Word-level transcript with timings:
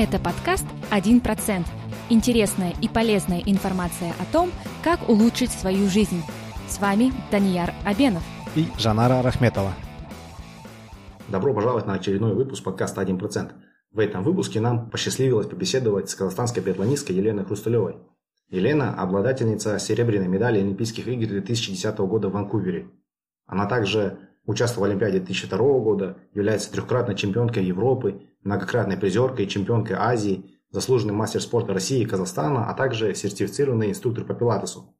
Это 0.00 0.20
подкаст 0.20 0.64
«1%». 0.92 1.66
Интересная 2.08 2.72
и 2.80 2.88
полезная 2.88 3.42
информация 3.44 4.14
о 4.20 4.32
том, 4.32 4.52
как 4.84 5.08
улучшить 5.08 5.50
свою 5.50 5.88
жизнь. 5.88 6.22
С 6.68 6.78
вами 6.78 7.12
Данияр 7.32 7.74
Абенов 7.84 8.22
и 8.54 8.68
Жанара 8.78 9.22
Рахметова. 9.22 9.72
Добро 11.26 11.52
пожаловать 11.52 11.86
на 11.86 11.94
очередной 11.94 12.32
выпуск 12.32 12.62
подкаста 12.62 13.02
«1%». 13.02 13.50
В 13.90 13.98
этом 13.98 14.22
выпуске 14.22 14.60
нам 14.60 14.88
посчастливилось 14.88 15.48
побеседовать 15.48 16.08
с 16.08 16.14
казахстанской 16.14 16.62
биатлонисткой 16.62 17.16
Еленой 17.16 17.44
Хрусталевой. 17.44 17.96
Елена– 18.50 18.94
обладательница 19.02 19.80
серебряной 19.80 20.28
медали 20.28 20.60
Олимпийских 20.60 21.08
игр 21.08 21.26
2010 21.26 21.98
года 21.98 22.28
в 22.28 22.34
Ванкувере. 22.34 22.88
Она 23.46 23.66
также 23.66 24.20
участвовала 24.48 24.88
в 24.88 24.90
Олимпиаде 24.90 25.18
2002 25.18 25.58
года, 25.58 26.16
является 26.32 26.72
трехкратной 26.72 27.14
чемпионкой 27.14 27.66
Европы, 27.66 28.22
многократной 28.42 28.96
призеркой 28.96 29.44
и 29.44 29.48
чемпионкой 29.48 29.96
Азии, 29.96 30.50
заслуженный 30.70 31.12
мастер 31.12 31.42
спорта 31.42 31.74
России 31.74 32.00
и 32.00 32.06
Казахстана, 32.06 32.70
а 32.70 32.74
также 32.74 33.14
сертифицированный 33.14 33.90
инструктор 33.90 34.24
по 34.24 34.34
пилатесу. 34.34 34.96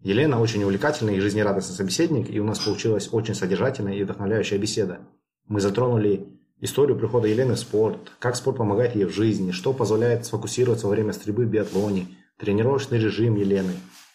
Елена 0.00 0.40
очень 0.40 0.64
увлекательный 0.64 1.16
и 1.16 1.20
жизнерадостный 1.20 1.76
собеседник, 1.76 2.28
и 2.28 2.40
у 2.40 2.44
нас 2.44 2.58
получилась 2.58 3.08
очень 3.12 3.36
содержательная 3.36 3.94
и 3.94 4.02
вдохновляющая 4.02 4.58
беседа. 4.58 4.98
Мы 5.46 5.60
затронули 5.60 6.26
историю 6.60 6.98
прихода 6.98 7.28
Елены 7.28 7.54
в 7.54 7.58
спорт, 7.58 8.12
как 8.18 8.34
спорт 8.34 8.56
помогает 8.56 8.96
ей 8.96 9.04
в 9.04 9.14
жизни, 9.14 9.52
что 9.52 9.72
позволяет 9.72 10.26
сфокусироваться 10.26 10.88
во 10.88 10.92
время 10.92 11.12
стрельбы 11.12 11.44
в 11.44 11.50
биатлоне, 11.50 12.08
тренировочный 12.36 12.98
режим 12.98 13.36
Елены, 13.36 13.74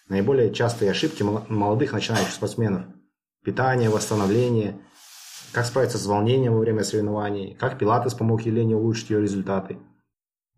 наиболее 0.09 0.53
частые 0.53 0.91
ошибки 0.91 1.23
молодых 1.23 1.93
начинающих 1.93 2.33
спортсменов– 2.33 2.83
питание, 3.45 3.89
восстановление, 3.89 4.81
как 5.53 5.65
справиться 5.65 5.97
с 5.97 6.05
волнением 6.05 6.53
во 6.53 6.59
время 6.59 6.83
соревнований, 6.83 7.55
как 7.55 7.77
пилатес 7.77 8.15
помог 8.15 8.41
Елене 8.41 8.75
улучшить 8.75 9.11
ее 9.11 9.21
результаты, 9.21 9.77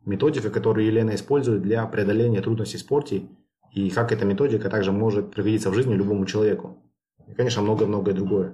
методика, 0.05 0.49
которую 0.49 0.87
Елена 0.87 1.13
использует 1.13 1.61
для 1.61 1.85
преодоления 1.85 2.41
трудностей 2.41 2.77
в 2.77 2.79
спорте, 2.79 3.27
и 3.73 3.89
как 3.89 4.11
эта 4.11 4.25
методика 4.25 4.69
также 4.69 4.91
может 4.91 5.31
пригодиться 5.31 5.69
в 5.69 5.75
жизни 5.75 5.93
любому 5.93 6.25
человеку. 6.25 6.77
И, 7.27 7.33
конечно, 7.33 7.61
многое-многое 7.61 8.15
другое. 8.15 8.53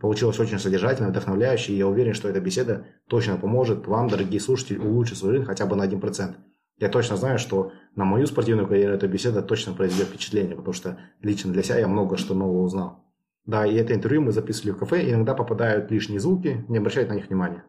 Получилось 0.00 0.40
очень 0.40 0.58
содержательно, 0.58 1.10
вдохновляюще, 1.10 1.72
и 1.72 1.76
я 1.76 1.86
уверен, 1.86 2.14
что 2.14 2.28
эта 2.28 2.40
беседа 2.40 2.86
точно 3.08 3.36
поможет 3.36 3.86
вам, 3.86 4.08
дорогие 4.08 4.40
слушатели, 4.40 4.78
улучшить 4.78 5.18
свой 5.18 5.32
жизнь 5.32 5.44
хотя 5.44 5.66
бы 5.66 5.76
на 5.76 5.86
1%. 5.86 6.34
Я 6.78 6.88
точно 6.88 7.16
знаю, 7.16 7.38
что 7.38 7.70
на 7.94 8.04
мою 8.04 8.26
спортивную 8.26 8.66
карьеру 8.66 8.94
эта 8.94 9.06
беседа 9.06 9.42
точно 9.42 9.74
произведет 9.74 10.08
впечатление, 10.08 10.56
потому 10.56 10.72
что 10.72 10.98
лично 11.20 11.52
для 11.52 11.62
себя 11.62 11.78
я 11.78 11.86
много 11.86 12.16
что 12.16 12.34
нового 12.34 12.62
узнал. 12.62 13.03
Да, 13.46 13.66
и 13.66 13.74
это 13.74 13.94
интервью 13.94 14.22
мы 14.22 14.32
записывали 14.32 14.72
в 14.72 14.78
кафе, 14.78 15.04
и 15.04 15.12
иногда 15.12 15.34
попадают 15.34 15.90
лишние 15.90 16.18
звуки, 16.18 16.64
не 16.68 16.78
обращайте 16.78 17.10
на 17.10 17.16
них 17.16 17.28
внимания. 17.28 17.64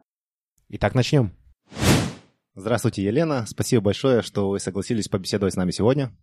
Итак, 0.70 0.94
начнем. 0.94 1.32
Здравствуйте, 2.54 3.02
Елена. 3.02 3.44
Спасибо 3.46 3.82
большое, 3.82 4.22
что 4.22 4.48
вы 4.48 4.58
согласились 4.58 5.08
побеседовать 5.08 5.52
с 5.52 5.56
нами 5.56 5.70
сегодня. 5.72 6.16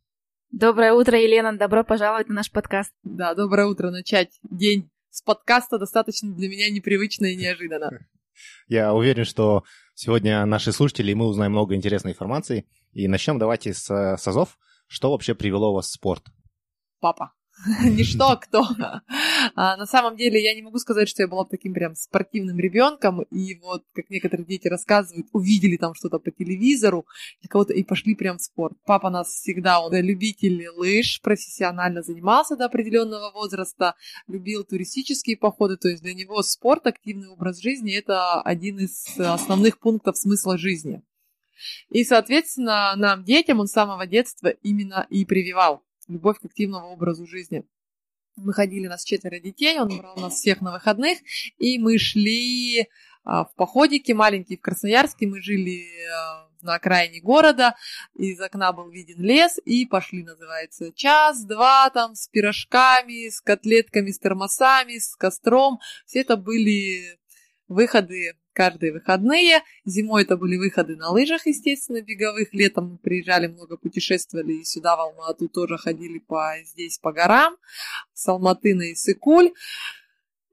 Доброе 0.49 0.93
утро, 0.93 1.19
Елена. 1.19 1.55
Добро 1.55 1.83
пожаловать 1.83 2.29
на 2.29 2.35
наш 2.35 2.51
подкаст. 2.51 2.91
Да, 3.03 3.35
доброе 3.35 3.67
утро. 3.67 3.91
Начать 3.91 4.39
день 4.43 4.89
с 5.11 5.21
подкаста 5.21 5.77
достаточно 5.77 6.33
для 6.33 6.49
меня 6.49 6.71
непривычно 6.71 7.27
и 7.27 7.35
неожиданно. 7.35 8.07
Я 8.67 8.95
уверен, 8.95 9.25
что 9.25 9.63
сегодня 9.93 10.43
наши 10.47 10.71
слушатели, 10.71 11.11
и 11.11 11.15
мы 11.15 11.27
узнаем 11.27 11.51
много 11.51 11.75
интересной 11.75 12.11
информации. 12.11 12.67
И 12.91 13.07
начнем 13.07 13.37
давайте 13.37 13.73
с, 13.73 13.85
с 13.85 14.27
азов. 14.27 14.57
Что 14.87 15.11
вообще 15.11 15.35
привело 15.35 15.73
вас 15.73 15.87
в 15.87 15.93
спорт? 15.93 16.23
Папа. 16.99 17.33
Не 17.83 18.03
что, 18.03 18.29
а 18.29 18.35
кто. 18.37 18.63
А, 19.55 19.77
на 19.77 19.85
самом 19.85 20.17
деле 20.17 20.41
я 20.41 20.53
не 20.55 20.61
могу 20.61 20.77
сказать, 20.79 21.07
что 21.07 21.21
я 21.21 21.27
была 21.27 21.45
таким 21.45 21.73
прям 21.73 21.95
спортивным 21.95 22.59
ребенком, 22.59 23.21
и 23.23 23.55
вот, 23.59 23.83
как 23.93 24.09
некоторые 24.09 24.45
дети 24.45 24.67
рассказывают, 24.67 25.27
увидели 25.31 25.77
там 25.77 25.93
что-то 25.93 26.19
по 26.19 26.31
телевизору, 26.31 27.05
и 27.41 27.47
кого-то 27.47 27.73
и 27.73 27.83
пошли 27.83 28.15
прям 28.15 28.37
в 28.37 28.41
спорт. 28.41 28.77
Папа 28.85 29.09
нас 29.09 29.29
всегда, 29.29 29.79
он 29.79 29.93
любитель 29.93 30.67
лыж, 30.69 31.21
профессионально 31.21 32.01
занимался 32.01 32.57
до 32.57 32.65
определенного 32.65 33.31
возраста, 33.31 33.95
любил 34.27 34.63
туристические 34.63 35.37
походы, 35.37 35.77
то 35.77 35.87
есть 35.89 36.03
для 36.03 36.13
него 36.13 36.41
спорт, 36.41 36.87
активный 36.87 37.29
образ 37.29 37.61
жизни– 37.61 37.93
это 37.97 38.41
один 38.41 38.79
из 38.79 39.17
основных 39.17 39.79
пунктов 39.79 40.17
смысла 40.17 40.57
жизни. 40.57 41.01
И, 41.89 42.03
соответственно, 42.03 42.93
нам, 42.97 43.23
детям, 43.23 43.59
он 43.59 43.67
с 43.67 43.71
самого 43.71 44.05
детства 44.05 44.49
именно 44.49 45.07
и 45.09 45.23
прививал 45.23 45.83
любовь 46.13 46.39
к 46.39 46.45
активному 46.45 46.87
образу 46.87 47.25
жизни. 47.25 47.63
Мы 48.35 48.53
ходили, 48.53 48.87
у 48.87 48.89
нас 48.89 49.03
четверо 49.03 49.39
детей, 49.39 49.79
он 49.79 49.95
брал 49.97 50.15
нас 50.17 50.35
всех 50.35 50.61
на 50.61 50.71
выходных, 50.71 51.19
и 51.57 51.77
мы 51.77 51.99
шли 51.99 52.87
а, 53.23 53.45
в 53.45 53.53
походике 53.55 54.13
маленький 54.15 54.57
в 54.57 54.61
Красноярске, 54.61 55.27
мы 55.27 55.41
жили 55.41 55.85
а, 56.09 56.49
на 56.63 56.75
окраине 56.75 57.21
города, 57.21 57.75
из 58.15 58.39
окна 58.41 58.73
был 58.73 58.89
виден 58.89 59.21
лес, 59.21 59.59
и 59.65 59.85
пошли, 59.85 60.23
называется, 60.23 60.91
час-два 60.93 61.89
там 61.91 62.15
с 62.15 62.27
пирожками, 62.27 63.29
с 63.29 63.39
котлетками, 63.39 64.09
с 64.09 64.17
термосами, 64.17 64.97
с 64.97 65.15
костром. 65.15 65.79
Все 66.05 66.21
это 66.21 66.35
были 66.35 67.19
выходы 67.67 68.35
каждые 68.53 68.93
выходные. 68.93 69.61
Зимой 69.85 70.23
это 70.23 70.37
были 70.37 70.57
выходы 70.57 70.95
на 70.95 71.09
лыжах, 71.09 71.45
естественно, 71.45 72.01
беговых. 72.01 72.53
Летом 72.53 72.91
мы 72.91 72.97
приезжали, 72.97 73.47
много 73.47 73.77
путешествовали 73.77 74.53
и 74.53 74.63
сюда, 74.63 74.95
в 74.95 75.01
Алмату, 75.01 75.49
тоже 75.49 75.77
ходили 75.77 76.19
по, 76.19 76.53
здесь 76.63 76.97
по 76.99 77.11
горам, 77.11 77.57
с 78.13 78.27
Алматы 78.27 78.75
на 78.75 78.93
Исыкуль. 78.93 79.51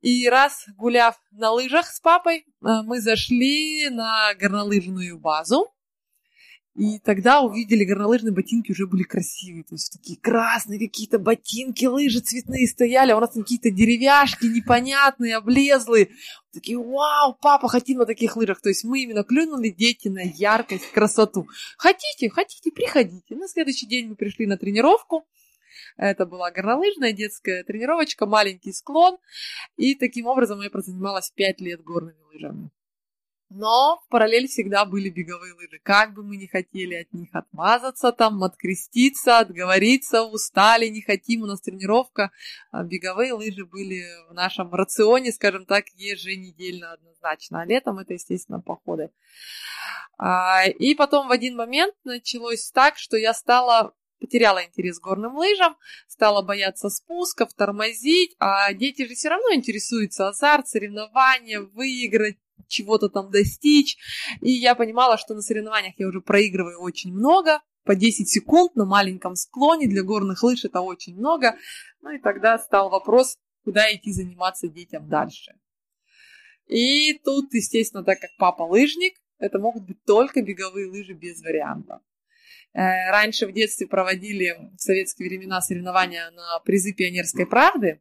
И 0.00 0.28
раз, 0.28 0.65
гуляв 0.77 1.21
на 1.31 1.50
лыжах 1.50 1.87
с 1.87 2.00
папой, 2.00 2.39
э, 2.39 2.43
мы 2.84 3.00
зашли 3.00 3.91
на 3.91 4.33
горнолыжную 4.34 5.19
базу. 5.19 5.69
И 6.77 7.01
тогда 7.01 7.41
увидели 7.41 7.85
горнолыжные 7.85 8.33
ботинки, 8.33 8.71
уже 8.71 8.87
были 8.87 9.03
красивые. 9.03 9.65
То 9.65 9.75
есть 9.75 9.93
такие 9.93 10.19
красные 10.19 10.79
какие-то 10.79 11.19
ботинки, 11.19 11.85
лыжи 11.85 12.21
цветные 12.21 12.69
стояли, 12.69 13.11
а 13.11 13.17
у 13.17 13.21
нас 13.21 13.33
какие-то 13.35 13.71
деревяшки 13.71 14.47
непонятные, 14.47 15.37
облезлые. 15.37 16.11
Такие, 16.53 16.79
вау, 16.79 17.37
папа, 17.41 17.69
хотим 17.69 17.99
на 17.99 18.07
таких 18.07 18.37
лыжах. 18.37 18.61
То 18.61 18.69
есть 18.69 18.85
мы 18.85 19.03
именно 19.03 19.25
клюнули 19.25 19.71
дети 19.71 20.09
на 20.09 20.23
яркость, 20.23 20.93
красоту. 20.93 21.49
Хотите, 21.77 22.31
хотите, 22.31 22.71
приходите. 22.71 23.35
На 23.35 23.49
следующий 23.49 23.87
день 23.87 24.09
мы 24.09 24.15
пришли 24.15 24.47
на 24.47 24.57
тренировку. 24.57 25.27
Это 25.97 26.25
была 26.25 26.53
горнолыжная 26.53 27.13
детская 27.13 27.65
тренировочка, 27.65 28.27
маленький 28.27 28.73
склон. 28.73 29.19
И 29.77 29.97
таким 29.97 30.27
образом 30.27 30.61
я 30.61 30.71
прозанималась 30.71 31.31
5 31.35 31.61
лет 31.61 31.83
горными 31.83 32.21
лыжами. 32.33 32.71
Но 33.50 34.00
в 34.05 34.09
параллель 34.09 34.47
всегда 34.47 34.84
были 34.84 35.11
беговые 35.11 35.55
лыжи. 35.55 35.81
Как 35.83 36.15
бы 36.15 36.22
мы 36.22 36.37
ни 36.37 36.47
хотели 36.47 36.94
от 36.94 37.12
них 37.12 37.31
отмазаться, 37.33 38.12
там, 38.12 38.43
откреститься, 38.44 39.41
отговориться, 39.41 40.22
устали, 40.22 40.87
не 40.87 41.03
хотим, 41.03 41.43
у 41.43 41.47
нас 41.47 41.60
тренировка. 41.60 42.31
А 42.71 42.84
беговые 42.84 43.33
лыжи 43.33 43.65
были 43.65 44.05
в 44.28 44.34
нашем 44.34 44.72
рационе, 44.72 45.33
скажем 45.33 45.66
так, 45.66 45.89
еженедельно 45.97 46.93
однозначно. 46.93 47.62
А 47.62 47.66
летом 47.66 47.99
это, 47.99 48.12
естественно, 48.12 48.60
походы. 48.60 49.10
А, 50.16 50.65
и 50.66 50.94
потом 50.94 51.27
в 51.27 51.33
один 51.33 51.56
момент 51.56 51.97
началось 52.05 52.71
так, 52.71 52.99
что 52.99 53.16
я 53.16 53.34
стала 53.34 53.94
потеряла 54.21 54.62
интерес 54.62 55.00
к 55.00 55.03
горным 55.03 55.34
лыжам, 55.37 55.77
стала 56.06 56.43
бояться 56.43 56.91
спусков, 56.91 57.55
тормозить, 57.55 58.37
а 58.39 58.72
дети 58.75 59.06
же 59.06 59.15
все 59.15 59.31
равно 59.31 59.55
интересуются 59.55 60.28
азарт, 60.28 60.69
соревнования, 60.69 61.62
выиграть, 61.62 62.37
чего-то 62.69 63.09
там 63.09 63.31
достичь. 63.31 63.97
И 64.41 64.50
я 64.50 64.75
понимала, 64.75 65.19
что 65.19 65.34
на 65.34 65.43
соревнованиях 65.43 65.94
я 65.98 66.09
уже 66.09 66.21
проигрываю 66.21 66.81
очень 66.81 67.12
много, 67.12 67.60
по 67.84 67.97
10 67.97 68.28
секунд 68.28 68.76
на 68.76 68.84
маленьком 68.84 69.34
склоне 69.34 69.88
для 69.88 70.03
горных 70.03 70.43
лыж 70.43 70.65
это 70.65 70.81
очень 70.81 71.16
много. 71.16 71.56
Ну 72.03 72.10
и 72.10 72.19
тогда 72.19 72.59
стал 72.59 72.91
вопрос, 72.91 73.38
куда 73.65 73.93
идти 73.93 74.12
заниматься 74.12 74.69
детям 74.69 75.09
дальше. 75.09 75.53
И 76.66 77.18
тут, 77.24 77.53
естественно, 77.53 78.04
так 78.04 78.21
как 78.21 78.30
папа 78.39 78.63
лыжник, 78.63 79.15
это 79.39 79.59
могут 79.59 79.86
быть 79.86 80.04
только 80.04 80.42
беговые 80.42 80.86
лыжи 80.86 81.15
без 81.15 81.42
варианта. 81.42 82.01
Э, 82.72 83.10
раньше 83.10 83.47
в 83.47 83.53
детстве 83.53 83.89
проводили 83.89 84.56
в 84.77 84.80
советские 84.80 85.28
времена 85.28 85.60
соревнования 85.60 86.30
на 86.30 86.60
призы 86.60 86.92
пионерской 86.92 87.47
правды. 87.47 88.01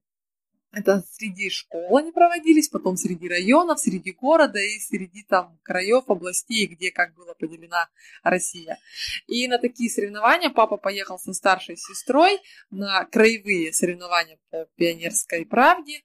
Это 0.72 1.04
среди 1.14 1.50
школ 1.50 1.98
они 1.98 2.12
проводились, 2.12 2.70
потом 2.70 2.96
среди 2.96 3.28
районов, 3.28 3.80
среди 3.80 4.12
города 4.12 4.60
и 4.60 4.80
среди 4.80 5.24
там 5.24 5.60
краев, 5.64 6.04
областей, 6.08 6.68
где 6.68 6.92
как 6.92 7.16
была 7.16 7.34
поделена 7.34 7.90
Россия. 8.22 8.78
И 9.26 9.48
на 9.48 9.58
такие 9.58 9.90
соревнования 9.90 10.52
папа 10.52 10.78
поехал 10.78 11.18
со 11.18 11.34
старшей 11.34 11.76
сестрой 11.76 12.40
на 12.70 13.04
краевые 13.06 13.74
соревнования 13.74 14.38
по 14.52 14.68
пионерской 14.76 15.44
правде. 15.44 16.04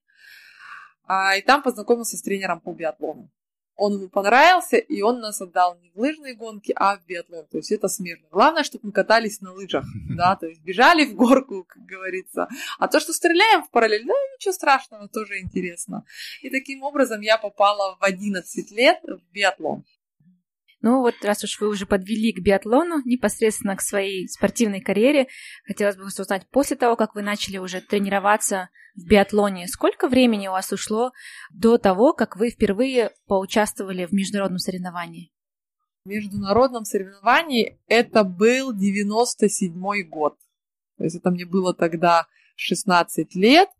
А, 1.06 1.36
и 1.36 1.42
там 1.42 1.62
познакомился 1.62 2.16
с 2.16 2.22
тренером 2.22 2.60
по 2.60 2.72
биатлону 2.72 3.30
он 3.76 3.94
ему 3.94 4.08
понравился, 4.08 4.76
и 4.76 5.02
он 5.02 5.20
нас 5.20 5.40
отдал 5.40 5.76
не 5.82 5.90
в 5.90 5.98
лыжные 5.98 6.34
гонки, 6.34 6.72
а 6.76 6.96
в 6.96 7.04
биатлон. 7.06 7.46
То 7.46 7.58
есть 7.58 7.72
это 7.72 7.88
смежно. 7.88 8.26
Главное, 8.30 8.62
чтобы 8.62 8.86
мы 8.86 8.92
катались 8.92 9.40
на 9.40 9.52
лыжах, 9.52 9.84
да, 10.16 10.36
то 10.36 10.46
есть 10.46 10.62
бежали 10.62 11.04
в 11.04 11.14
горку, 11.14 11.64
как 11.64 11.84
говорится. 11.84 12.48
А 12.78 12.88
то, 12.88 13.00
что 13.00 13.12
стреляем 13.12 13.62
в 13.62 13.70
параллель, 13.70 14.06
да, 14.06 14.14
ничего 14.36 14.52
страшного, 14.52 15.08
тоже 15.08 15.40
интересно. 15.40 16.04
И 16.42 16.50
таким 16.50 16.82
образом 16.82 17.20
я 17.20 17.38
попала 17.38 17.96
в 17.96 18.02
11 18.02 18.70
лет 18.70 19.00
в 19.02 19.20
биатлон. 19.32 19.84
Ну 20.86 21.00
вот, 21.00 21.14
раз 21.22 21.42
уж 21.42 21.58
вы 21.60 21.68
уже 21.68 21.86
подвели 21.86 22.30
к 22.34 22.40
биатлону, 22.40 23.00
непосредственно 23.06 23.74
к 23.74 23.80
своей 23.80 24.28
спортивной 24.28 24.82
карьере, 24.82 25.28
хотелось 25.66 25.96
бы 25.96 26.04
узнать, 26.04 26.46
после 26.50 26.76
того, 26.76 26.94
как 26.94 27.14
вы 27.14 27.22
начали 27.22 27.56
уже 27.56 27.80
тренироваться 27.80 28.68
в 28.94 29.06
биатлоне, 29.06 29.66
сколько 29.66 30.08
времени 30.08 30.46
у 30.46 30.50
вас 30.50 30.72
ушло 30.72 31.12
до 31.50 31.78
того, 31.78 32.12
как 32.12 32.36
вы 32.36 32.50
впервые 32.50 33.12
поучаствовали 33.26 34.04
в 34.04 34.12
международном 34.12 34.58
соревновании? 34.58 35.32
В 36.04 36.08
международном 36.10 36.84
соревновании 36.84 37.80
это 37.86 38.22
был 38.22 38.74
97 38.74 39.72
год. 40.10 40.36
То 40.98 41.04
есть 41.04 41.16
это 41.16 41.30
мне 41.30 41.46
было 41.46 41.72
тогда 41.72 42.26
16 42.56 43.34
лет. 43.36 43.70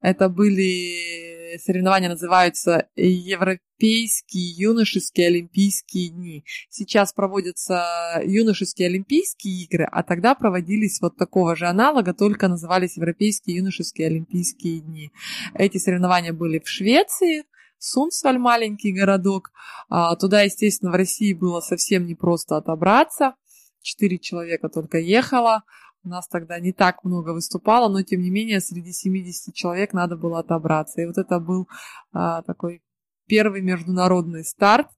Это 0.00 0.28
были 0.28 1.33
соревнования, 1.58 2.08
называются 2.08 2.88
Европейские 2.96 4.50
юношеские 4.56 5.28
олимпийские 5.28 6.10
дни. 6.10 6.44
Сейчас 6.70 7.12
проводятся 7.12 8.20
юношеские 8.24 8.88
олимпийские 8.88 9.64
игры, 9.64 9.88
а 9.90 10.02
тогда 10.02 10.34
проводились 10.34 11.00
вот 11.00 11.16
такого 11.16 11.56
же 11.56 11.66
аналога, 11.66 12.14
только 12.14 12.48
назывались 12.48 12.96
Европейские 12.96 13.56
юношеские 13.56 14.08
олимпийские 14.08 14.80
дни. 14.80 15.10
Эти 15.54 15.78
соревнования 15.78 16.32
были 16.32 16.58
в 16.58 16.68
Швеции, 16.68 17.44
Сунсваль, 17.78 18.38
маленький 18.38 18.92
городок. 18.92 19.50
А, 19.90 20.16
туда, 20.16 20.42
естественно, 20.42 20.90
в 20.90 20.94
России 20.94 21.34
было 21.34 21.60
совсем 21.60 22.06
непросто 22.06 22.56
отобраться. 22.56 23.34
Четыре 23.82 24.18
человека 24.18 24.70
только 24.70 24.98
ехало. 24.98 25.64
У 26.04 26.08
нас 26.08 26.28
тогда 26.28 26.60
не 26.60 26.72
так 26.72 27.02
много 27.02 27.30
выступало, 27.30 27.88
но 27.88 28.02
тем 28.02 28.20
не 28.20 28.30
менее 28.30 28.60
среди 28.60 28.92
70 28.92 29.54
человек 29.54 29.94
надо 29.94 30.16
было 30.16 30.40
отобраться. 30.40 31.00
И 31.00 31.06
вот 31.06 31.16
это 31.16 31.40
был 31.40 31.66
а, 32.12 32.42
такой 32.42 32.82
первый 33.26 33.62
международный 33.62 34.44
старт, 34.44 34.88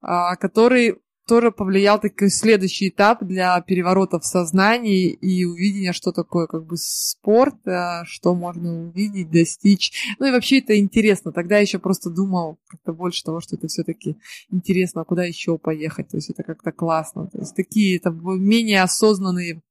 а, 0.00 0.34
который 0.34 0.96
тоже 1.26 1.52
повлиял 1.52 2.00
такой 2.00 2.30
следующий 2.30 2.88
этап 2.88 3.22
для 3.22 3.58
переворота 3.60 4.18
в 4.18 4.26
сознании 4.26 5.10
и 5.10 5.44
увидения, 5.44 5.92
что 5.92 6.12
такое 6.12 6.46
как 6.48 6.66
бы 6.66 6.76
спорт, 6.76 7.66
а, 7.66 8.04
что 8.04 8.34
можно 8.34 8.88
увидеть, 8.88 9.30
достичь. 9.30 10.14
Ну 10.18 10.26
и 10.26 10.32
вообще 10.32 10.58
это 10.58 10.76
интересно. 10.76 11.30
Тогда 11.30 11.56
я 11.56 11.62
еще 11.62 11.78
просто 11.78 12.10
думал 12.10 12.58
как-то 12.66 12.92
больше 12.92 13.22
того, 13.22 13.40
что 13.40 13.54
это 13.54 13.68
все-таки 13.68 14.16
интересно, 14.50 15.02
а 15.02 15.04
куда 15.04 15.24
еще 15.24 15.58
поехать. 15.58 16.08
То 16.08 16.16
есть 16.16 16.30
это 16.30 16.42
как-то 16.42 16.72
классно. 16.72 17.28
То 17.28 17.38
есть 17.38 17.54
такие 17.54 17.96
это 17.96 18.10
менее 18.10 18.82
осознанные 18.82 19.62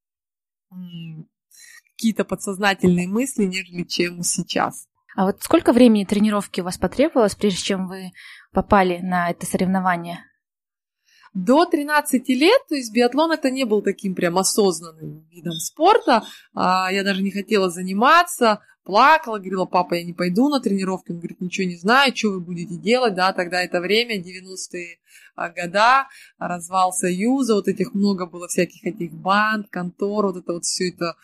какие-то 1.96 2.26
подсознательные 2.26 3.08
мысли, 3.08 3.46
нежели 3.46 3.84
чем 3.84 4.24
сейчас. 4.24 4.88
А 5.16 5.26
вот 5.26 5.42
сколько 5.42 5.74
времени 5.74 6.06
тренировки 6.06 6.62
у 6.62 6.64
вас 6.64 6.78
потребовалось, 6.78 7.36
прежде 7.36 7.62
чем 7.62 7.88
вы 7.88 8.12
попали 8.52 9.00
на 9.00 9.30
это 9.30 9.46
соревнование? 9.46 10.20
До 11.34 11.66
13 11.66 12.28
лет, 12.30 12.62
то 12.70 12.76
есть 12.76 12.94
биатлон 12.94 13.32
это 13.32 13.50
не 13.50 13.66
был 13.66 13.82
таким 13.82 14.14
прям 14.14 14.38
осознанным 14.38 15.28
видом 15.30 15.54
спорта. 15.54 16.24
А, 16.54 16.92
я 16.92 17.04
даже 17.04 17.24
не 17.24 17.32
хотела 17.32 17.72
заниматься, 17.72 18.62
плакала, 18.84 19.40
говорила, 19.40 19.66
папа, 19.66 19.96
я 19.96 20.04
не 20.04 20.14
пойду 20.14 20.50
на 20.50 20.60
тренировки. 20.60 21.12
Он 21.12 21.18
говорит, 21.18 21.42
ничего 21.42 21.68
не 21.68 21.78
знаю, 21.78 22.16
что 22.16 22.30
вы 22.30 22.40
будете 22.40 22.76
делать, 22.76 23.16
да, 23.16 23.34
тогда 23.34 23.64
это 23.64 23.80
время, 23.80 24.20
90-е 24.20 25.00
а, 25.36 25.50
года, 25.50 26.08
развал 26.38 26.92
Союза, 26.94 27.56
вот 27.56 27.68
этих 27.68 27.94
много 27.94 28.26
было 28.26 28.48
всяких 28.48 28.86
этих 28.86 29.14
банд, 29.14 29.68
контор, 29.70 30.28
вот 30.28 30.38
это 30.38 30.54
вот 30.54 30.64
все 30.64 30.90
это 30.90 31.16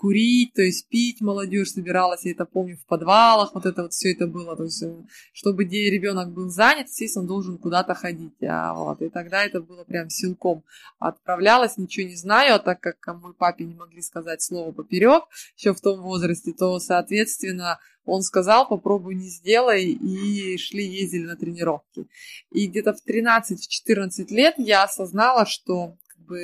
курить, 0.00 0.54
то 0.54 0.62
есть 0.62 0.88
пить 0.88 1.20
молодежь 1.20 1.72
собиралась, 1.72 2.24
я 2.24 2.32
это 2.32 2.46
помню, 2.46 2.78
в 2.78 2.86
подвалах, 2.86 3.54
вот 3.54 3.66
это 3.66 3.82
вот 3.82 3.92
все 3.92 4.14
это 4.14 4.26
было, 4.26 4.56
то 4.56 4.64
есть, 4.64 4.82
э, 4.82 4.94
чтобы 5.34 5.64
где 5.64 5.90
ребенок 5.90 6.32
был 6.32 6.48
занят, 6.48 6.86
естественно, 6.86 7.24
он 7.24 7.28
должен 7.28 7.58
куда-то 7.58 7.92
ходить, 7.92 8.42
а, 8.42 8.72
вот, 8.72 9.02
и 9.02 9.10
тогда 9.10 9.44
это 9.44 9.60
было 9.60 9.84
прям 9.84 10.08
силком 10.08 10.64
отправлялась, 10.98 11.76
ничего 11.76 12.08
не 12.08 12.16
знаю, 12.16 12.54
а 12.54 12.58
так 12.60 12.80
как 12.80 12.96
мой 13.20 13.34
папе 13.34 13.64
не 13.66 13.74
могли 13.74 14.00
сказать 14.00 14.40
слово 14.40 14.72
поперек 14.72 15.24
еще 15.54 15.74
в 15.74 15.82
том 15.82 16.00
возрасте, 16.00 16.54
то, 16.58 16.78
соответственно, 16.78 17.78
он 18.06 18.22
сказал, 18.22 18.66
попробуй 18.66 19.16
не 19.16 19.28
сделай, 19.28 19.84
и 19.84 20.56
шли, 20.56 20.82
ездили 20.82 21.26
на 21.26 21.36
тренировки. 21.36 22.06
И 22.50 22.68
где-то 22.68 22.94
в 22.94 23.06
13-14 23.06 24.28
лет 24.30 24.54
я 24.56 24.84
осознала, 24.84 25.44
что 25.44 25.98
как 26.08 26.24
бы 26.24 26.40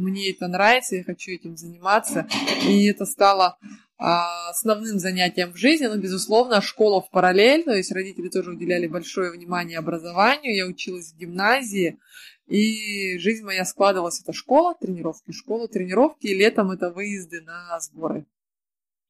мне 0.00 0.30
это 0.32 0.48
нравится, 0.48 0.96
я 0.96 1.04
хочу 1.04 1.30
этим 1.32 1.56
заниматься. 1.56 2.26
И 2.66 2.86
это 2.86 3.04
стало 3.06 3.58
а, 4.02 4.48
основным 4.48 4.98
занятием 4.98 5.52
в 5.52 5.56
жизни, 5.56 5.86
но, 5.86 5.96
безусловно, 5.96 6.62
школа 6.62 7.02
в 7.02 7.10
параллель, 7.10 7.64
то 7.64 7.74
есть 7.74 7.92
родители 7.92 8.30
тоже 8.30 8.52
уделяли 8.52 8.86
большое 8.86 9.30
внимание 9.30 9.78
образованию, 9.78 10.56
я 10.56 10.66
училась 10.66 11.12
в 11.12 11.18
гимназии, 11.18 11.98
и 12.46 13.18
жизнь 13.18 13.44
моя 13.44 13.66
складывалась, 13.66 14.22
это 14.22 14.32
школа, 14.32 14.74
тренировки, 14.80 15.32
школа, 15.32 15.68
тренировки, 15.68 16.28
и 16.28 16.34
летом 16.34 16.70
это 16.70 16.90
выезды 16.90 17.42
на 17.42 17.78
сборы. 17.78 18.26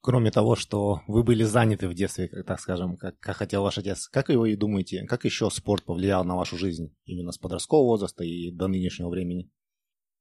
Кроме 0.03 0.31
того, 0.31 0.57
что 0.57 1.03
вы 1.07 1.23
были 1.23 1.45
заняты 1.45 1.87
в 1.87 1.95
детстве, 1.95 2.27
так 2.47 2.59
скажем, 2.59 2.97
как, 2.97 3.19
как 3.21 3.37
хотел 3.37 3.63
ваш 3.63 3.79
отец, 3.79 4.09
как 4.09 4.29
вы 4.31 4.57
думаете, 4.57 5.05
как 5.07 5.25
еще 5.25 5.51
спорт 5.51 5.85
повлиял 5.85 6.25
на 6.25 6.35
вашу 6.35 6.57
жизнь 6.57 6.97
именно 7.05 7.33
с 7.33 7.39
подросткового 7.39 7.91
возраста 7.91 8.25
и 8.25 8.51
до 8.51 8.67
нынешнего 8.67 9.11
времени? 9.11 9.51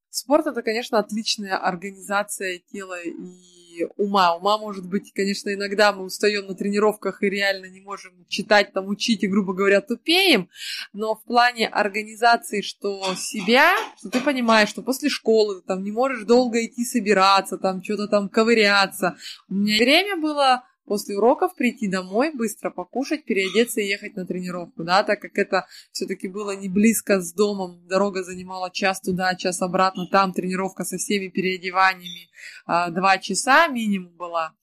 Спорт 0.09 0.47
это, 0.47 0.63
конечно, 0.63 0.97
отличная 0.97 1.57
организация 1.57 2.61
тела 2.71 2.99
и 3.03 3.59
ума. 3.97 4.35
Ума 4.35 4.57
может 4.57 4.87
быть, 4.87 5.13
конечно, 5.13 5.53
иногда 5.53 5.93
мы 5.93 6.03
устаем 6.03 6.47
на 6.47 6.55
тренировках 6.55 7.21
и 7.21 7.29
реально 7.29 7.67
не 7.67 7.81
можем 7.81 8.25
читать, 8.27 8.73
там, 8.73 8.87
учить 8.87 9.23
и, 9.23 9.27
грубо 9.27 9.53
говоря, 9.53 9.81
тупеем. 9.81 10.49
Но 10.93 11.15
в 11.15 11.23
плане 11.23 11.67
организации, 11.67 12.61
что 12.61 13.13
себя, 13.15 13.75
что 13.97 14.09
ты 14.09 14.21
понимаешь, 14.21 14.69
что 14.69 14.81
после 14.81 15.09
школы 15.09 15.61
ты 15.61 15.67
там 15.67 15.83
не 15.83 15.91
можешь 15.91 16.25
долго 16.25 16.65
идти 16.65 16.83
собираться, 16.85 17.57
там, 17.57 17.83
что-то 17.83 18.07
там 18.07 18.29
ковыряться. 18.29 19.15
У 19.47 19.53
меня 19.53 19.77
время 19.77 20.17
было 20.17 20.63
после 20.89 21.15
уроков 21.17 21.53
прийти 21.55 21.87
домой, 21.87 22.31
быстро 22.33 22.71
покушать, 22.71 23.23
переодеться 23.23 23.79
и 23.79 23.85
ехать 23.85 24.15
на 24.15 24.25
тренировку, 24.25 24.83
да, 24.83 25.03
так 25.03 25.21
как 25.21 25.37
это 25.37 25.67
все-таки 25.91 26.27
было 26.27 26.55
не 26.55 26.67
близко 26.67 27.21
с 27.21 27.31
домом, 27.31 27.87
дорога 27.87 28.23
занимала 28.23 28.71
час 28.71 28.99
туда, 28.99 29.35
час 29.35 29.61
обратно, 29.61 30.07
там 30.11 30.33
тренировка 30.33 30.83
со 30.83 30.97
всеми 30.97 31.27
переодеваниями, 31.27 32.31
а, 32.65 32.89
два 32.89 33.19
часа 33.19 33.67
минимум 33.67 34.17
была 34.17 34.55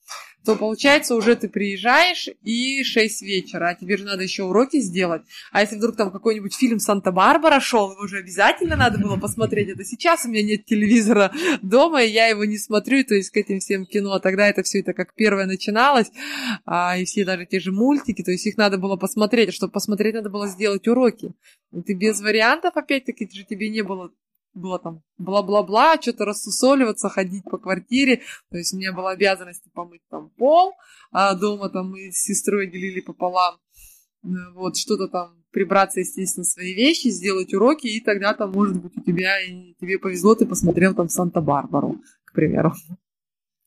то 0.47 0.55
получается 0.55 1.15
уже 1.15 1.35
ты 1.35 1.49
приезжаешь 1.49 2.29
и 2.41 2.81
6 2.81 3.21
вечера, 3.21 3.67
а 3.67 3.75
тебе 3.75 3.97
же 3.97 4.05
надо 4.05 4.23
еще 4.23 4.43
уроки 4.43 4.79
сделать. 4.79 5.23
А 5.51 5.59
если 5.59 5.75
вдруг 5.75 5.97
там 5.97 6.09
какой-нибудь 6.09 6.55
фильм 6.55 6.79
«Санта-Барбара» 6.79 7.59
шел, 7.59 7.91
его 7.91 8.07
же 8.07 8.19
обязательно 8.19 8.77
надо 8.77 8.97
было 8.97 9.17
посмотреть. 9.17 9.67
Это 9.67 9.83
сейчас 9.83 10.23
у 10.23 10.29
меня 10.29 10.43
нет 10.43 10.65
телевизора 10.65 11.33
дома, 11.61 12.01
и 12.01 12.09
я 12.09 12.27
его 12.27 12.45
не 12.45 12.57
смотрю, 12.57 13.03
то 13.03 13.13
есть 13.13 13.29
к 13.29 13.35
этим 13.35 13.59
всем 13.59 13.85
кино. 13.85 14.13
А 14.13 14.21
тогда 14.21 14.47
это 14.47 14.63
все 14.63 14.79
это 14.79 14.93
как 14.93 15.13
первое 15.15 15.47
начиналось, 15.47 16.07
а, 16.65 16.97
и 16.97 17.03
все 17.03 17.25
даже 17.25 17.45
те 17.45 17.59
же 17.59 17.73
мультики, 17.73 18.23
то 18.23 18.31
есть 18.31 18.45
их 18.47 18.55
надо 18.55 18.77
было 18.77 18.95
посмотреть. 18.95 19.49
А 19.49 19.51
чтобы 19.51 19.73
посмотреть, 19.73 20.15
надо 20.15 20.29
было 20.29 20.47
сделать 20.47 20.87
уроки. 20.87 21.33
И 21.73 21.81
ты 21.81 21.93
без 21.93 22.21
вариантов, 22.21 22.77
опять-таки, 22.77 23.29
же 23.29 23.43
тебе 23.43 23.67
не 23.67 23.81
было 23.81 24.11
было 24.57 24.79
там 24.79 25.01
бла-бла-бла, 25.17 26.01
что-то 26.01 26.25
рассусоливаться, 26.25 27.09
ходить 27.09 27.43
по 27.45 27.57
квартире. 27.57 28.21
То 28.49 28.57
есть 28.57 28.73
у 28.73 28.77
меня 28.77 28.93
была 28.93 29.11
обязанность 29.11 29.63
помыть 29.73 30.01
там 30.09 30.29
пол, 30.31 30.73
а 31.11 31.35
дома 31.35 31.69
там 31.69 31.91
мы 31.91 32.11
с 32.11 32.23
сестрой 32.23 32.67
делили 32.67 33.01
пополам. 33.01 33.55
Э, 34.23 34.27
вот, 34.53 34.77
что-то 34.77 35.07
там 35.07 35.43
прибраться, 35.51 35.99
естественно, 35.99 36.43
свои 36.43 36.73
вещи, 36.73 37.07
сделать 37.07 37.53
уроки, 37.53 37.87
и 37.87 38.01
тогда 38.01 38.33
там, 38.33 38.51
может 38.51 38.81
быть, 38.81 38.97
у 38.97 39.01
тебя, 39.01 39.39
и 39.41 39.73
тебе 39.79 39.97
повезло, 39.97 40.35
ты 40.35 40.45
посмотрел 40.45 40.93
там 40.93 41.09
Санта-Барбару, 41.09 42.01
к 42.25 42.33
примеру. 42.33 42.73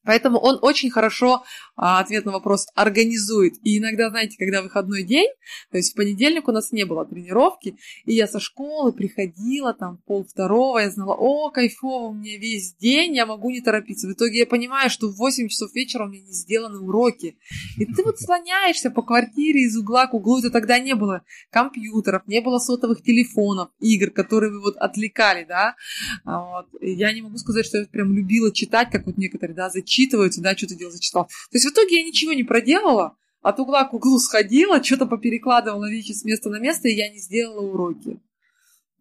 Поэтому 0.05 0.39
он 0.39 0.59
очень 0.63 0.91
хорошо 0.91 1.45
а, 1.77 2.01
ответ 2.01 2.25
на 2.25 2.33
вопрос 2.33 2.67
организует. 2.75 3.55
И 3.63 3.79
иногда, 3.79 4.11
знаете, 4.11 4.37
когда 4.39 4.63
выходной 4.63 5.03
день, 5.03 5.29
то 5.71 5.77
есть 5.77 5.93
в 5.93 5.97
понедельник 5.97 6.49
у 6.49 6.53
нас 6.53 6.73
не 6.73 6.85
было 6.85 7.05
тренировки, 7.05 7.77
и 8.05 8.15
я 8.15 8.27
со 8.27 8.41
школы 8.41 8.93
приходила 8.93 9.75
там 9.75 9.99
пол 10.07 10.25
второго, 10.25 10.79
я 10.79 10.91
знала, 10.91 11.15
о, 11.15 11.51
кайфово, 11.51 12.09
у 12.09 12.15
меня 12.15 12.39
весь 12.39 12.75
день, 12.75 13.15
я 13.15 13.27
могу 13.27 13.51
не 13.51 13.61
торопиться. 13.61 14.09
В 14.09 14.13
итоге 14.13 14.41
я 14.41 14.47
понимаю, 14.47 14.91
что 14.91 15.09
в 15.09 15.17
8 15.17 15.49
часов 15.49 15.75
вечера 15.75 16.05
у 16.05 16.09
меня 16.09 16.23
не 16.23 16.33
сделаны 16.33 16.79
уроки. 16.79 17.37
И 17.77 17.85
ты 17.85 18.03
вот 18.03 18.19
слоняешься 18.19 18.91
по 18.91 19.03
квартире 19.03 19.63
из 19.63 19.77
угла 19.77 20.07
к 20.07 20.15
углу, 20.15 20.39
это 20.39 20.51
тогда 20.51 20.79
не 20.79 20.95
было 20.95 21.23
компьютеров, 21.51 22.23
не 22.27 22.41
было 22.41 22.59
сотовых 22.59 23.03
телефонов, 23.03 23.71
игр, 23.81 24.11
которые 24.11 24.53
вы 24.53 24.61
вот 24.61 24.77
отвлекали, 24.77 25.45
да. 25.45 25.77
А 26.25 26.41
вот. 26.41 26.67
Я 26.81 27.13
не 27.13 27.23
могу 27.23 27.37
сказать, 27.37 27.67
что 27.67 27.79
я 27.79 27.87
прям 27.87 28.15
любила 28.15 28.53
читать, 28.53 28.91
как 28.91 29.07
вот 29.07 29.19
некоторые, 29.19 29.55
да, 29.55 29.69
за 29.69 29.83
отчитываются, 29.91 30.41
да, 30.41 30.57
что 30.57 30.69
ты 30.69 30.77
делал, 30.77 30.93
зачитал. 30.93 31.25
То 31.25 31.57
есть 31.57 31.67
в 31.67 31.73
итоге 31.73 32.01
я 32.01 32.05
ничего 32.05 32.33
не 32.33 32.45
проделала, 32.45 33.17
от 33.43 33.59
угла 33.59 33.85
к 33.85 33.95
углу 33.95 34.19
сходила, 34.19 34.83
что-то 34.83 35.07
поперекладывала 35.07 35.91
вещи 35.91 36.13
с 36.13 36.25
места 36.25 36.51
на 36.51 36.61
место, 36.61 36.89
и 36.89 36.95
я 36.95 37.11
не 37.11 37.19
сделала 37.19 37.61
уроки. 37.61 38.21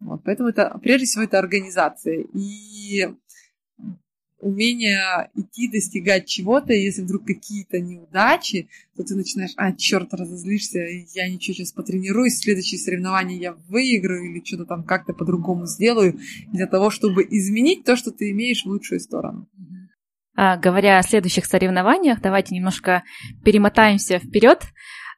Вот, 0.00 0.22
поэтому 0.24 0.48
это, 0.48 0.78
прежде 0.82 1.06
всего, 1.06 1.24
это 1.24 1.38
организация. 1.38 2.24
И 2.34 3.06
умение 4.40 5.30
идти, 5.34 5.68
достигать 5.68 6.26
чего-то, 6.26 6.72
если 6.72 7.02
вдруг 7.02 7.26
какие-то 7.26 7.78
неудачи, 7.78 8.70
то 8.96 9.04
ты 9.04 9.14
начинаешь, 9.14 9.52
а, 9.56 9.72
черт, 9.72 10.14
разозлишься, 10.14 10.78
я 11.12 11.28
ничего 11.28 11.54
сейчас 11.54 11.72
потренируюсь, 11.72 12.38
следующие 12.38 12.80
соревнования 12.80 13.38
я 13.38 13.52
выиграю 13.52 14.24
или 14.24 14.42
что-то 14.42 14.64
там 14.64 14.84
как-то 14.84 15.12
по-другому 15.12 15.66
сделаю 15.66 16.18
для 16.50 16.66
того, 16.66 16.88
чтобы 16.88 17.26
изменить 17.28 17.84
то, 17.84 17.96
что 17.96 18.10
ты 18.10 18.30
имеешь 18.30 18.64
в 18.64 18.68
лучшую 18.68 19.00
сторону. 19.00 19.46
А, 19.58 19.79
говоря 20.56 20.98
о 20.98 21.02
следующих 21.02 21.44
соревнованиях, 21.44 22.20
давайте 22.20 22.54
немножко 22.54 23.02
перемотаемся 23.44 24.18
вперед. 24.18 24.62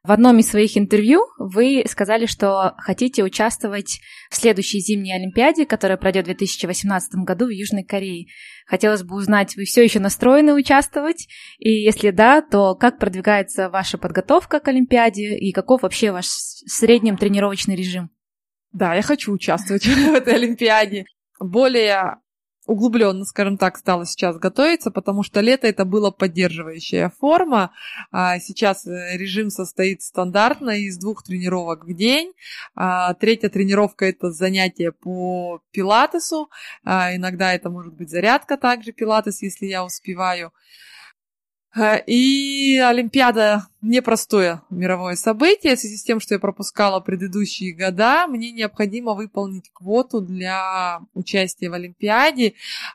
В 0.03 0.11
одном 0.11 0.41
из 0.41 0.49
своих 0.49 0.77
интервью 0.77 1.21
вы 1.39 1.85
сказали, 1.87 2.27
что 2.27 2.75
хотите 2.79 3.23
участвовать 3.23 4.01
в 4.31 4.35
следующей 4.35 4.81
зимней 4.81 5.15
Олимпиаде, 5.15 5.65
которая 5.65 5.97
пройдет 5.97 6.25
в 6.25 6.27
2018 6.27 7.15
году 7.25 7.47
в 7.47 7.51
Южной 7.51 7.85
Корее. 7.85 8.27
Хотелось 8.67 9.05
бы 9.05 9.15
узнать, 9.15 9.55
вы 9.55 9.63
все 9.65 9.85
еще 9.85 10.01
настроены 10.01 10.55
участвовать? 10.55 11.29
И 11.61 11.71
если 11.71 12.11
да, 12.11 12.43
то 12.43 12.75
как 12.75 12.99
продвигается 12.99 13.71
ваша 13.71 13.97
подготовка 13.97 14.59
к 14.59 14.67
Олимпиаде 14.67 15.37
и 15.39 15.53
каков 15.53 15.83
вообще 15.83 16.11
ваш 16.11 16.27
средний 16.27 17.17
тренировочный 17.17 17.77
режим? 17.77 18.11
Да, 18.73 18.95
я 18.95 19.03
хочу 19.03 19.33
участвовать 19.33 19.87
в 19.87 20.15
этой 20.15 20.35
Олимпиаде. 20.35 21.05
Более 21.39 22.17
углубленно, 22.67 23.25
скажем 23.25 23.59
так, 23.59 23.77
стала 23.77 24.07
сейчас 24.07 24.39
готовиться, 24.39 24.91
потому 24.91 25.23
что 25.23 25.41
лето 25.41 25.67
это 25.67 25.85
была 25.85 26.11
поддерживающая 26.11 27.11
форма. 27.21 27.73
А 28.11 28.39
сейчас 28.39 28.87
э, 28.87 29.17
режим 29.17 29.51
состоит 29.51 30.03
стандартно 30.03 30.71
из 30.71 30.99
двух 30.99 31.23
тренировок 31.25 31.85
в 31.85 31.95
день. 31.95 32.33
А 32.75 33.15
третья 33.15 33.49
тренировка 33.49 34.07
это 34.07 34.31
занятие 34.31 34.93
по 34.93 35.61
пилатесу. 35.73 36.51
А 36.85 37.15
иногда 37.15 37.53
это 37.53 37.71
может 37.71 37.95
быть 37.95 38.11
зарядка 38.11 38.57
также 38.57 38.93
пилатес, 38.93 39.43
если 39.43 39.67
я 39.67 39.85
успеваю. 39.85 40.53
Э, 41.75 42.03
и 42.07 42.79
Олимпиада 42.79 43.67
непростое 43.81 44.63
мировое 44.71 45.17
событие. 45.17 45.77
В 45.77 45.81
связи 45.81 45.97
с 45.97 46.05
тем, 46.05 46.21
что 46.21 46.35
я 46.35 46.39
пропускала 46.39 47.01
предыдущие 47.01 47.75
года, 47.75 48.27
мне 48.27 48.53
необходимо 48.53 49.15
выполнить 49.15 49.71
квоту 49.73 50.21
для 50.21 51.01
участия 51.15 51.71
в 51.71 51.75
Олимпиаде 51.75 52.55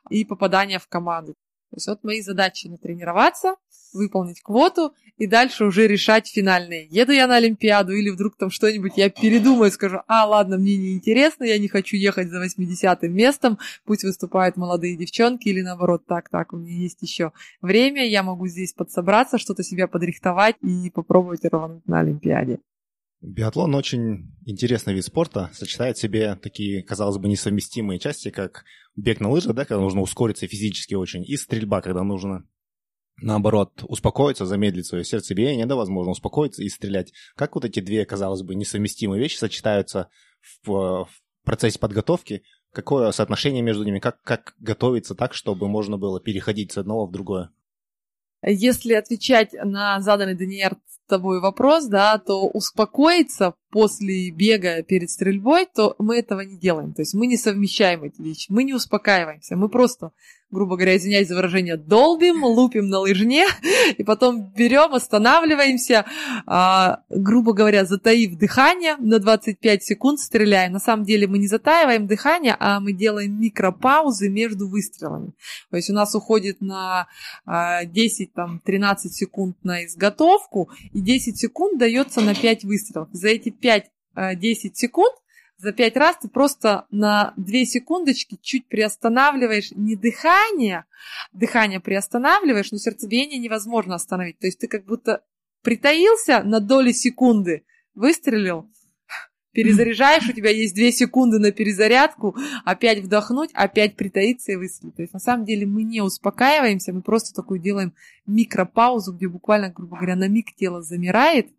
и 0.09 0.25
попадания 0.25 0.79
в 0.79 0.87
команду. 0.87 1.35
То 1.69 1.75
есть 1.75 1.87
вот 1.87 2.03
мои 2.03 2.21
задачи 2.21 2.67
натренироваться, 2.67 3.55
выполнить 3.93 4.41
квоту 4.41 4.93
и 5.17 5.27
дальше 5.27 5.65
уже 5.65 5.87
решать 5.87 6.27
финальные. 6.27 6.87
Еду 6.89 7.11
я 7.11 7.27
на 7.27 7.35
Олимпиаду 7.35 7.93
или 7.93 8.09
вдруг 8.09 8.37
там 8.37 8.49
что-нибудь 8.49 8.93
я 8.95 9.09
передумаю, 9.09 9.71
скажу, 9.71 9.99
а, 10.07 10.25
ладно, 10.25 10.57
мне 10.57 10.77
не 10.77 10.93
интересно, 10.93 11.43
я 11.43 11.57
не 11.57 11.67
хочу 11.67 11.97
ехать 11.97 12.29
за 12.29 12.43
80-м 12.43 13.13
местом, 13.13 13.57
пусть 13.85 14.03
выступают 14.03 14.57
молодые 14.57 14.95
девчонки 14.95 15.49
или 15.49 15.61
наоборот, 15.61 16.05
так, 16.07 16.29
так, 16.29 16.53
у 16.53 16.57
меня 16.57 16.73
есть 16.73 17.01
еще 17.01 17.31
время, 17.61 18.07
я 18.07 18.23
могу 18.23 18.47
здесь 18.47 18.73
подсобраться, 18.73 19.37
что-то 19.37 19.63
себя 19.63 19.87
подрихтовать 19.87 20.55
и 20.61 20.89
попробовать 20.89 21.43
рвануть 21.45 21.85
на 21.87 21.99
Олимпиаде. 21.99 22.59
Биатлон 23.21 23.73
очень 23.73 24.31
интересный 24.45 24.93
вид 24.93 25.03
спорта, 25.03 25.49
сочетает 25.53 25.97
в 25.97 26.01
себе 26.01 26.35
такие, 26.35 26.83
казалось 26.83 27.17
бы, 27.17 27.27
несовместимые 27.27 27.99
части, 27.99 28.29
как 28.29 28.63
бег 28.95 29.19
на 29.19 29.29
лыжах, 29.29 29.55
да, 29.55 29.65
когда 29.65 29.81
нужно 29.81 30.01
ускориться 30.01 30.47
физически 30.47 30.93
очень, 30.93 31.23
и 31.23 31.35
стрельба, 31.35 31.81
когда 31.81 32.03
нужно 32.03 32.45
наоборот, 33.19 33.83
успокоиться, 33.83 34.45
замедлить 34.45 34.85
свое 34.85 35.03
сердцебиение, 35.03 35.65
да, 35.65 35.75
возможно, 35.75 36.11
успокоиться 36.11 36.63
и 36.63 36.69
стрелять. 36.69 37.13
Как 37.35 37.55
вот 37.55 37.65
эти 37.65 37.79
две, 37.79 38.05
казалось 38.05 38.43
бы, 38.43 38.55
несовместимые 38.55 39.19
вещи 39.19 39.37
сочетаются 39.37 40.09
в, 40.63 41.05
в 41.05 41.09
процессе 41.43 41.79
подготовки? 41.79 42.43
Какое 42.71 43.11
соотношение 43.11 43.63
между 43.63 43.83
ними? 43.83 43.99
Как, 43.99 44.21
как 44.21 44.53
готовиться 44.59 45.15
так, 45.15 45.33
чтобы 45.33 45.67
можно 45.67 45.97
было 45.97 46.19
переходить 46.19 46.71
с 46.71 46.77
одного 46.77 47.07
в 47.07 47.11
другое? 47.11 47.49
Если 48.43 48.93
отвечать 48.93 49.53
на 49.53 49.99
заданный 50.01 50.35
Даниэр 50.35 50.77
тобой 51.07 51.39
вопрос, 51.39 51.85
да, 51.85 52.17
то 52.17 52.47
успокоиться 52.47 53.55
после 53.69 54.31
бега 54.31 54.83
перед 54.83 55.09
стрельбой, 55.09 55.67
то 55.73 55.95
мы 55.99 56.17
этого 56.17 56.41
не 56.41 56.57
делаем. 56.57 56.93
То 56.93 57.01
есть 57.01 57.13
мы 57.13 57.27
не 57.27 57.37
совмещаем 57.37 58.03
эти 58.03 58.21
вещи, 58.21 58.51
мы 58.51 58.63
не 58.63 58.73
успокаиваемся, 58.73 59.55
мы 59.55 59.69
просто 59.69 60.11
грубо 60.49 60.77
говоря, 60.77 60.95
извиняюсь 60.95 61.27
за 61.27 61.35
выражение, 61.35 61.75
долбим, 61.75 62.43
лупим 62.43 62.87
на 62.87 62.99
лыжне, 62.99 63.45
и 63.97 64.03
потом 64.03 64.49
берем, 64.55 64.93
останавливаемся, 64.93 66.05
а, 66.45 67.01
грубо 67.09 67.53
говоря, 67.53 67.85
затаив 67.85 68.37
дыхание, 68.37 68.95
на 68.97 69.19
25 69.19 69.83
секунд 69.83 70.19
стреляем. 70.19 70.71
На 70.71 70.79
самом 70.79 71.05
деле 71.05 71.27
мы 71.27 71.37
не 71.37 71.47
затаиваем 71.47 72.07
дыхание, 72.07 72.55
а 72.59 72.79
мы 72.79 72.93
делаем 72.93 73.39
микропаузы 73.39 74.29
между 74.29 74.69
выстрелами. 74.69 75.33
То 75.69 75.77
есть 75.77 75.89
у 75.89 75.93
нас 75.93 76.15
уходит 76.15 76.61
на 76.61 77.07
а, 77.45 77.83
10-13 77.83 78.95
секунд 79.09 79.57
на 79.63 79.85
изготовку, 79.85 80.69
и 80.93 81.01
10 81.01 81.37
секунд 81.37 81.77
дается 81.77 82.21
на 82.21 82.33
5 82.33 82.63
выстрелов. 82.63 83.09
За 83.11 83.27
эти 83.27 83.49
5-10 83.61 83.83
а, 84.15 84.35
секунд 84.73 85.15
за 85.57 85.71
пять 85.71 85.97
раз 85.97 86.17
ты 86.21 86.27
просто 86.27 86.85
на 86.91 87.33
две 87.35 87.65
секундочки 87.65 88.37
чуть 88.41 88.67
приостанавливаешь 88.67 89.71
не 89.71 89.95
дыхание, 89.95 90.85
дыхание 91.33 91.79
приостанавливаешь, 91.79 92.71
но 92.71 92.77
сердцебиение 92.77 93.39
невозможно 93.39 93.95
остановить. 93.95 94.37
То 94.37 94.45
есть 94.45 94.59
ты 94.59 94.67
как 94.67 94.85
будто 94.85 95.23
притаился 95.63 96.43
на 96.43 96.59
доли 96.59 96.91
секунды, 96.91 97.65
выстрелил, 97.95 98.69
перезаряжаешь, 99.51 100.29
у 100.29 100.33
тебя 100.33 100.51
есть 100.51 100.75
две 100.75 100.91
секунды 100.91 101.39
на 101.39 101.51
перезарядку, 101.51 102.35
опять 102.63 102.99
вдохнуть, 102.99 103.49
опять 103.55 103.95
притаиться 103.95 104.51
и 104.51 104.55
выстрелить. 104.55 104.95
То 104.95 105.01
есть 105.01 105.13
на 105.13 105.19
самом 105.19 105.45
деле 105.45 105.65
мы 105.65 105.81
не 105.81 106.01
успокаиваемся, 106.01 106.93
мы 106.93 107.01
просто 107.01 107.33
такую 107.33 107.59
делаем 107.59 107.95
микропаузу, 108.27 109.13
где 109.13 109.27
буквально, 109.27 109.71
грубо 109.71 109.97
говоря, 109.97 110.15
на 110.15 110.27
миг 110.27 110.53
тело 110.55 110.83
замирает, 110.83 111.49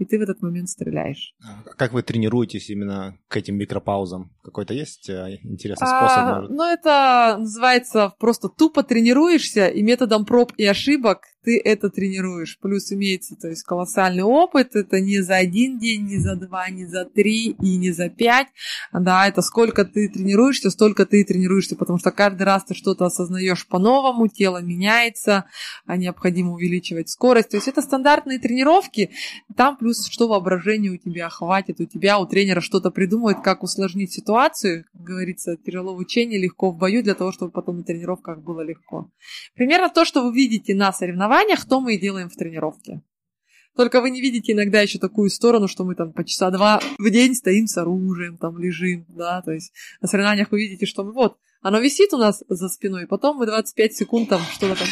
и 0.00 0.06
ты 0.06 0.18
в 0.18 0.22
этот 0.22 0.40
момент 0.40 0.68
стреляешь. 0.70 1.34
А 1.44 1.62
как 1.76 1.92
вы 1.92 2.02
тренируетесь 2.02 2.70
именно 2.70 3.18
к 3.28 3.36
этим 3.36 3.56
микропаузам? 3.56 4.32
Какой-то 4.42 4.72
есть 4.72 5.10
э, 5.10 5.38
интересный 5.42 5.86
способ? 5.86 6.18
А, 6.18 6.34
может? 6.36 6.50
Ну, 6.50 6.64
это 6.64 7.36
называется 7.38 8.14
просто 8.18 8.48
тупо 8.48 8.82
тренируешься, 8.82 9.68
и 9.68 9.82
методом 9.82 10.24
проб 10.24 10.52
и 10.56 10.64
ошибок 10.64 11.24
ты 11.42 11.60
это 11.62 11.90
тренируешь. 11.90 12.58
Плюс 12.60 12.92
имеется, 12.92 13.36
то 13.36 13.48
есть 13.48 13.62
колоссальный 13.62 14.22
опыт. 14.22 14.76
Это 14.76 15.00
не 15.00 15.20
за 15.20 15.36
один 15.36 15.78
день, 15.78 16.06
не 16.06 16.18
за 16.18 16.36
два, 16.36 16.68
не 16.68 16.86
за 16.86 17.04
три 17.04 17.50
и 17.50 17.76
не 17.76 17.90
за 17.92 18.08
пять. 18.08 18.48
Да, 18.92 19.26
это 19.26 19.42
сколько 19.42 19.84
ты 19.84 20.08
тренируешься, 20.08 20.70
столько 20.70 21.06
ты 21.06 21.24
тренируешься, 21.24 21.76
потому 21.76 21.98
что 21.98 22.10
каждый 22.10 22.42
раз 22.42 22.64
ты 22.64 22.74
что-то 22.74 23.06
осознаешь 23.06 23.66
по-новому, 23.66 24.28
тело 24.28 24.62
меняется, 24.62 25.46
а 25.86 25.96
необходимо 25.96 26.52
увеличивать 26.52 27.08
скорость. 27.08 27.50
То 27.50 27.56
есть 27.56 27.68
это 27.68 27.82
стандартные 27.82 28.38
тренировки. 28.38 29.10
Там 29.56 29.76
плюс 29.76 30.06
что 30.10 30.28
воображение 30.28 30.92
у 30.92 30.96
тебя 30.96 31.28
хватит, 31.28 31.80
у 31.80 31.86
тебя, 31.86 32.18
у 32.18 32.26
тренера 32.26 32.60
что-то 32.60 32.90
придумывает, 32.90 33.40
как 33.42 33.62
усложнить 33.62 34.12
ситуацию. 34.12 34.84
Как 34.92 35.02
говорится, 35.02 35.56
тяжело 35.56 35.94
в 35.94 35.98
учении, 35.98 36.38
легко 36.38 36.70
в 36.70 36.76
бою, 36.76 37.02
для 37.02 37.14
того, 37.14 37.32
чтобы 37.32 37.52
потом 37.52 37.78
на 37.78 37.84
тренировках 37.84 38.42
было 38.42 38.60
легко. 38.60 39.10
Примерно 39.54 39.88
то, 39.88 40.04
что 40.04 40.22
вы 40.22 40.34
видите 40.34 40.74
на 40.74 40.92
соревнованиях, 40.92 41.29
соревнованиях, 41.30 41.64
то 41.66 41.80
мы 41.80 41.94
и 41.94 41.98
делаем 41.98 42.28
в 42.28 42.34
тренировке. 42.34 43.02
Только 43.76 44.00
вы 44.00 44.10
не 44.10 44.20
видите 44.20 44.52
иногда 44.52 44.80
еще 44.80 44.98
такую 44.98 45.30
сторону, 45.30 45.68
что 45.68 45.84
мы 45.84 45.94
там 45.94 46.12
по 46.12 46.24
часа 46.24 46.50
два 46.50 46.80
в 46.98 47.10
день 47.10 47.34
стоим 47.34 47.66
с 47.66 47.76
оружием, 47.78 48.36
там 48.36 48.58
лежим, 48.58 49.06
да, 49.08 49.42
то 49.42 49.52
есть 49.52 49.72
на 50.00 50.08
соревнованиях 50.08 50.50
вы 50.50 50.58
видите, 50.58 50.86
что 50.86 51.04
мы 51.04 51.12
вот, 51.12 51.38
оно 51.62 51.78
висит 51.78 52.12
у 52.12 52.18
нас 52.18 52.42
за 52.48 52.68
спиной, 52.68 53.06
потом 53.06 53.36
мы 53.36 53.46
25 53.46 53.94
секунд 53.94 54.28
там 54.28 54.40
что-то 54.40 54.74
там 54.74 54.88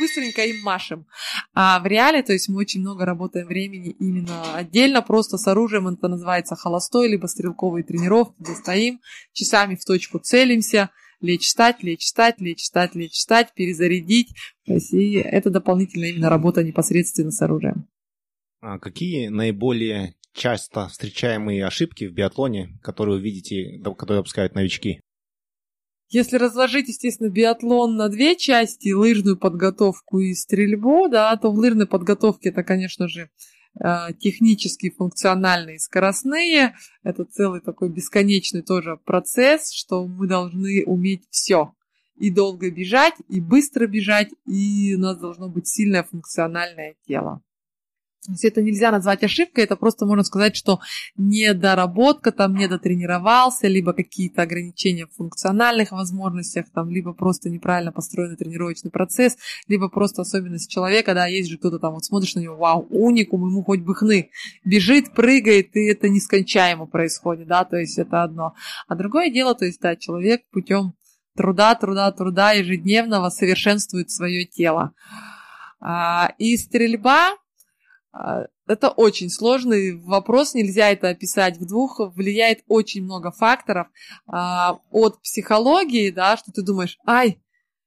быстренько 0.00 0.42
им 0.42 0.62
машем. 0.62 1.06
А 1.54 1.78
в 1.80 1.86
реале, 1.86 2.22
то 2.22 2.32
есть 2.32 2.48
мы 2.48 2.56
очень 2.56 2.80
много 2.80 3.04
работаем 3.04 3.46
времени 3.46 3.90
именно 4.00 4.54
отдельно, 4.54 5.02
просто 5.02 5.36
с 5.36 5.46
оружием, 5.46 5.86
это 5.88 6.08
называется 6.08 6.56
холостой, 6.56 7.08
либо 7.08 7.26
стрелковые 7.26 7.84
тренировки, 7.84 8.34
где 8.38 8.54
стоим, 8.54 9.00
часами 9.32 9.76
в 9.76 9.84
точку 9.84 10.18
целимся, 10.18 10.90
лечь 11.24 11.46
встать, 11.46 11.82
лечь 11.82 12.02
встать, 12.02 12.40
лечь 12.40 12.60
встать, 12.60 12.94
лечь 12.94 13.12
встать, 13.12 13.52
перезарядить. 13.54 14.28
То 14.66 14.74
есть 14.74 14.92
и 14.92 15.14
это 15.14 15.50
дополнительная 15.50 16.10
именно 16.10 16.30
работа 16.30 16.62
непосредственно 16.62 17.30
с 17.30 17.42
оружием. 17.42 17.88
А 18.60 18.78
какие 18.78 19.28
наиболее 19.28 20.14
часто 20.32 20.88
встречаемые 20.88 21.66
ошибки 21.66 22.04
в 22.06 22.12
биатлоне, 22.12 22.78
которые 22.82 23.16
вы 23.16 23.22
видите, 23.22 23.80
которые 23.82 24.20
допускают 24.20 24.54
новички? 24.54 25.00
Если 26.10 26.36
разложить, 26.36 26.88
естественно, 26.88 27.28
биатлон 27.28 27.96
на 27.96 28.08
две 28.08 28.36
части, 28.36 28.92
лыжную 28.92 29.38
подготовку 29.38 30.20
и 30.20 30.34
стрельбу, 30.34 31.08
да, 31.08 31.36
то 31.36 31.50
в 31.50 31.56
лыжной 31.56 31.86
подготовке 31.86 32.50
это, 32.50 32.62
конечно 32.62 33.08
же, 33.08 33.30
технические, 34.20 34.92
функциональные, 34.92 35.78
скоростные. 35.78 36.74
Это 37.02 37.24
целый 37.24 37.60
такой 37.60 37.90
бесконечный 37.90 38.62
тоже 38.62 38.96
процесс, 39.04 39.72
что 39.72 40.06
мы 40.06 40.26
должны 40.26 40.84
уметь 40.86 41.24
все. 41.30 41.74
И 42.16 42.30
долго 42.30 42.70
бежать, 42.70 43.14
и 43.28 43.40
быстро 43.40 43.88
бежать, 43.88 44.28
и 44.46 44.94
у 44.96 45.00
нас 45.00 45.18
должно 45.18 45.48
быть 45.48 45.66
сильное 45.66 46.04
функциональное 46.04 46.94
тело. 47.06 47.42
То 48.24 48.32
есть 48.32 48.44
это 48.44 48.62
нельзя 48.62 48.90
назвать 48.90 49.22
ошибкой, 49.22 49.64
это 49.64 49.76
просто 49.76 50.06
можно 50.06 50.24
сказать, 50.24 50.56
что 50.56 50.80
недоработка, 51.16 52.32
там 52.32 52.54
недотренировался, 52.54 53.66
либо 53.68 53.92
какие-то 53.92 54.40
ограничения 54.42 55.06
в 55.06 55.14
функциональных 55.14 55.92
возможностях, 55.92 56.66
там, 56.72 56.88
либо 56.88 57.12
просто 57.12 57.50
неправильно 57.50 57.92
построенный 57.92 58.36
тренировочный 58.36 58.90
процесс, 58.90 59.36
либо 59.68 59.90
просто 59.90 60.22
особенность 60.22 60.70
человека, 60.70 61.12
да, 61.12 61.26
есть 61.26 61.50
же 61.50 61.58
кто-то 61.58 61.78
там, 61.78 61.92
вот 61.92 62.04
смотришь 62.06 62.34
на 62.34 62.40
него, 62.40 62.56
вау, 62.56 62.86
уникум, 62.88 63.46
ему 63.46 63.62
хоть 63.62 63.80
бы 63.80 63.94
хны, 63.94 64.30
бежит, 64.64 65.12
прыгает, 65.12 65.76
и 65.76 65.84
это 65.90 66.08
нескончаемо 66.08 66.86
происходит, 66.86 67.46
да, 67.46 67.64
то 67.66 67.76
есть 67.76 67.98
это 67.98 68.22
одно. 68.22 68.54
А 68.88 68.94
другое 68.94 69.30
дело, 69.30 69.54
то 69.54 69.66
есть, 69.66 69.80
да, 69.82 69.96
человек 69.96 70.42
путем 70.50 70.94
труда, 71.36 71.74
труда, 71.74 72.10
труда 72.12 72.52
ежедневного 72.52 73.28
совершенствует 73.28 74.10
свое 74.10 74.46
тело. 74.46 74.94
А, 75.80 76.32
и 76.38 76.56
стрельба 76.56 77.34
это 78.66 78.88
очень 78.90 79.28
сложный 79.28 80.00
вопрос, 80.00 80.54
нельзя 80.54 80.90
это 80.90 81.08
описать 81.08 81.58
в 81.58 81.66
двух, 81.66 82.00
влияет 82.14 82.60
очень 82.68 83.04
много 83.04 83.30
факторов. 83.30 83.88
А, 84.26 84.78
от 84.90 85.20
психологии, 85.20 86.10
да, 86.10 86.36
что 86.36 86.52
ты 86.52 86.62
думаешь, 86.62 86.98
ай, 87.06 87.42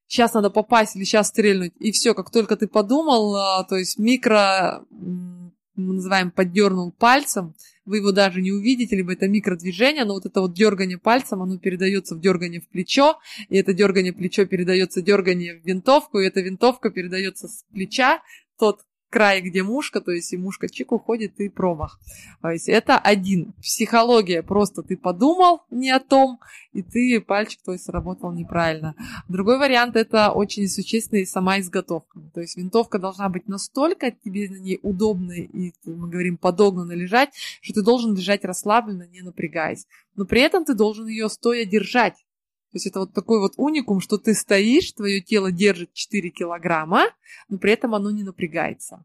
сейчас 0.07 0.34
надо 0.34 0.50
попасть 0.50 0.96
или 0.96 1.03
сейчас 1.03 1.29
стрельнуть, 1.29 1.74
и 1.79 1.91
все, 1.91 2.13
как 2.13 2.31
только 2.31 2.55
ты 2.57 2.67
подумал, 2.67 3.36
а, 3.36 3.63
то 3.63 3.75
есть 3.75 3.98
микро, 3.98 4.86
мы 4.89 5.93
называем, 5.93 6.31
поддернул 6.31 6.91
пальцем, 6.91 7.55
вы 7.86 7.98
его 7.98 8.12
даже 8.12 8.41
не 8.41 8.51
увидите, 8.51 8.96
либо 8.96 9.13
это 9.13 9.27
микродвижение, 9.27 10.03
но 10.03 10.15
вот 10.15 10.25
это 10.25 10.41
вот 10.41 10.53
дергание 10.53 10.98
пальцем, 10.98 11.41
оно 11.41 11.57
передается 11.57 12.15
в 12.15 12.19
дергание 12.19 12.60
в 12.60 12.67
плечо, 12.67 13.17
и 13.50 13.57
это 13.57 13.74
дергание 13.74 14.12
плечо 14.12 14.46
передается 14.46 15.01
дергание 15.01 15.60
в 15.60 15.65
винтовку, 15.65 16.19
и 16.19 16.27
эта 16.27 16.41
винтовка 16.41 16.89
передается 16.89 17.48
с 17.48 17.63
плеча, 17.72 18.22
тот 18.60 18.81
край, 19.09 19.41
где 19.41 19.63
мушка, 19.63 20.01
то 20.01 20.11
есть 20.11 20.33
и 20.33 20.37
мушка 20.37 20.69
чик 20.69 20.91
уходит, 20.91 21.39
и 21.39 21.49
промах. 21.49 21.99
То 22.41 22.49
есть 22.49 22.69
это 22.69 22.97
один. 22.97 23.53
Психология, 23.61 24.43
просто 24.43 24.83
ты 24.83 24.97
подумал 24.97 25.61
не 25.71 25.91
о 25.91 25.99
том, 25.99 26.39
и 26.73 26.81
ты 26.81 27.21
пальчик 27.21 27.61
твой 27.63 27.79
сработал 27.79 28.31
неправильно. 28.31 28.95
Другой 29.27 29.57
вариант 29.57 29.95
это 29.95 30.31
очень 30.31 30.67
существенная 30.67 31.25
сама 31.25 31.59
изготовка. 31.59 32.19
То 32.33 32.41
есть 32.41 32.57
винтовка 32.57 32.99
должна 32.99 33.29
быть 33.29 33.47
настолько 33.47 34.11
тебе 34.11 34.49
на 34.49 34.57
ней 34.57 34.79
удобно 34.83 35.31
и, 35.31 35.73
мы 35.85 36.09
говорим, 36.09 36.37
подогнанно 36.37 36.93
лежать, 36.93 37.29
что 37.61 37.75
ты 37.75 37.83
должен 37.83 38.15
лежать 38.15 38.43
расслабленно, 38.45 39.07
не 39.07 39.21
напрягаясь. 39.21 39.87
Но 40.15 40.25
при 40.25 40.41
этом 40.41 40.65
ты 40.65 40.73
должен 40.73 41.07
ее 41.07 41.29
стоя 41.29 41.65
держать. 41.65 42.15
Есть 42.77 42.86
это 42.86 43.00
вот 43.00 43.13
такой 43.13 43.39
вот 43.39 43.53
уникум, 43.57 44.01
что 44.01 44.19
ты 44.19 44.36
стоишь, 44.36 44.91
твое 44.91 45.19
тело 45.19 45.51
держит 45.51 45.93
4 45.93 46.29
килограмма, 46.29 47.05
но 47.50 47.57
при 47.57 47.74
этом 47.74 47.96
оно 47.96 48.12
не 48.12 48.22
напрягается. 48.22 49.03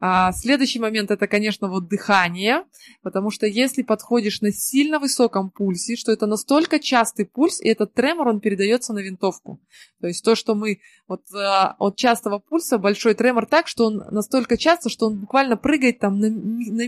А 0.00 0.30
следующий 0.30 0.78
момент 0.78 1.10
это, 1.10 1.26
конечно, 1.26 1.68
вот 1.68 1.88
дыхание, 1.88 2.64
потому 3.02 3.32
что 3.32 3.48
если 3.48 3.82
подходишь 3.82 4.40
на 4.40 4.52
сильно 4.52 5.00
высоком 5.00 5.50
пульсе, 5.50 5.96
что 5.96 6.12
это 6.12 6.26
настолько 6.26 6.78
частый 6.78 7.26
пульс, 7.26 7.60
и 7.60 7.66
этот 7.66 7.92
тремор, 7.94 8.28
он 8.28 8.38
передается 8.38 8.92
на 8.92 9.00
винтовку. 9.00 9.58
То 10.00 10.06
есть 10.06 10.24
то, 10.24 10.36
что 10.36 10.54
мы 10.54 10.78
вот 11.08 11.22
а, 11.34 11.74
от 11.80 11.96
частого 11.96 12.38
пульса 12.38 12.78
большой 12.78 13.14
тремор 13.14 13.46
так, 13.46 13.66
что 13.66 13.86
он 13.86 13.96
настолько 14.12 14.56
часто, 14.56 14.88
что 14.88 15.06
он 15.06 15.18
буквально 15.18 15.56
прыгает 15.56 15.98
там 15.98 16.20
на, 16.20 16.30
на, 16.30 16.84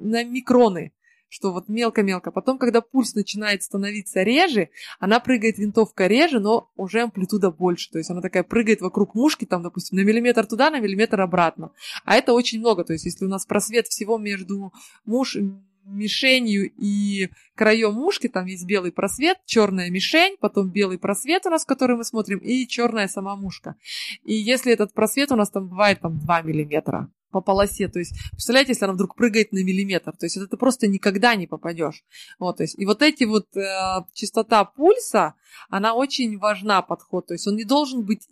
на 0.00 0.24
микроны 0.24 0.92
что 1.28 1.52
вот 1.52 1.68
мелко-мелко. 1.68 2.30
Потом, 2.30 2.58
когда 2.58 2.80
пульс 2.80 3.14
начинает 3.14 3.62
становиться 3.62 4.22
реже, 4.22 4.70
она 4.98 5.20
прыгает 5.20 5.58
винтовка 5.58 6.06
реже, 6.06 6.40
но 6.40 6.70
уже 6.76 7.02
амплитуда 7.02 7.50
больше. 7.50 7.90
То 7.90 7.98
есть 7.98 8.10
она 8.10 8.20
такая 8.20 8.42
прыгает 8.42 8.80
вокруг 8.80 9.14
мушки, 9.14 9.44
там, 9.44 9.62
допустим, 9.62 9.98
на 9.98 10.04
миллиметр 10.04 10.46
туда, 10.46 10.70
на 10.70 10.80
миллиметр 10.80 11.20
обратно. 11.20 11.72
А 12.04 12.16
это 12.16 12.32
очень 12.32 12.60
много. 12.60 12.84
То 12.84 12.92
есть 12.92 13.04
если 13.04 13.24
у 13.24 13.28
нас 13.28 13.46
просвет 13.46 13.86
всего 13.86 14.18
между 14.18 14.72
муж, 15.04 15.36
мишенью 15.88 16.70
и 16.76 17.30
краем 17.54 17.94
мушки, 17.94 18.28
там 18.28 18.46
есть 18.46 18.66
белый 18.66 18.92
просвет, 18.92 19.38
черная 19.46 19.90
мишень, 19.90 20.36
потом 20.38 20.70
белый 20.70 20.98
просвет 20.98 21.46
у 21.46 21.50
нас, 21.50 21.64
который 21.64 21.96
мы 21.96 22.04
смотрим, 22.04 22.38
и 22.38 22.66
черная 22.66 23.08
сама 23.08 23.36
мушка. 23.36 23.76
И 24.24 24.34
если 24.34 24.72
этот 24.72 24.92
просвет 24.92 25.32
у 25.32 25.36
нас 25.36 25.50
там 25.50 25.68
бывает 25.68 26.00
там 26.00 26.18
2 26.18 26.42
миллиметра, 26.42 27.10
по 27.30 27.40
полосе. 27.40 27.88
То 27.88 27.98
есть, 27.98 28.14
представляете, 28.30 28.72
если 28.72 28.84
она 28.84 28.94
вдруг 28.94 29.14
прыгает 29.14 29.52
на 29.52 29.62
миллиметр, 29.62 30.12
то 30.16 30.26
есть 30.26 30.36
это 30.36 30.46
ты 30.46 30.56
просто 30.56 30.86
никогда 30.86 31.34
не 31.34 31.46
попадешь. 31.46 32.04
Вот, 32.38 32.58
то 32.58 32.62
есть, 32.62 32.78
и 32.78 32.86
вот 32.86 33.02
эти 33.02 33.24
вот 33.24 33.56
э, 33.56 34.04
частота 34.12 34.64
пульса, 34.64 35.34
она 35.68 35.94
очень 35.94 36.38
важна 36.38 36.82
подход. 36.82 37.26
То 37.26 37.34
есть 37.34 37.46
он 37.46 37.56
не 37.56 37.64
должен 37.64 38.04
быть 38.04 38.26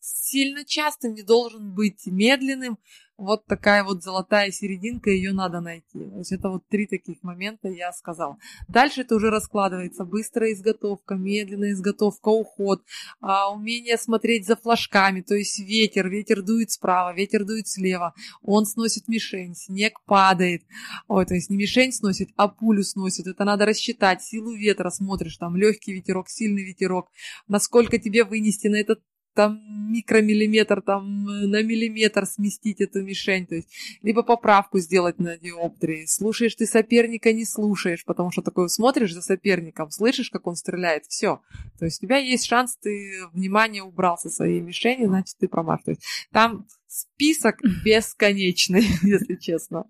сильно 0.00 0.64
частым, 0.64 1.14
не 1.14 1.22
должен 1.22 1.74
быть 1.74 2.06
медленным, 2.06 2.78
вот 3.18 3.46
такая 3.46 3.82
вот 3.82 4.02
золотая 4.02 4.50
серединка, 4.50 5.10
ее 5.10 5.32
надо 5.32 5.60
найти. 5.60 5.98
То 6.10 6.18
есть 6.18 6.32
это 6.32 6.50
вот 6.50 6.66
три 6.68 6.86
таких 6.86 7.22
момента 7.22 7.68
я 7.68 7.92
сказала. 7.92 8.38
Дальше 8.68 9.02
это 9.02 9.16
уже 9.16 9.30
раскладывается. 9.30 10.04
Быстрая 10.04 10.52
изготовка, 10.52 11.14
медленная 11.14 11.72
изготовка, 11.72 12.28
уход, 12.28 12.82
а, 13.20 13.52
умение 13.52 13.96
смотреть 13.96 14.46
за 14.46 14.56
флажками, 14.56 15.22
то 15.22 15.34
есть 15.34 15.58
ветер, 15.58 16.08
ветер 16.08 16.42
дует 16.42 16.70
справа, 16.70 17.14
ветер 17.14 17.44
дует 17.44 17.68
слева, 17.68 18.14
он 18.42 18.66
сносит 18.66 19.08
мишень, 19.08 19.54
снег 19.54 20.02
падает. 20.04 20.62
Ой, 21.08 21.24
то 21.24 21.34
есть 21.34 21.50
не 21.50 21.56
мишень 21.56 21.92
сносит, 21.92 22.30
а 22.36 22.48
пулю 22.48 22.82
сносит. 22.82 23.26
Это 23.26 23.44
надо 23.44 23.66
рассчитать, 23.66 24.22
силу 24.22 24.52
ветра 24.52 24.90
смотришь, 24.90 25.38
там 25.38 25.56
легкий 25.56 25.92
ветерок, 25.92 26.28
сильный 26.28 26.64
ветерок, 26.64 27.10
насколько 27.48 27.98
тебе 27.98 28.24
вынести 28.24 28.68
на 28.68 28.76
этот 28.76 29.00
там 29.36 29.60
микромиллиметр, 29.92 30.82
там 30.82 31.28
э, 31.28 31.46
на 31.46 31.62
миллиметр 31.62 32.26
сместить 32.26 32.80
эту 32.80 33.02
мишень, 33.02 33.46
то 33.46 33.54
есть 33.54 33.68
либо 34.02 34.22
поправку 34.22 34.78
сделать 34.78 35.18
на 35.20 35.36
диоптрии. 35.36 36.06
Слушаешь 36.06 36.54
ты 36.56 36.66
соперника, 36.66 37.32
не 37.32 37.44
слушаешь, 37.44 38.04
потому 38.04 38.32
что 38.32 38.42
такое 38.42 38.68
смотришь 38.68 39.14
за 39.14 39.22
соперником, 39.22 39.90
слышишь, 39.90 40.30
как 40.30 40.46
он 40.46 40.56
стреляет, 40.56 41.04
все. 41.06 41.40
То 41.78 41.84
есть 41.84 42.02
у 42.02 42.06
тебя 42.06 42.16
есть 42.16 42.46
шанс, 42.46 42.76
ты 42.76 43.12
внимание 43.32 43.82
убрал 43.82 44.18
со 44.18 44.30
своей 44.30 44.60
мишени, 44.60 45.06
значит 45.06 45.36
ты 45.38 45.46
промах. 45.46 45.84
То 45.84 45.92
есть 45.92 46.02
там 46.32 46.66
список 46.88 47.60
бесконечный, 47.84 48.84
если 49.02 49.36
честно. 49.36 49.84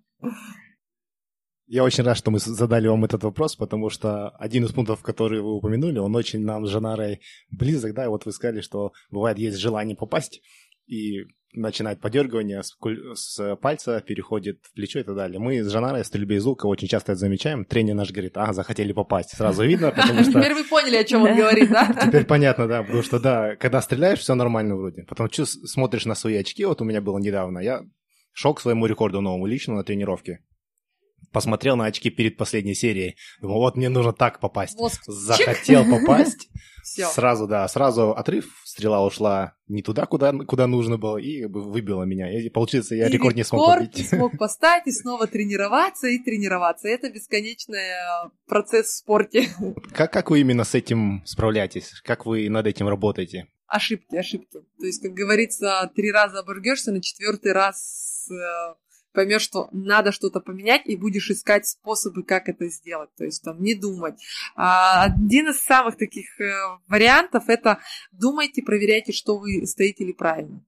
Я 1.67 1.83
очень 1.83 2.05
рад, 2.05 2.17
что 2.17 2.31
мы 2.31 2.39
задали 2.39 2.87
вам 2.87 3.03
этот 3.03 3.23
вопрос, 3.23 3.57
потому 3.57 3.89
что 3.89 4.29
один 4.29 4.63
из 4.63 4.71
пунктов, 4.71 5.01
который 5.01 5.41
вы 5.41 5.53
упомянули, 5.53 5.99
он 5.99 6.15
очень 6.15 6.39
нам 6.39 6.65
с 6.65 6.69
Жанарой 6.69 7.19
близок, 7.51 7.93
да, 7.93 8.05
и 8.05 8.07
вот 8.07 8.25
вы 8.25 8.31
сказали, 8.31 8.61
что 8.61 8.93
бывает 9.11 9.37
есть 9.37 9.57
желание 9.57 9.95
попасть, 9.95 10.41
и 10.85 11.25
начинает 11.53 11.99
подергивание 11.99 12.63
с, 12.63 12.77
с 13.15 13.55
пальца, 13.57 13.99
переходит 13.99 14.59
в 14.63 14.73
плечо 14.73 14.99
и 14.99 15.03
так 15.03 15.15
далее. 15.15 15.39
Мы 15.39 15.61
с 15.61 15.69
Жанарой 15.69 16.03
в 16.03 16.05
стрельбе 16.05 16.37
из 16.37 16.45
лука 16.45 16.67
очень 16.67 16.87
часто 16.87 17.13
это 17.13 17.19
замечаем. 17.19 17.65
Тренер 17.65 17.95
наш 17.95 18.11
говорит, 18.11 18.37
а, 18.37 18.53
захотели 18.53 18.93
попасть. 18.93 19.35
Сразу 19.35 19.65
видно, 19.65 19.91
потому 19.91 20.23
что... 20.23 20.33
Теперь 20.33 20.53
вы 20.53 20.63
поняли, 20.63 20.97
о 20.97 21.03
чем 21.03 21.23
он 21.23 21.35
говорит, 21.35 21.69
да? 21.69 21.93
Теперь 22.05 22.25
понятно, 22.25 22.67
да, 22.67 22.83
потому 22.83 23.03
что, 23.03 23.19
да, 23.19 23.57
когда 23.57 23.81
стреляешь, 23.81 24.19
все 24.19 24.35
нормально 24.35 24.77
вроде. 24.77 25.03
Потом 25.03 25.29
смотришь 25.33 26.05
на 26.05 26.15
свои 26.15 26.37
очки, 26.37 26.63
вот 26.63 26.81
у 26.81 26.85
меня 26.85 27.01
было 27.01 27.17
недавно, 27.17 27.59
я 27.59 27.81
шел 28.31 28.53
к 28.53 28.61
своему 28.61 28.85
рекорду 28.85 29.19
новому 29.19 29.47
личному 29.47 29.79
на 29.79 29.83
тренировке 29.83 30.39
посмотрел 31.31 31.75
на 31.75 31.85
очки 31.85 32.09
перед 32.09 32.37
последней 32.37 32.75
серией. 32.75 33.15
Думал, 33.41 33.59
вот 33.59 33.75
мне 33.75 33.89
нужно 33.89 34.13
так 34.13 34.39
попасть. 34.39 34.77
Воск. 34.77 35.03
Захотел 35.05 35.85
попасть. 35.85 36.49
Сразу, 36.83 37.47
да, 37.47 37.67
сразу 37.67 38.11
отрыв, 38.11 38.45
стрела 38.63 39.03
ушла 39.03 39.55
не 39.67 39.81
туда, 39.81 40.05
куда, 40.05 40.31
куда 40.31 40.67
нужно 40.67 40.97
было, 40.97 41.17
и 41.17 41.43
выбила 41.43 42.03
меня. 42.03 42.31
И, 42.31 42.47
получится, 42.49 42.95
я 42.95 43.07
и 43.07 43.11
рекорд 43.11 43.35
не 43.35 43.43
смог 43.43 43.75
побить. 43.75 43.97
не 43.97 44.03
смог 44.03 44.37
поставить, 44.39 44.87
и 44.87 44.91
снова 44.91 45.27
тренироваться, 45.27 46.07
и 46.07 46.17
тренироваться. 46.17 46.87
Это 46.87 47.09
бесконечный 47.09 47.79
э, 47.79 48.29
процесс 48.47 48.87
в 48.87 48.97
спорте. 48.99 49.49
Как, 49.93 50.13
как 50.13 50.29
вы 50.31 50.39
именно 50.39 50.63
с 50.63 50.75
этим 50.75 51.23
справляетесь? 51.25 51.91
Как 52.05 52.25
вы 52.25 52.49
над 52.49 52.65
этим 52.65 52.87
работаете? 52.87 53.47
Ошибки, 53.67 54.15
ошибки. 54.15 54.59
То 54.79 54.85
есть, 54.85 55.01
как 55.01 55.11
говорится, 55.11 55.91
три 55.93 56.09
раза 56.09 56.39
оборгешься, 56.39 56.93
на 56.93 57.01
четвертый 57.01 57.51
раз 57.51 58.29
э, 58.31 58.75
поймешь, 59.13 59.41
что 59.41 59.69
надо 59.71 60.11
что-то 60.11 60.39
поменять, 60.39 60.83
и 60.85 60.95
будешь 60.95 61.29
искать 61.29 61.67
способы, 61.67 62.23
как 62.23 62.49
это 62.49 62.67
сделать. 62.67 63.09
То 63.17 63.23
есть 63.23 63.43
там 63.43 63.61
не 63.61 63.75
думать. 63.75 64.15
А, 64.55 65.03
один 65.05 65.49
из 65.49 65.61
самых 65.63 65.97
таких 65.97 66.39
э, 66.39 66.53
вариантов 66.87 67.45
это 67.47 67.79
думайте, 68.11 68.61
проверяйте, 68.61 69.11
что 69.11 69.37
вы 69.37 69.65
стоите 69.65 70.05
ли 70.05 70.13
правильно. 70.13 70.63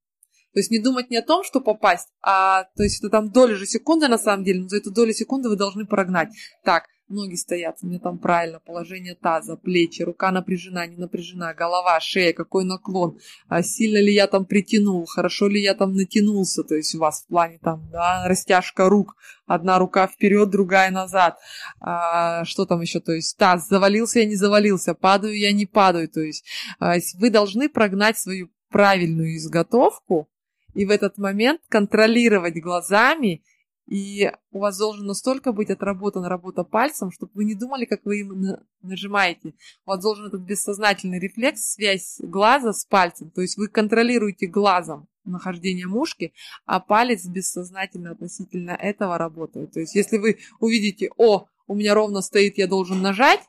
То 0.53 0.59
есть 0.59 0.71
не 0.71 0.79
думать 0.79 1.11
не 1.11 1.17
о 1.17 1.21
том, 1.21 1.43
что 1.43 1.61
попасть, 1.61 2.09
а 2.21 2.63
то 2.75 2.83
есть 2.83 2.99
это 2.99 3.09
там 3.09 3.31
доля 3.31 3.55
же 3.55 3.67
секунды 3.67 4.07
на 4.07 4.17
самом 4.17 4.43
деле, 4.43 4.61
но 4.61 4.67
за 4.67 4.77
эту 4.77 4.91
долю 4.91 5.13
секунды 5.13 5.47
вы 5.47 5.55
должны 5.55 5.85
прогнать. 5.85 6.29
Так, 6.63 6.87
Ноги 7.09 7.33
стоят, 7.33 7.77
у 7.81 7.87
меня 7.87 7.97
там 7.97 8.19
правильно, 8.19 8.59
положение 8.59 9.15
таза, 9.15 9.55
плечи, 9.55 10.03
рука 10.03 10.31
напряжена, 10.31 10.85
не 10.85 10.95
напряжена, 10.95 11.55
голова, 11.55 11.99
шея, 11.99 12.33
какой 12.33 12.65
наклон, 12.65 13.17
а 13.47 13.63
сильно 13.63 13.97
ли 13.97 14.13
я 14.13 14.27
там 14.27 14.45
притянул, 14.45 15.07
хорошо 15.07 15.47
ли 15.47 15.59
я 15.59 15.73
там 15.73 15.93
натянулся, 15.93 16.63
то 16.63 16.75
есть 16.75 16.93
у 16.93 16.99
вас 16.99 17.23
в 17.23 17.27
плане 17.27 17.57
там, 17.63 17.89
да, 17.91 18.27
растяжка 18.27 18.89
рук, 18.89 19.15
одна 19.47 19.79
рука 19.79 20.05
вперед, 20.05 20.51
другая 20.51 20.91
назад, 20.91 21.39
а, 21.81 22.45
что 22.45 22.67
там 22.67 22.81
еще, 22.81 22.99
то 22.99 23.11
есть 23.11 23.35
таз, 23.37 23.67
завалился 23.67 24.19
я, 24.19 24.25
не 24.25 24.35
завалился, 24.35 24.93
падаю 24.93 25.35
я, 25.35 25.51
не 25.51 25.65
падаю, 25.65 26.09
то 26.09 26.21
есть 26.21 26.45
а, 26.79 26.97
вы 27.15 27.31
должны 27.31 27.69
прогнать 27.69 28.19
свою 28.19 28.51
правильную 28.69 29.35
изготовку, 29.35 30.29
и 30.75 30.85
в 30.85 30.91
этот 30.91 31.17
момент 31.17 31.61
контролировать 31.69 32.61
глазами 32.61 33.41
и 33.89 34.31
у 34.51 34.59
вас 34.59 34.77
должен 34.77 35.07
настолько 35.07 35.51
быть 35.51 35.71
отработана 35.71 36.29
работа 36.29 36.63
пальцем, 36.63 37.11
чтобы 37.11 37.31
вы 37.33 37.45
не 37.45 37.55
думали, 37.55 37.85
как 37.85 38.05
вы 38.05 38.19
им 38.19 38.45
нажимаете. 38.83 39.55
У 39.85 39.89
вас 39.89 40.01
должен 40.01 40.27
этот 40.27 40.41
бессознательный 40.41 41.19
рефлекс, 41.19 41.73
связь 41.73 42.17
глаза 42.21 42.71
с 42.71 42.85
пальцем. 42.85 43.31
То 43.31 43.41
есть 43.41 43.57
вы 43.57 43.67
контролируете 43.67 44.45
глазом 44.45 45.07
нахождение 45.25 45.87
мушки, 45.87 46.33
а 46.65 46.79
палец 46.79 47.25
бессознательно 47.25 48.11
относительно 48.11 48.71
этого 48.71 49.17
работает. 49.17 49.73
То 49.73 49.79
есть 49.79 49.95
если 49.95 50.17
вы 50.17 50.37
увидите, 50.59 51.09
о, 51.17 51.47
у 51.65 51.75
меня 51.75 51.95
ровно 51.95 52.21
стоит, 52.21 52.59
я 52.59 52.67
должен 52.67 53.01
нажать, 53.01 53.41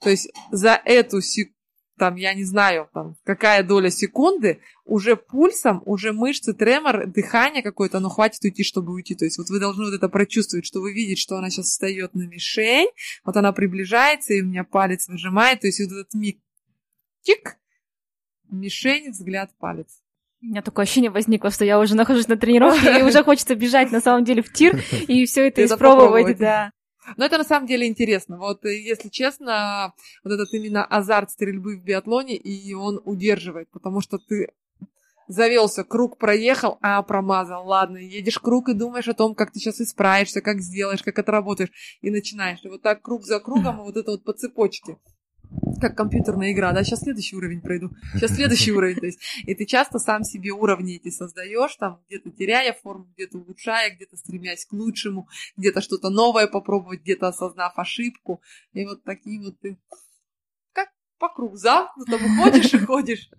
то 0.00 0.10
есть 0.10 0.28
за 0.50 0.80
эту 0.84 1.20
секунду 1.20 1.53
там, 1.96 2.16
я 2.16 2.34
не 2.34 2.44
знаю, 2.44 2.88
там, 2.92 3.16
какая 3.24 3.62
доля 3.62 3.90
секунды, 3.90 4.60
уже 4.84 5.16
пульсом, 5.16 5.82
уже 5.86 6.12
мышцы, 6.12 6.52
тремор, 6.52 7.06
дыхание 7.06 7.62
какое-то, 7.62 8.00
но 8.00 8.08
хватит 8.08 8.42
уйти, 8.42 8.64
чтобы 8.64 8.92
уйти. 8.92 9.14
То 9.14 9.24
есть 9.24 9.38
вот 9.38 9.48
вы 9.48 9.60
должны 9.60 9.84
вот 9.84 9.94
это 9.94 10.08
прочувствовать, 10.08 10.66
что 10.66 10.80
вы 10.80 10.92
видите, 10.92 11.20
что 11.20 11.36
она 11.36 11.50
сейчас 11.50 11.66
встает 11.66 12.14
на 12.14 12.26
мишень, 12.26 12.88
вот 13.24 13.36
она 13.36 13.52
приближается, 13.52 14.34
и 14.34 14.42
у 14.42 14.46
меня 14.46 14.64
палец 14.64 15.08
выжимает, 15.08 15.60
то 15.60 15.68
есть 15.68 15.80
вот 15.80 15.92
этот 15.92 16.14
миг, 16.14 16.38
тик, 17.22 17.58
мишень, 18.50 19.10
взгляд, 19.10 19.50
палец. 19.58 20.00
У 20.42 20.46
меня 20.46 20.62
такое 20.62 20.82
ощущение 20.82 21.10
возникло, 21.10 21.50
что 21.50 21.64
я 21.64 21.78
уже 21.78 21.94
нахожусь 21.94 22.28
на 22.28 22.36
тренировке, 22.36 22.98
и 22.98 23.02
уже 23.02 23.22
хочется 23.24 23.54
бежать 23.54 23.92
на 23.92 24.00
самом 24.00 24.24
деле 24.24 24.42
в 24.42 24.52
тир 24.52 24.78
и 25.08 25.24
все 25.24 25.48
это 25.48 25.64
испробовать, 25.64 26.36
да. 26.38 26.72
Но 27.16 27.24
это 27.24 27.38
на 27.38 27.44
самом 27.44 27.66
деле 27.66 27.86
интересно. 27.86 28.38
Вот, 28.38 28.64
э, 28.64 28.80
если 28.80 29.08
честно, 29.08 29.94
вот 30.22 30.32
этот 30.32 30.52
именно 30.52 30.84
азарт 30.84 31.30
стрельбы 31.30 31.76
в 31.76 31.84
биатлоне, 31.84 32.36
и 32.36 32.74
он 32.74 33.00
удерживает, 33.04 33.70
потому 33.70 34.00
что 34.00 34.18
ты 34.18 34.48
завелся, 35.28 35.84
круг 35.84 36.18
проехал, 36.18 36.78
а 36.82 37.02
промазал. 37.02 37.66
Ладно, 37.66 37.98
едешь 37.98 38.38
круг 38.38 38.68
и 38.68 38.74
думаешь 38.74 39.08
о 39.08 39.14
том, 39.14 39.34
как 39.34 39.52
ты 39.52 39.58
сейчас 39.58 39.80
исправишься, 39.80 40.40
как 40.40 40.60
сделаешь, 40.60 41.02
как 41.02 41.18
отработаешь, 41.18 41.70
и 42.00 42.10
начинаешь. 42.10 42.60
И 42.62 42.68
вот 42.68 42.82
так 42.82 43.02
круг 43.02 43.24
за 43.24 43.40
кругом, 43.40 43.76
и 43.80 43.84
вот 43.84 43.96
это 43.96 44.12
вот 44.12 44.24
по 44.24 44.32
цепочке 44.32 44.98
как 45.80 45.96
компьютерная 45.96 46.52
игра, 46.52 46.72
да, 46.72 46.82
сейчас 46.82 47.00
следующий 47.00 47.36
уровень 47.36 47.60
пройду, 47.60 47.90
сейчас 48.14 48.34
следующий 48.34 48.72
уровень, 48.76 48.96
то 48.96 49.06
есть, 49.06 49.20
и 49.44 49.54
ты 49.54 49.66
часто 49.66 49.98
сам 49.98 50.24
себе 50.24 50.50
уровни 50.50 50.96
эти 50.96 51.10
создаешь, 51.10 51.76
там, 51.76 52.00
где-то 52.08 52.30
теряя 52.30 52.72
форму, 52.72 53.06
где-то 53.14 53.38
улучшая, 53.38 53.94
где-то 53.94 54.16
стремясь 54.16 54.64
к 54.64 54.72
лучшему, 54.72 55.28
где-то 55.56 55.80
что-то 55.80 56.10
новое 56.10 56.46
попробовать, 56.46 57.02
где-то 57.02 57.28
осознав 57.28 57.78
ошибку, 57.78 58.42
и 58.72 58.84
вот 58.84 59.04
такие 59.04 59.40
вот 59.42 59.58
ты, 59.60 59.78
как 60.72 60.88
по 61.18 61.28
кругу 61.28 61.56
замкнуто, 61.56 62.18
ходишь 62.18 62.74
и 62.74 62.78
ходишь. 62.86 63.30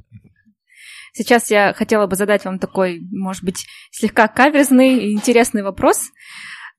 Сейчас 1.13 1.49
я 1.49 1.73
хотела 1.73 2.07
бы 2.07 2.15
задать 2.17 2.43
вам 2.43 2.59
такой, 2.59 2.99
может 3.09 3.43
быть, 3.43 3.65
слегка 3.89 4.27
каверзный 4.27 5.05
и 5.05 5.13
интересный 5.13 5.63
вопрос. 5.63 6.11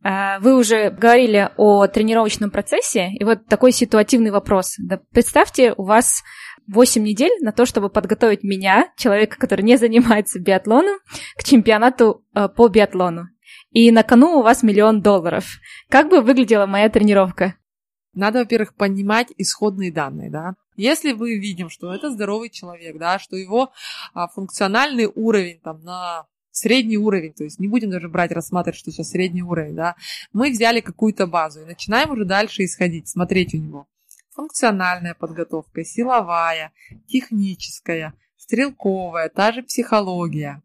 А, 0.08 0.38
вы 0.38 0.56
уже 0.56 0.90
говорили 0.90 1.50
о 1.56 1.88
тренировочном 1.88 2.52
процессе, 2.52 3.10
и 3.10 3.24
вот 3.24 3.46
такой 3.46 3.72
ситуативный 3.72 4.30
вопрос. 4.30 4.76
Представьте, 5.10 5.74
у 5.76 5.82
вас 5.82 6.22
8 6.68 7.02
недель 7.02 7.32
на 7.40 7.50
то, 7.50 7.66
чтобы 7.66 7.90
подготовить 7.90 8.44
меня, 8.44 8.92
человека, 8.96 9.36
который 9.36 9.62
не 9.62 9.76
занимается 9.76 10.38
биатлоном, 10.38 11.00
к 11.36 11.42
чемпионату 11.42 12.24
э, 12.36 12.48
по 12.48 12.68
биатлону. 12.68 13.30
И 13.70 13.90
на 13.90 14.04
кону 14.04 14.38
у 14.38 14.42
вас 14.42 14.62
миллион 14.62 15.02
долларов. 15.02 15.44
Как 15.88 16.08
бы 16.08 16.20
выглядела 16.20 16.66
моя 16.66 16.88
тренировка? 16.88 17.56
Надо, 18.14 18.38
во-первых, 18.38 18.76
понимать 18.76 19.32
исходные 19.36 19.92
данные, 19.92 20.30
да. 20.30 20.54
Если 20.76 21.14
мы 21.14 21.36
видим, 21.36 21.68
что 21.68 21.92
это 21.92 22.10
здоровый 22.10 22.50
человек, 22.50 22.96
да, 22.96 23.18
что 23.18 23.34
его 23.34 23.72
а, 24.14 24.28
функциональный 24.28 25.10
уровень 25.12 25.58
там 25.64 25.80
на 25.80 26.26
средний 26.56 26.96
уровень, 26.96 27.32
то 27.34 27.44
есть 27.44 27.58
не 27.58 27.68
будем 27.68 27.90
даже 27.90 28.08
брать, 28.08 28.32
рассматривать, 28.32 28.78
что 28.78 28.90
сейчас 28.90 29.10
средний 29.10 29.42
уровень, 29.42 29.74
да, 29.74 29.96
мы 30.32 30.50
взяли 30.50 30.80
какую-то 30.80 31.26
базу 31.26 31.62
и 31.62 31.66
начинаем 31.66 32.10
уже 32.10 32.24
дальше 32.24 32.64
исходить, 32.64 33.08
смотреть 33.08 33.54
у 33.54 33.58
него. 33.58 33.86
Функциональная 34.32 35.14
подготовка, 35.14 35.84
силовая, 35.84 36.72
техническая, 37.06 38.14
стрелковая, 38.36 39.28
та 39.28 39.52
же 39.52 39.62
психология. 39.62 40.62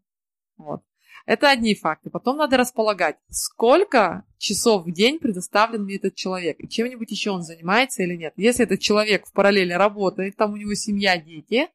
Вот. 0.56 0.82
Это 1.24 1.50
одни 1.50 1.74
факты. 1.74 2.10
Потом 2.10 2.36
надо 2.36 2.56
располагать, 2.56 3.16
сколько 3.30 4.24
часов 4.38 4.86
в 4.86 4.92
день 4.92 5.20
предоставлен 5.20 5.84
мне 5.84 5.96
этот 5.96 6.14
человек, 6.14 6.56
и 6.58 6.68
чем-нибудь 6.68 7.10
еще 7.10 7.30
он 7.30 7.42
занимается 7.42 8.02
или 8.02 8.16
нет. 8.16 8.32
Если 8.36 8.64
этот 8.64 8.80
человек 8.80 9.26
в 9.26 9.32
параллели 9.32 9.72
работает, 9.72 10.36
там 10.36 10.52
у 10.52 10.56
него 10.56 10.74
семья, 10.74 11.16
дети, 11.16 11.68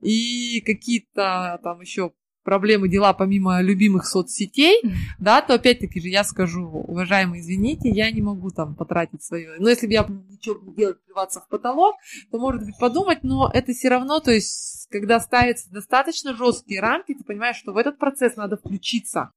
и 0.00 0.60
какие-то 0.62 1.60
там 1.62 1.80
еще 1.80 2.12
проблемы, 2.42 2.88
дела 2.88 3.12
помимо 3.12 3.60
любимых 3.60 4.06
соцсетей, 4.06 4.82
да, 5.18 5.40
то 5.42 5.54
опять-таки 5.54 6.00
же 6.00 6.08
я 6.08 6.24
скажу, 6.24 6.66
уважаемые, 6.66 7.42
извините, 7.42 7.88
я 7.88 8.10
не 8.10 8.22
могу 8.22 8.50
там 8.50 8.74
потратить 8.74 9.22
свое. 9.22 9.56
Но 9.58 9.68
если 9.68 9.86
бы 9.86 9.92
я 9.92 10.06
ничего 10.08 10.58
не 10.62 10.74
делать, 10.74 11.02
плеваться 11.04 11.40
в 11.40 11.48
потолок, 11.48 11.96
то, 12.30 12.38
может 12.38 12.64
быть, 12.64 12.78
подумать, 12.78 13.22
но 13.22 13.50
это 13.52 13.72
все 13.72 13.88
равно, 13.88 14.20
то 14.20 14.30
есть, 14.30 14.88
когда 14.90 15.20
ставятся 15.20 15.70
достаточно 15.70 16.34
жесткие 16.34 16.80
рамки, 16.80 17.14
ты 17.14 17.24
понимаешь, 17.24 17.56
что 17.56 17.72
в 17.72 17.76
этот 17.76 17.98
процесс 17.98 18.36
надо 18.36 18.56
включиться. 18.56 19.30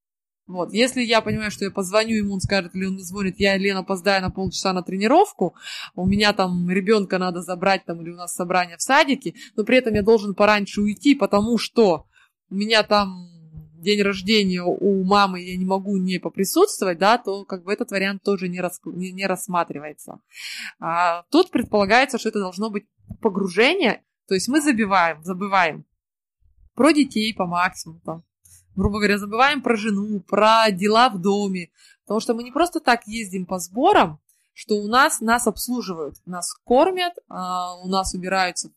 Вот, 0.45 0.73
если 0.73 1.01
я 1.01 1.21
понимаю, 1.21 1.51
что 1.51 1.63
я 1.63 1.71
позвоню 1.71 2.17
ему, 2.17 2.33
он 2.33 2.41
скажет, 2.41 2.75
или 2.75 2.85
он 2.85 2.99
звонит, 2.99 3.35
я, 3.39 3.57
Лена, 3.57 3.79
опоздаю 3.79 4.21
на 4.21 4.29
полчаса 4.29 4.73
на 4.73 4.83
тренировку, 4.83 5.55
у 5.95 6.05
меня 6.05 6.33
там 6.33 6.69
ребенка 6.69 7.17
надо 7.17 7.41
забрать, 7.41 7.85
там, 7.85 8.01
или 8.01 8.09
у 8.09 8.15
нас 8.15 8.33
собрание 8.33 8.75
в 8.75 8.81
садике, 8.81 9.35
но 9.55 9.63
при 9.63 9.77
этом 9.77 9.93
я 9.93 10.03
должен 10.03 10.35
пораньше 10.35 10.81
уйти, 10.81 11.15
потому 11.15 11.57
что 11.57 12.07
у 12.53 12.55
меня 12.55 12.83
там 12.83 13.27
день 13.79 14.03
рождения 14.03 14.61
у 14.61 15.03
мамы, 15.03 15.41
я 15.41 15.57
не 15.57 15.65
могу 15.65 15.97
не 15.97 16.19
поприсутствовать, 16.19 16.99
да, 16.99 17.17
то 17.17 17.45
как 17.45 17.63
бы 17.63 17.73
этот 17.73 17.89
вариант 17.89 18.21
тоже 18.21 18.47
не, 18.47 18.61
рас, 18.61 18.79
не, 18.85 19.11
не 19.11 19.25
рассматривается. 19.25 20.19
А, 20.79 21.23
тут 21.31 21.49
предполагается, 21.49 22.19
что 22.19 22.29
это 22.29 22.39
должно 22.39 22.69
быть 22.69 22.85
погружение, 23.21 24.03
то 24.27 24.35
есть 24.35 24.47
мы 24.47 24.61
забиваем, 24.61 25.23
забываем 25.23 25.83
про 26.75 26.93
детей 26.93 27.33
по 27.33 27.47
максимуму, 27.47 28.01
там, 28.05 28.23
грубо 28.75 28.99
говоря, 28.99 29.17
забываем 29.17 29.63
про 29.63 29.75
жену, 29.75 30.19
про 30.21 30.69
дела 30.69 31.09
в 31.09 31.19
доме, 31.19 31.71
потому 32.03 32.19
что 32.19 32.35
мы 32.35 32.43
не 32.43 32.51
просто 32.51 32.79
так 32.79 33.07
ездим 33.07 33.47
по 33.47 33.57
сборам, 33.57 34.19
что 34.53 34.75
у 34.75 34.87
нас 34.87 35.21
нас 35.21 35.47
обслуживают, 35.47 36.15
нас 36.27 36.53
кормят, 36.63 37.13
а, 37.27 37.75
у 37.81 37.87
нас 37.87 38.13
убираются 38.13 38.71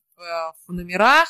в 0.66 0.72
номерах, 0.72 1.28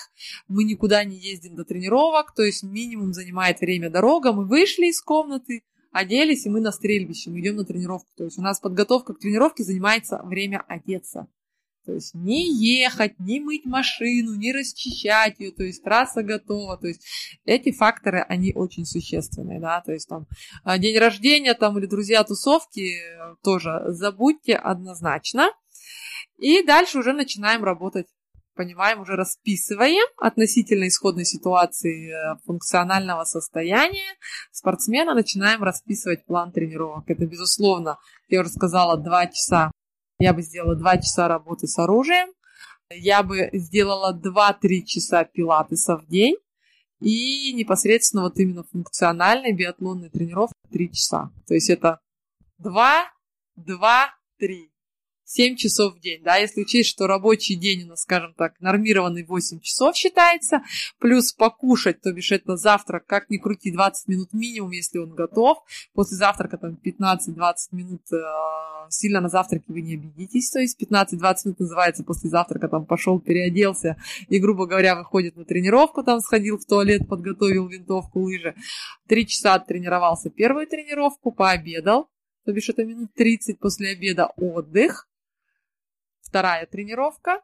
мы 0.48 0.64
никуда 0.64 1.04
не 1.04 1.16
ездим 1.16 1.56
до 1.56 1.64
тренировок, 1.64 2.34
то 2.34 2.42
есть 2.42 2.62
минимум 2.62 3.12
занимает 3.12 3.60
время 3.60 3.90
дорога, 3.90 4.32
мы 4.32 4.46
вышли 4.46 4.86
из 4.86 5.00
комнаты, 5.00 5.62
оделись, 5.92 6.46
и 6.46 6.50
мы 6.50 6.60
на 6.60 6.72
стрельбище, 6.72 7.30
мы 7.30 7.40
идем 7.40 7.56
на 7.56 7.64
тренировку. 7.64 8.08
То 8.16 8.24
есть 8.24 8.38
у 8.38 8.42
нас 8.42 8.60
подготовка 8.60 9.14
к 9.14 9.18
тренировке 9.18 9.64
занимается 9.64 10.20
время 10.22 10.62
одеться. 10.68 11.28
То 11.86 11.92
есть 11.92 12.14
не 12.14 12.52
ехать, 12.52 13.18
не 13.20 13.38
мыть 13.38 13.64
машину, 13.64 14.34
не 14.34 14.52
расчищать 14.52 15.38
ее, 15.38 15.52
то 15.52 15.62
есть 15.62 15.84
трасса 15.84 16.24
готова. 16.24 16.76
То 16.76 16.88
есть 16.88 17.06
эти 17.44 17.70
факторы, 17.70 18.22
они 18.28 18.52
очень 18.52 18.84
существенные, 18.84 19.60
да, 19.60 19.80
то 19.82 19.92
есть 19.92 20.08
там 20.08 20.26
а, 20.64 20.78
день 20.78 20.98
рождения 20.98 21.54
там 21.54 21.78
или 21.78 21.86
друзья 21.86 22.24
тусовки 22.24 22.98
тоже 23.44 23.84
забудьте 23.86 24.56
однозначно. 24.56 25.52
И 26.38 26.62
дальше 26.64 26.98
уже 26.98 27.12
начинаем 27.12 27.62
работать 27.64 28.08
понимаем, 28.56 29.00
уже 29.00 29.14
расписываем 29.14 30.06
относительно 30.16 30.88
исходной 30.88 31.24
ситуации 31.24 32.10
э, 32.10 32.38
функционального 32.44 33.24
состояния 33.24 34.16
спортсмена, 34.50 35.14
начинаем 35.14 35.62
расписывать 35.62 36.24
план 36.24 36.50
тренировок. 36.50 37.04
Это, 37.08 37.26
безусловно, 37.26 37.98
я 38.28 38.40
уже 38.40 38.50
сказала, 38.50 38.96
два 38.96 39.26
часа. 39.26 39.70
Я 40.18 40.32
бы 40.32 40.42
сделала 40.42 40.74
два 40.74 40.96
часа 40.96 41.28
работы 41.28 41.66
с 41.66 41.78
оружием, 41.78 42.28
я 42.90 43.22
бы 43.22 43.50
сделала 43.52 44.18
2-3 44.18 44.82
часа 44.84 45.24
пилатеса 45.24 45.96
в 45.96 46.06
день, 46.06 46.36
и 47.00 47.52
непосредственно 47.52 48.22
вот 48.22 48.38
именно 48.38 48.64
функциональной 48.64 49.52
биатлонной 49.52 50.08
тренировки 50.08 50.54
3 50.70 50.92
часа. 50.92 51.30
То 51.46 51.54
есть 51.54 51.68
это 51.68 52.00
2, 52.58 53.04
2, 53.56 54.14
3. 54.38 54.70
7 55.28 55.56
часов 55.56 55.96
в 55.96 56.00
день, 56.00 56.22
да, 56.22 56.36
если 56.36 56.62
учесть, 56.62 56.88
что 56.88 57.08
рабочий 57.08 57.56
день 57.56 57.82
у 57.82 57.88
нас, 57.88 58.02
скажем 58.02 58.32
так, 58.34 58.60
нормированный 58.60 59.24
8 59.24 59.58
часов 59.58 59.96
считается, 59.96 60.62
плюс 61.00 61.32
покушать, 61.32 62.00
то 62.00 62.12
бишь 62.12 62.30
это 62.30 62.56
завтрак, 62.56 63.06
как 63.06 63.28
ни 63.28 63.38
крути, 63.38 63.72
20 63.72 64.06
минут 64.06 64.32
минимум, 64.32 64.70
если 64.70 64.98
он 64.98 65.14
готов, 65.14 65.58
после 65.94 66.16
завтрака 66.16 66.58
там 66.58 66.78
15-20 66.84 67.54
минут, 67.72 68.02
э, 68.12 68.16
сильно 68.88 69.20
на 69.20 69.28
завтраке 69.28 69.64
вы 69.66 69.82
не 69.82 69.94
обидитесь, 69.94 70.50
то 70.50 70.60
есть 70.60 70.80
15-20 70.80 71.34
минут 71.44 71.58
называется 71.58 72.04
после 72.04 72.30
завтрака, 72.30 72.68
там 72.68 72.86
пошел, 72.86 73.18
переоделся 73.18 73.96
и, 74.28 74.38
грубо 74.38 74.66
говоря, 74.66 74.94
выходит 74.94 75.36
на 75.36 75.44
тренировку, 75.44 76.04
там 76.04 76.20
сходил 76.20 76.56
в 76.56 76.64
туалет, 76.66 77.08
подготовил 77.08 77.66
винтовку, 77.66 78.20
лыжи, 78.20 78.54
3 79.08 79.26
часа 79.26 79.58
тренировался 79.58 80.30
первую 80.30 80.68
тренировку, 80.68 81.32
пообедал, 81.32 82.08
то 82.44 82.52
бишь 82.52 82.68
это 82.68 82.84
минут 82.84 83.12
30 83.14 83.58
после 83.58 83.90
обеда 83.90 84.26
отдых, 84.36 85.08
вторая 86.26 86.66
тренировка, 86.66 87.40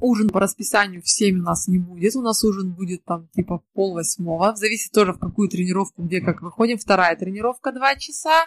Ужин 0.00 0.28
по 0.28 0.38
расписанию 0.38 1.02
в 1.02 1.08
7 1.08 1.40
у 1.40 1.42
нас 1.42 1.66
не 1.66 1.78
будет. 1.78 2.14
У 2.14 2.22
нас 2.22 2.44
ужин 2.44 2.72
будет 2.72 3.04
там 3.04 3.28
типа 3.34 3.64
пол 3.74 3.94
восьмого. 3.94 4.54
Зависит 4.54 4.92
тоже 4.92 5.12
в 5.12 5.18
какую 5.18 5.48
тренировку, 5.48 6.04
где 6.04 6.20
как 6.20 6.40
выходим. 6.40 6.78
Вторая 6.78 7.16
тренировка 7.16 7.72
2 7.72 7.96
часа. 7.96 8.46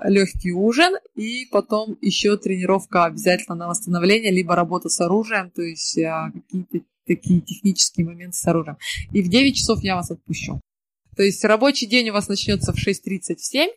Легкий 0.00 0.52
ужин. 0.52 0.94
И 1.16 1.46
потом 1.50 1.98
еще 2.00 2.36
тренировка 2.36 3.06
обязательно 3.06 3.56
на 3.56 3.66
восстановление, 3.66 4.30
либо 4.30 4.54
работа 4.54 4.88
с 4.88 5.00
оружием, 5.00 5.50
то 5.50 5.62
есть 5.62 5.98
а, 5.98 6.30
какие-то 6.30 6.86
такие 7.04 7.40
технические 7.40 8.06
моменты 8.06 8.36
с 8.36 8.46
оружием. 8.46 8.76
И 9.10 9.22
в 9.22 9.28
9 9.28 9.56
часов 9.56 9.82
я 9.82 9.96
вас 9.96 10.12
отпущу. 10.12 10.60
То 11.16 11.24
есть 11.24 11.44
рабочий 11.44 11.88
день 11.88 12.10
у 12.10 12.12
вас 12.12 12.28
начнется 12.28 12.72
в 12.72 12.76
6.30 12.76 13.34
в 13.34 13.44
7, 13.44 13.68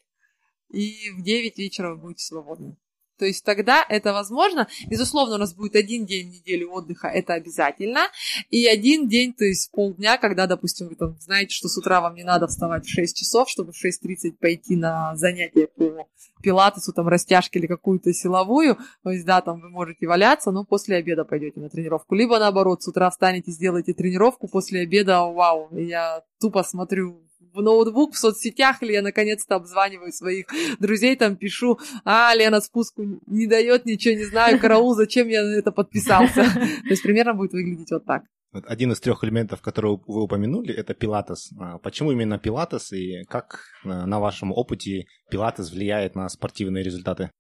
и 0.69 1.09
в 1.17 1.23
9 1.23 1.57
вечера 1.57 1.95
вы 1.95 1.97
будете 1.97 2.25
свободны. 2.25 2.75
То 3.21 3.27
есть 3.27 3.45
тогда 3.45 3.85
это 3.87 4.13
возможно. 4.13 4.67
Безусловно, 4.87 5.35
у 5.35 5.37
нас 5.37 5.53
будет 5.53 5.75
один 5.75 6.07
день 6.07 6.31
в 6.31 6.33
неделю 6.33 6.71
отдыха, 6.71 7.07
это 7.07 7.35
обязательно. 7.35 8.07
И 8.49 8.65
один 8.65 9.07
день, 9.07 9.31
то 9.31 9.45
есть 9.45 9.69
полдня, 9.69 10.17
когда, 10.17 10.47
допустим, 10.47 10.87
вы 10.87 10.95
там 10.95 11.15
знаете, 11.19 11.53
что 11.53 11.67
с 11.67 11.77
утра 11.77 12.01
вам 12.01 12.15
не 12.15 12.23
надо 12.23 12.47
вставать 12.47 12.83
в 12.83 12.89
6 12.89 13.15
часов, 13.15 13.47
чтобы 13.47 13.73
в 13.73 13.75
6.30 13.75 14.37
пойти 14.39 14.75
на 14.75 15.15
занятие 15.15 15.67
по 15.67 16.07
пилатесу, 16.41 16.93
там, 16.93 17.07
растяжки 17.09 17.59
или 17.59 17.67
какую-то 17.67 18.11
силовую. 18.11 18.79
То 19.03 19.11
есть, 19.11 19.27
да, 19.27 19.41
там 19.41 19.61
вы 19.61 19.69
можете 19.69 20.07
валяться, 20.07 20.49
но 20.49 20.65
после 20.65 20.95
обеда 20.95 21.23
пойдете 21.23 21.59
на 21.59 21.69
тренировку. 21.69 22.15
Либо 22.15 22.39
наоборот, 22.39 22.81
с 22.81 22.87
утра 22.87 23.11
встанете, 23.11 23.51
сделаете 23.51 23.93
тренировку, 23.93 24.47
после 24.47 24.81
обеда, 24.81 25.21
вау, 25.25 25.69
я 25.77 26.23
тупо 26.39 26.63
смотрю 26.63 27.21
в 27.53 27.61
ноутбук, 27.61 28.13
в 28.13 28.17
соцсетях, 28.17 28.81
или 28.81 28.93
я 28.93 29.01
наконец-то 29.01 29.55
обзваниваю 29.55 30.11
своих 30.11 30.45
друзей, 30.79 31.15
там 31.15 31.35
пишу, 31.35 31.79
а, 32.05 32.33
Лена 32.35 32.61
спуску 32.61 33.03
не 33.27 33.47
дает, 33.47 33.85
ничего 33.85 34.15
не 34.15 34.25
знаю, 34.25 34.59
караул, 34.59 34.95
зачем 34.95 35.27
я 35.27 35.43
на 35.43 35.55
это 35.55 35.71
подписался. 35.71 36.43
То 36.53 36.89
есть 36.89 37.03
примерно 37.03 37.33
будет 37.33 37.53
выглядеть 37.53 37.91
вот 37.91 38.05
так. 38.05 38.23
Один 38.53 38.91
из 38.91 38.99
трех 38.99 39.23
элементов, 39.23 39.61
которые 39.61 39.97
вы 40.05 40.23
упомянули, 40.23 40.73
это 40.73 40.93
пилатес. 40.93 41.51
А 41.57 41.77
почему 41.77 42.11
именно 42.11 42.37
пилатес 42.37 42.91
и 42.91 43.23
как 43.29 43.61
на 43.85 44.19
вашем 44.19 44.51
опыте 44.51 45.05
пилатес 45.29 45.71
влияет 45.71 46.15
на 46.15 46.27
спортивные 46.27 46.83
результаты? 46.83 47.31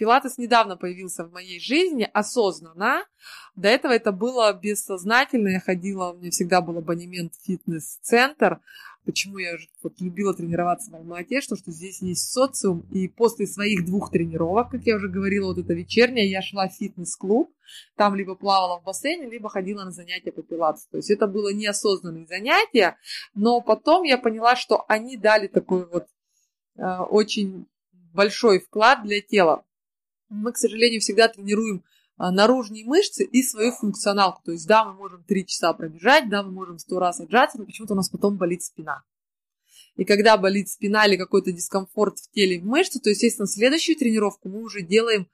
Пилатес 0.00 0.38
недавно 0.38 0.78
появился 0.78 1.24
в 1.24 1.30
моей 1.30 1.60
жизни 1.60 2.08
осознанно. 2.14 3.04
До 3.54 3.68
этого 3.68 3.92
это 3.92 4.12
было 4.12 4.50
бессознательно. 4.52 5.48
Я 5.48 5.60
ходила, 5.60 6.12
у 6.12 6.16
меня 6.16 6.30
всегда 6.30 6.62
был 6.62 6.78
абонемент 6.78 7.34
в 7.34 7.44
фитнес-центр. 7.44 8.60
Почему 9.04 9.38
я 9.38 9.56
вот 9.82 10.00
любила 10.00 10.34
тренироваться 10.34 10.90
в 10.90 10.94
Алмате, 10.94 11.40
что, 11.40 11.56
что 11.56 11.70
здесь 11.70 12.02
есть 12.02 12.30
социум. 12.30 12.86
И 12.92 13.08
после 13.08 13.46
своих 13.46 13.84
двух 13.84 14.10
тренировок, 14.10 14.70
как 14.70 14.82
я 14.84 14.96
уже 14.96 15.08
говорила, 15.08 15.46
вот 15.46 15.58
это 15.58 15.72
вечерняя, 15.72 16.26
я 16.26 16.42
шла 16.42 16.68
в 16.68 16.72
фитнес-клуб. 16.74 17.52
Там 17.96 18.14
либо 18.14 18.34
плавала 18.34 18.80
в 18.80 18.84
бассейне, 18.84 19.30
либо 19.30 19.48
ходила 19.48 19.84
на 19.84 19.90
занятия 19.90 20.32
по 20.32 20.42
пилатесу. 20.42 20.88
То 20.90 20.96
есть 20.98 21.10
это 21.10 21.26
было 21.26 21.52
неосознанные 21.52 22.26
занятия. 22.26 22.96
Но 23.34 23.60
потом 23.60 24.02
я 24.02 24.18
поняла, 24.18 24.56
что 24.56 24.84
они 24.88 25.16
дали 25.16 25.46
такой 25.46 25.86
вот 25.86 26.06
э, 26.76 26.98
очень 27.10 27.66
большой 28.12 28.60
вклад 28.60 29.04
для 29.04 29.20
тела 29.20 29.64
мы, 30.30 30.52
к 30.52 30.56
сожалению, 30.56 31.00
всегда 31.00 31.28
тренируем 31.28 31.84
наружные 32.20 32.84
мышцы 32.84 33.24
и 33.24 33.42
свою 33.42 33.72
функционалку. 33.72 34.42
То 34.44 34.52
есть, 34.52 34.66
да, 34.66 34.84
мы 34.84 34.92
можем 34.92 35.24
3 35.24 35.46
часа 35.46 35.72
пробежать, 35.72 36.28
да, 36.28 36.42
мы 36.42 36.50
можем 36.50 36.78
100 36.78 36.98
раз 36.98 37.20
отжаться, 37.20 37.58
но 37.58 37.64
почему-то 37.64 37.94
у 37.94 37.96
нас 37.96 38.10
потом 38.10 38.36
болит 38.36 38.62
спина. 38.62 39.02
И 39.96 40.04
когда 40.04 40.36
болит 40.36 40.68
спина 40.68 41.06
или 41.06 41.16
какой-то 41.16 41.50
дискомфорт 41.50 42.18
в 42.18 42.30
теле 42.30 42.60
в 42.60 42.64
мышце, 42.64 43.00
то, 43.00 43.08
естественно, 43.08 43.46
следующую 43.46 43.96
тренировку 43.96 44.50
мы 44.50 44.62
уже 44.62 44.82
делаем 44.82 45.28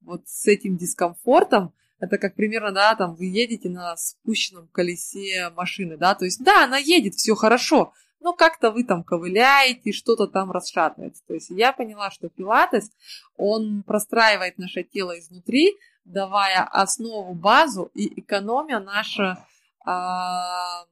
вот 0.00 0.22
с 0.26 0.46
этим 0.48 0.76
дискомфортом. 0.76 1.72
Это 2.00 2.18
как 2.18 2.34
примерно, 2.34 2.72
да, 2.72 2.96
там 2.96 3.14
вы 3.14 3.26
едете 3.26 3.68
на 3.68 3.96
спущенном 3.96 4.66
колесе 4.68 5.50
машины, 5.50 5.96
да, 5.96 6.16
то 6.16 6.24
есть, 6.24 6.42
да, 6.42 6.64
она 6.64 6.76
едет, 6.76 7.14
все 7.14 7.36
хорошо, 7.36 7.92
но 8.18 8.32
как-то 8.32 8.72
вы 8.72 8.82
там 8.82 9.04
ковыляете, 9.04 9.92
что-то 9.92 10.26
там 10.26 10.50
расшатывается. 10.50 11.22
То 11.28 11.34
есть 11.34 11.50
я 11.50 11.72
поняла, 11.72 12.10
что 12.10 12.28
пилатес, 12.28 12.90
он 13.36 13.84
простраивает 13.84 14.58
наше 14.58 14.82
тело 14.82 15.16
изнутри, 15.18 15.76
давая 16.04 16.64
основу, 16.64 17.34
базу 17.34 17.90
и 17.94 18.20
экономя 18.20 18.80
нашу, 18.80 19.36
а, 19.84 20.84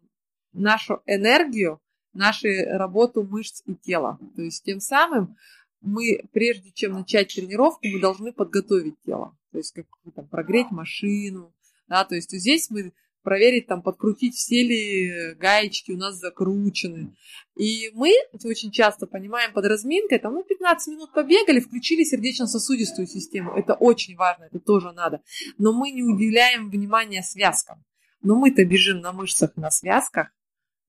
нашу 0.53 1.03
энергию, 1.07 1.81
нашу 2.12 2.49
работу 2.73 3.23
мышц 3.23 3.62
и 3.66 3.75
тела. 3.75 4.18
То 4.37 4.42
есть 4.42 4.64
тем 4.64 4.81
самым 4.81 5.37
мы, 5.81 6.23
прежде 6.33 6.70
чем 6.73 6.92
начать 6.92 7.35
тренировку, 7.35 7.87
мы 7.87 8.01
должны 8.01 8.33
подготовить 8.33 9.01
тело. 9.05 9.37
То 9.53 9.59
есть 9.59 9.73
как 9.73 9.87
там, 10.14 10.29
прогреть 10.29 10.70
машину, 10.70 11.55
да, 11.88 12.05
то 12.05 12.14
есть 12.14 12.31
здесь 12.31 12.70
мы 12.70 12.92
проверить, 13.23 13.67
там, 13.67 13.83
подкрутить, 13.83 14.35
все 14.35 14.63
ли 14.63 15.35
гаечки 15.35 15.93
у 15.93 15.97
нас 15.97 16.17
закручены. 16.17 17.15
И 17.57 17.91
мы 17.95 18.13
очень 18.45 18.71
часто 18.71 19.07
понимаем 19.07 19.53
под 19.53 19.67
разминкой, 19.67 20.19
там, 20.19 20.35
ну, 20.35 20.45
15 20.45 20.95
минут 20.95 21.13
побегали, 21.13 21.61
включили 21.61 22.05
сердечно-сосудистую 22.05 23.07
систему. 23.07 23.53
Это 23.55 23.75
очень 23.75 24.17
важно, 24.17 24.45
это 24.45 24.61
тоже 24.61 24.93
надо. 24.93 25.23
Но 25.59 25.73
мы 25.73 25.91
не 25.91 26.03
уделяем 26.03 26.71
внимания 26.71 27.23
связкам. 27.23 27.85
Но 28.23 28.37
мы-то 28.37 28.65
бежим 28.65 29.01
на 29.01 29.13
мышцах 29.13 29.57
на 29.57 29.71
связках, 29.71 30.29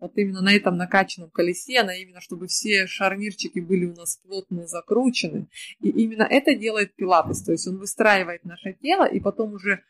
вот 0.02 0.18
именно 0.18 0.42
на 0.42 0.52
этом 0.54 0.78
накачанном 0.78 1.30
колесе, 1.30 1.84
на 1.84 1.96
именно 1.96 2.22
чтобы 2.22 2.48
все 2.48 2.88
шарнирчики 2.88 3.60
были 3.60 3.86
у 3.86 3.94
нас 3.94 4.18
плотно 4.18 4.66
закручены. 4.66 5.48
И 5.80 5.90
именно 5.90 6.24
это 6.24 6.56
делает 6.56 6.96
пилатес, 6.96 7.44
то 7.44 7.52
есть 7.52 7.68
он 7.68 7.78
выстраивает 7.78 8.44
наше 8.44 8.74
тело, 8.82 9.06
и 9.06 9.20
потом 9.20 9.54
уже 9.54 9.84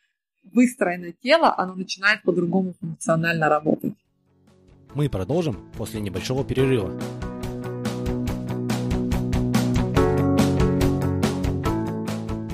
выстроенное 0.54 1.14
тело, 1.14 1.54
оно 1.58 1.76
начинает 1.76 2.24
по-другому 2.24 2.74
функционально 2.80 3.50
работать. 3.50 3.94
Мы 4.94 5.10
продолжим 5.10 5.72
после 5.78 6.02
небольшого 6.02 6.44
перерыва. 6.44 6.92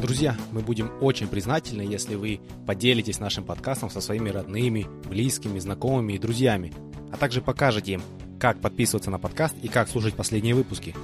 Друзья, 0.01 0.37
мы 0.51 0.61
будем 0.61 0.91
очень 1.01 1.27
признательны, 1.27 1.81
если 1.81 2.15
вы 2.15 2.39
поделитесь 2.65 3.19
нашим 3.19 3.43
подкастом 3.43 3.89
со 3.89 4.01
своими 4.01 4.29
родными, 4.29 4.87
близкими, 5.07 5.59
знакомыми 5.59 6.13
и 6.13 6.17
друзьями, 6.17 6.73
а 7.11 7.17
также 7.17 7.41
покажете 7.41 7.93
им, 7.93 8.01
как 8.39 8.59
подписываться 8.59 9.11
на 9.11 9.19
подкаст 9.19 9.55
и 9.61 9.67
как 9.67 9.89
слушать 9.89 10.15
последние 10.15 10.55
выпуски. 10.55 10.95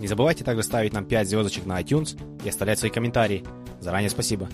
Не 0.00 0.06
забывайте 0.06 0.44
также 0.44 0.62
ставить 0.62 0.92
нам 0.92 1.04
5 1.04 1.28
звездочек 1.28 1.66
на 1.66 1.80
iTunes 1.80 2.18
и 2.44 2.48
оставлять 2.48 2.78
свои 2.78 2.90
комментарии. 2.90 3.44
Заранее 3.80 4.10
спасибо. 4.10 4.48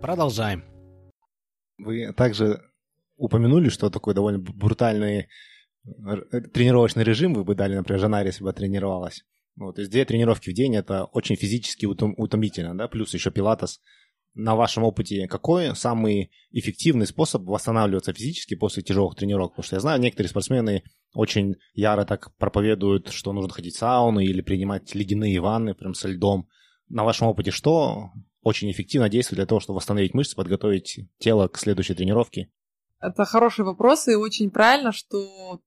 Продолжаем. 0.00 0.64
Вы 1.76 2.12
также 2.14 2.62
упомянули, 3.16 3.68
что 3.68 3.90
такой 3.90 4.14
довольно 4.14 4.38
брутальный 4.38 5.28
э, 5.84 6.40
тренировочный 6.52 7.04
режим 7.04 7.34
вы 7.34 7.44
бы 7.44 7.54
дали, 7.54 7.76
например, 7.76 8.00
жена, 8.00 8.22
если 8.22 8.42
бы 8.42 8.52
тренировалась. 8.52 9.24
Вот, 9.56 9.74
то 9.74 9.82
есть 9.82 9.92
две 9.92 10.06
тренировки 10.06 10.50
в 10.50 10.54
день 10.54 10.74
это 10.74 11.04
очень 11.04 11.36
физически 11.36 11.84
утом, 11.84 12.14
утомительно, 12.16 12.76
да, 12.76 12.88
плюс 12.88 13.12
еще 13.12 13.30
пилатес. 13.30 13.80
На 14.32 14.54
вашем 14.54 14.84
опыте 14.84 15.26
какой 15.26 15.74
самый 15.74 16.30
эффективный 16.50 17.06
способ 17.06 17.42
восстанавливаться 17.42 18.12
физически 18.14 18.54
после 18.54 18.82
тяжелых 18.82 19.16
тренировок? 19.16 19.52
Потому 19.52 19.64
что 19.64 19.76
я 19.76 19.80
знаю, 19.80 20.00
некоторые 20.00 20.30
спортсмены 20.30 20.84
очень 21.14 21.56
яро 21.74 22.04
так 22.04 22.34
проповедуют, 22.38 23.08
что 23.08 23.32
нужно 23.32 23.52
ходить 23.52 23.74
в 23.74 23.78
сауну 23.78 24.20
или 24.20 24.40
принимать 24.40 24.94
ледяные 24.94 25.40
ванны 25.40 25.74
прям 25.74 25.92
со 25.94 26.08
льдом. 26.08 26.48
На 26.88 27.04
вашем 27.04 27.26
опыте 27.26 27.50
что 27.50 28.10
очень 28.42 28.70
эффективно 28.70 29.08
действует 29.08 29.38
для 29.38 29.46
того, 29.46 29.60
чтобы 29.60 29.78
восстановить 29.78 30.14
мышцы, 30.14 30.36
подготовить 30.36 31.00
тело 31.18 31.48
к 31.48 31.58
следующей 31.58 31.94
тренировке? 31.94 32.50
Это 33.00 33.24
хороший 33.24 33.64
вопрос, 33.64 34.08
и 34.08 34.14
очень 34.14 34.50
правильно, 34.50 34.92
что 34.92 35.60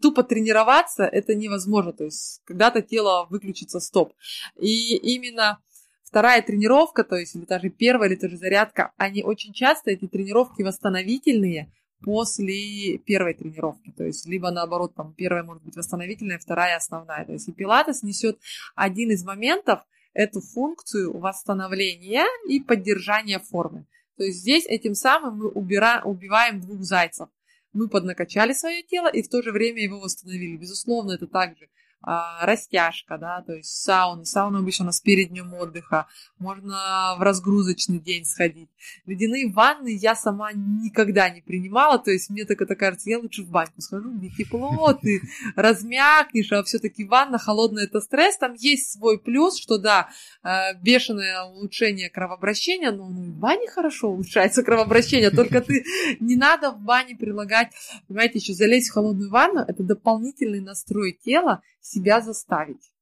тупо 0.00 0.22
тренироваться 0.24 1.04
это 1.04 1.34
невозможно. 1.34 1.92
То 1.92 2.04
есть 2.04 2.42
когда-то 2.44 2.82
тело 2.82 3.26
выключится 3.30 3.80
стоп. 3.80 4.12
И 4.58 4.96
именно 4.96 5.60
вторая 6.02 6.42
тренировка, 6.42 7.04
то 7.04 7.16
есть 7.16 7.36
или 7.36 7.44
даже 7.44 7.70
первая, 7.70 8.08
или 8.08 8.18
даже 8.18 8.36
зарядка, 8.36 8.92
они 8.96 9.22
очень 9.22 9.52
часто, 9.52 9.90
эти 9.90 10.06
тренировки 10.06 10.62
восстановительные 10.62 11.72
после 12.02 12.98
первой 12.98 13.34
тренировки. 13.34 13.92
То 13.96 14.04
есть 14.04 14.26
либо 14.26 14.50
наоборот, 14.50 14.94
там 14.94 15.14
первая 15.14 15.42
может 15.42 15.62
быть 15.62 15.76
восстановительная, 15.76 16.38
вторая 16.38 16.76
основная. 16.76 17.24
То 17.24 17.32
есть 17.32 17.48
и 17.48 17.52
пилатес 17.52 18.02
несет 18.02 18.38
один 18.74 19.10
из 19.10 19.24
моментов– 19.24 19.80
эту 20.18 20.40
функцию 20.40 21.16
восстановления 21.16 22.26
и 22.48 22.58
поддержания 22.58 23.38
формы. 23.38 23.86
То 24.16 24.24
есть 24.24 24.40
здесь 24.40 24.66
этим 24.66 24.94
самым 24.94 25.38
мы 25.38 25.48
убира, 25.48 26.02
убиваем 26.04 26.60
двух 26.60 26.82
зайцев. 26.82 27.28
Мы 27.72 27.88
поднакачали 27.88 28.52
свое 28.52 28.82
тело 28.82 29.06
и 29.06 29.22
в 29.22 29.28
то 29.28 29.42
же 29.42 29.52
время 29.52 29.80
его 29.80 30.00
восстановили. 30.00 30.56
Безусловно, 30.56 31.12
это 31.12 31.28
также 31.28 31.68
растяжка, 32.02 33.18
да, 33.18 33.42
то 33.42 33.54
есть 33.54 33.70
сауна. 33.70 34.24
Сауна 34.24 34.60
обычно 34.60 34.84
у 34.84 34.86
нас 34.86 35.00
перед 35.00 35.30
днем 35.30 35.52
отдыха. 35.54 36.06
Можно 36.38 37.16
в 37.18 37.22
разгрузочный 37.22 37.98
день 37.98 38.24
сходить. 38.24 38.68
Ледяные 39.04 39.50
ванны 39.50 39.88
я 39.88 40.14
сама 40.14 40.52
никогда 40.52 41.28
не 41.28 41.40
принимала, 41.40 41.98
то 41.98 42.10
есть 42.10 42.30
мне 42.30 42.44
так 42.44 42.60
это 42.62 42.76
кажется, 42.76 43.10
я 43.10 43.18
лучше 43.18 43.42
в 43.42 43.50
баньку 43.50 43.80
схожу, 43.80 44.12
где 44.12 44.30
тепло, 44.30 44.92
ты 44.94 45.20
размякнешь, 45.56 46.52
а 46.52 46.62
все-таки 46.62 47.04
ванна 47.04 47.38
холодная 47.38 47.84
это 47.84 48.00
стресс. 48.00 48.38
Там 48.38 48.54
есть 48.54 48.92
свой 48.92 49.18
плюс, 49.18 49.58
что 49.58 49.78
да, 49.78 50.08
э, 50.44 50.74
бешеное 50.80 51.42
улучшение 51.44 52.10
кровообращения, 52.10 52.92
но 52.92 53.06
в 53.06 53.38
бане 53.38 53.68
хорошо 53.68 54.10
улучшается 54.10 54.62
кровообращение, 54.62 55.30
только 55.30 55.60
ты 55.60 55.84
не 56.20 56.36
надо 56.36 56.70
в 56.70 56.80
бане 56.80 57.16
прилагать, 57.16 57.72
понимаете, 58.06 58.38
еще 58.38 58.54
залезть 58.54 58.90
в 58.90 58.92
холодную 58.92 59.30
ванну, 59.30 59.64
это 59.66 59.82
дополнительный 59.82 60.60
настрой 60.60 61.12
тела, 61.12 61.62
себя 61.88 62.20
заставить. 62.20 62.92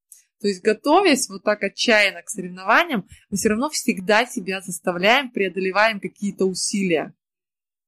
То 0.40 0.48
есть, 0.48 0.62
готовясь 0.62 1.28
вот 1.28 1.42
так 1.42 1.62
отчаянно 1.62 2.22
к 2.22 2.28
соревнованиям, 2.28 3.06
мы 3.30 3.36
все 3.36 3.48
равно 3.48 3.70
всегда 3.70 4.26
себя 4.26 4.60
заставляем, 4.60 5.30
преодолеваем 5.30 5.98
какие-то 5.98 6.44
усилия. 6.44 7.14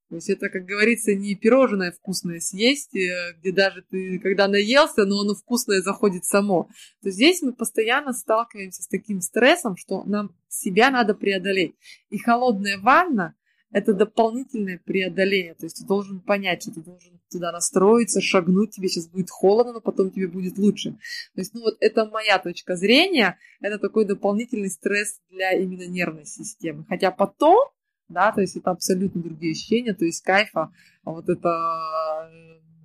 То 0.08 0.14
есть 0.14 0.30
это, 0.30 0.48
как 0.48 0.64
говорится, 0.64 1.14
не 1.14 1.34
пирожное 1.34 1.92
вкусное 1.92 2.40
съесть, 2.40 2.96
э, 2.96 3.34
где 3.38 3.52
даже 3.52 3.82
ты, 3.82 4.18
когда 4.20 4.48
наелся, 4.48 5.04
но 5.04 5.20
оно 5.20 5.34
вкусное 5.34 5.82
заходит 5.82 6.24
само. 6.24 6.70
То 7.02 7.10
здесь 7.10 7.42
мы 7.42 7.52
постоянно 7.52 8.14
сталкиваемся 8.14 8.82
с 8.82 8.88
таким 8.88 9.20
стрессом, 9.20 9.76
что 9.76 10.04
нам 10.04 10.34
себя 10.48 10.90
надо 10.90 11.14
преодолеть. 11.14 11.74
И 12.08 12.16
холодная 12.16 12.78
ванна 12.78 13.34
это 13.70 13.92
дополнительное 13.92 14.80
преодоление. 14.84 15.54
То 15.54 15.66
есть 15.66 15.78
ты 15.78 15.86
должен 15.86 16.20
понять, 16.20 16.62
что 16.62 16.72
ты 16.72 16.80
должен 16.80 17.20
туда 17.30 17.52
настроиться, 17.52 18.20
шагнуть, 18.20 18.70
тебе 18.70 18.88
сейчас 18.88 19.08
будет 19.08 19.30
холодно, 19.30 19.74
но 19.74 19.80
потом 19.80 20.10
тебе 20.10 20.28
будет 20.28 20.58
лучше. 20.58 20.92
То 21.34 21.40
есть, 21.40 21.54
ну 21.54 21.60
вот 21.60 21.76
это 21.80 22.06
моя 22.06 22.38
точка 22.38 22.76
зрения, 22.76 23.38
это 23.60 23.78
такой 23.78 24.04
дополнительный 24.04 24.70
стресс 24.70 25.20
для 25.30 25.52
именно 25.52 25.86
нервной 25.86 26.24
системы. 26.24 26.86
Хотя 26.88 27.10
потом, 27.10 27.68
да, 28.08 28.32
то 28.32 28.40
есть 28.40 28.56
это 28.56 28.70
абсолютно 28.70 29.22
другие 29.22 29.52
ощущения, 29.52 29.94
то 29.94 30.04
есть 30.04 30.22
кайфа, 30.22 30.72
вот 31.04 31.28
это 31.28 32.30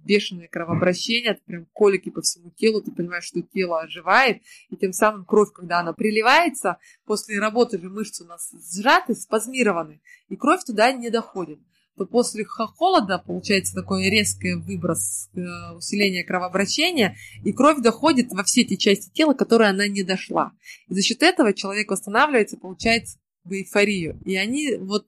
бешеное 0.04 0.48
кровообращение, 0.48 1.32
это 1.32 1.42
прям 1.46 1.66
колики 1.74 2.10
по 2.10 2.22
всему 2.22 2.52
телу, 2.52 2.82
ты 2.82 2.92
понимаешь, 2.92 3.26
что 3.26 3.42
тело 3.42 3.82
оживает, 3.82 4.42
и 4.70 4.76
тем 4.76 4.94
самым 4.94 5.26
кровь, 5.26 5.52
когда 5.54 5.80
она 5.80 5.94
приливается, 5.94 6.78
после 7.06 7.40
работы 7.40 7.80
же 7.80 7.90
мышцы 7.90 8.24
у 8.24 8.28
нас 8.28 8.54
сжаты, 8.74 9.16
спазмированы, 9.16 10.02
и 10.30 10.36
кровь 10.36 10.64
туда 10.64 10.92
не 10.92 11.10
доходит 11.10 11.60
то 11.98 12.06
после 12.06 12.44
холода 12.44 13.20
получается 13.20 13.76
такой 13.76 14.10
резкий 14.10 14.56
выброс, 14.56 15.30
э, 15.36 15.76
усиление 15.76 16.24
кровообращения, 16.24 17.16
и 17.44 17.54
кровь 17.54 17.82
доходит 17.82 18.32
во 18.32 18.44
все 18.44 18.64
те 18.64 18.78
части 18.78 19.12
тела, 19.12 19.34
которые 19.34 19.70
она 19.70 19.88
не 19.88 20.04
дошла. 20.04 20.54
И 20.88 20.94
за 20.96 21.02
счет 21.02 21.22
этого 21.22 21.54
человек 21.54 21.92
восстанавливается, 21.92 22.58
получается 22.58 23.20
в 23.44 23.52
эйфорию. 23.52 24.20
И 24.26 24.36
они 24.36 24.76
вот 24.78 25.06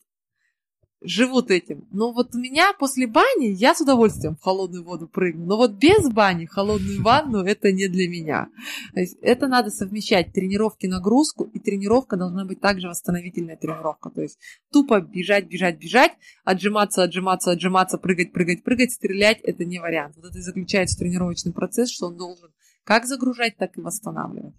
живут 1.06 1.52
этим. 1.52 1.88
Но 1.92 2.12
вот 2.12 2.36
у 2.36 2.38
меня 2.38 2.74
после 2.74 3.08
бани 3.08 3.48
я 3.48 3.74
с 3.74 3.82
удовольствием 3.82 4.36
в 4.36 4.42
холодную 4.42 4.84
воду 4.84 5.08
прыгну. 5.08 5.46
Но 5.46 5.58
вот 5.58 5.72
без 5.74 6.10
бани 6.10 6.46
холодную 6.46 7.02
ванну 7.02 7.40
это 7.44 7.72
не 7.72 7.88
для 7.88 8.08
меня. 8.08 8.50
То 8.94 9.00
есть 9.00 9.18
это 9.22 9.48
надо 9.48 9.70
совмещать 9.70 10.34
тренировки, 10.34 10.88
нагрузку, 10.88 11.46
и 11.46 11.60
тренировка 11.60 12.18
должна 12.18 12.46
быть 12.46 12.60
также 12.60 12.88
восстановительная 12.88 13.58
тренировка. 13.58 14.10
То 14.10 14.22
есть 14.22 14.40
тупо 14.72 15.00
бежать, 15.00 15.48
бежать, 15.48 15.78
бежать, 15.78 16.12
отжиматься, 16.44 17.04
отжиматься, 17.04 17.52
отжиматься, 17.52 17.98
прыгать, 17.98 18.34
прыгать, 18.34 18.64
прыгать, 18.64 18.92
стрелять 18.92 19.40
это 19.42 19.66
не 19.66 19.80
вариант. 19.80 20.16
Вот 20.18 20.26
это 20.26 20.40
и 20.40 20.42
заключается 20.42 20.98
тренировочный 20.98 21.54
процесс, 21.54 21.92
что 21.92 22.08
он 22.08 22.18
должен 22.18 22.50
как 22.84 23.06
загружать, 23.06 23.58
так 23.58 23.78
и 23.78 23.82
восстанавливать. 23.82 24.54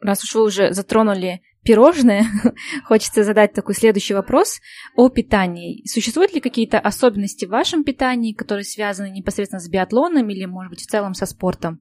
Раз 0.00 0.24
уж 0.24 0.34
вы 0.34 0.44
уже 0.44 0.72
затронули 0.72 1.42
пирожные, 1.62 2.24
хочется 2.84 3.22
задать 3.22 3.52
такой 3.52 3.74
следующий 3.74 4.14
вопрос 4.14 4.60
о 4.96 5.10
питании. 5.10 5.86
Существуют 5.86 6.32
ли 6.32 6.40
какие-то 6.40 6.78
особенности 6.78 7.44
в 7.44 7.50
вашем 7.50 7.84
питании, 7.84 8.32
которые 8.32 8.64
связаны 8.64 9.10
непосредственно 9.10 9.60
с 9.60 9.68
биатлоном 9.68 10.28
или, 10.30 10.46
может 10.46 10.70
быть, 10.70 10.82
в 10.82 10.86
целом 10.86 11.12
со 11.12 11.26
спортом? 11.26 11.80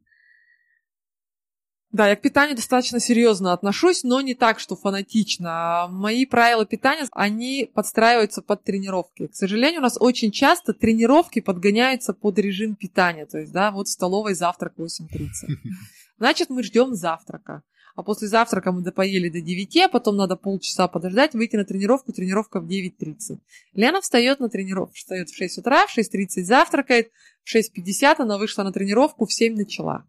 Да, 1.91 2.08
я 2.08 2.15
к 2.15 2.21
питанию 2.21 2.55
достаточно 2.55 2.99
серьезно 2.99 3.51
отношусь, 3.51 4.03
но 4.03 4.21
не 4.21 4.36
так, 4.36 4.60
что 4.60 4.75
фанатично. 4.75 5.88
Мои 5.89 6.27
правила 6.27 6.63
питания, 6.63 7.08
они 7.13 7.71
подстраиваются 7.73 8.43
под 8.43 8.63
тренировки. 8.63 9.25
К 9.27 9.34
сожалению, 9.34 9.79
у 9.79 9.84
нас 9.84 9.97
очень 9.99 10.32
часто 10.32 10.73
тренировки 10.73 11.39
подгоняются 11.39 12.13
под 12.13 12.38
режим 12.38 12.75
питания. 12.75 13.25
То 13.25 13.39
есть, 13.39 13.51
да, 13.51 13.71
вот 13.71 13.88
в 13.88 13.91
столовой 13.91 14.36
завтрак 14.36 14.73
8.30. 14.77 15.55
Значит, 16.19 16.49
мы 16.49 16.62
ждем 16.62 16.93
завтрака 16.93 17.63
а 17.99 18.03
после 18.03 18.29
завтрака 18.29 18.71
мы 18.71 18.81
допоели 18.81 19.27
до 19.27 19.41
9, 19.41 19.75
а 19.75 19.89
потом 19.89 20.15
надо 20.15 20.38
полчаса 20.38 20.88
подождать, 20.88 21.33
выйти 21.33 21.57
на 21.57 21.65
тренировку, 21.65 22.13
тренировка 22.13 22.62
в 22.62 22.65
9.30. 22.65 23.39
Лена 23.73 23.99
встает 23.99 24.39
на 24.39 24.47
тренировку, 24.47 24.95
встает 24.95 25.29
в 25.29 25.35
6 25.35 25.57
утра, 25.57 25.85
в 25.85 25.97
6.30 25.97 26.43
завтракает, 26.43 27.12
в 27.43 27.53
6.50 27.53 28.15
она 28.19 28.38
вышла 28.38 28.63
на 28.63 28.71
тренировку, 28.71 29.25
в 29.25 29.33
7 29.33 29.53
начала. 29.53 30.07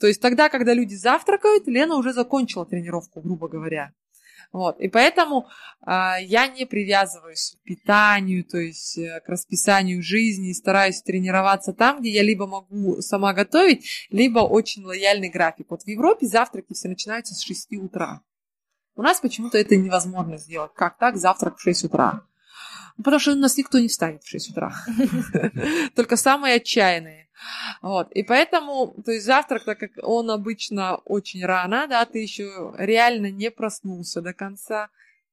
То 0.00 0.06
есть 0.06 0.22
тогда, 0.22 0.48
когда 0.48 0.72
люди 0.72 0.94
завтракают, 0.94 1.66
Лена 1.66 1.96
уже 1.96 2.14
закончила 2.14 2.64
тренировку, 2.64 3.20
грубо 3.20 3.46
говоря. 3.46 3.92
Вот. 4.52 4.78
И 4.80 4.88
поэтому 4.88 5.48
э, 5.86 5.90
я 6.22 6.46
не 6.46 6.66
привязываюсь 6.66 7.56
к 7.58 7.64
питанию, 7.64 8.44
то 8.44 8.58
есть 8.58 8.98
э, 8.98 9.20
к 9.24 9.28
расписанию 9.28 10.02
жизни, 10.02 10.52
стараюсь 10.52 11.02
тренироваться 11.02 11.72
там, 11.72 12.00
где 12.00 12.10
я 12.10 12.22
либо 12.22 12.46
могу 12.46 13.00
сама 13.00 13.32
готовить, 13.32 14.08
либо 14.10 14.40
очень 14.40 14.84
лояльный 14.84 15.30
график. 15.30 15.66
Вот 15.70 15.82
в 15.82 15.88
Европе 15.88 16.26
завтраки 16.26 16.74
все 16.74 16.88
начинаются 16.88 17.34
с 17.34 17.42
6 17.42 17.72
утра. 17.78 18.20
У 18.94 19.02
нас 19.02 19.20
почему-то 19.20 19.56
это 19.56 19.76
невозможно 19.76 20.36
сделать. 20.36 20.72
Как 20.74 20.98
так? 20.98 21.16
Завтрак 21.16 21.56
в 21.56 21.62
6 21.62 21.84
утра. 21.84 22.22
Потому 22.96 23.18
что 23.18 23.32
у 23.32 23.36
нас 23.36 23.56
никто 23.56 23.78
не 23.78 23.88
встанет 23.88 24.22
в 24.22 24.28
6 24.28 24.50
утра. 24.50 24.74
Только 25.94 26.16
самые 26.16 26.56
отчаянные. 26.56 27.28
Вот. 27.80 28.12
И 28.12 28.22
поэтому, 28.22 28.94
то 29.04 29.12
есть 29.12 29.26
завтрак, 29.26 29.64
так 29.64 29.78
как 29.78 29.90
он 30.02 30.30
обычно 30.30 30.96
очень 30.96 31.44
рано, 31.44 31.86
да, 31.88 32.04
ты 32.04 32.20
еще 32.20 32.74
реально 32.78 33.30
не 33.30 33.50
проснулся 33.50 34.20
до 34.20 34.32
конца, 34.32 34.90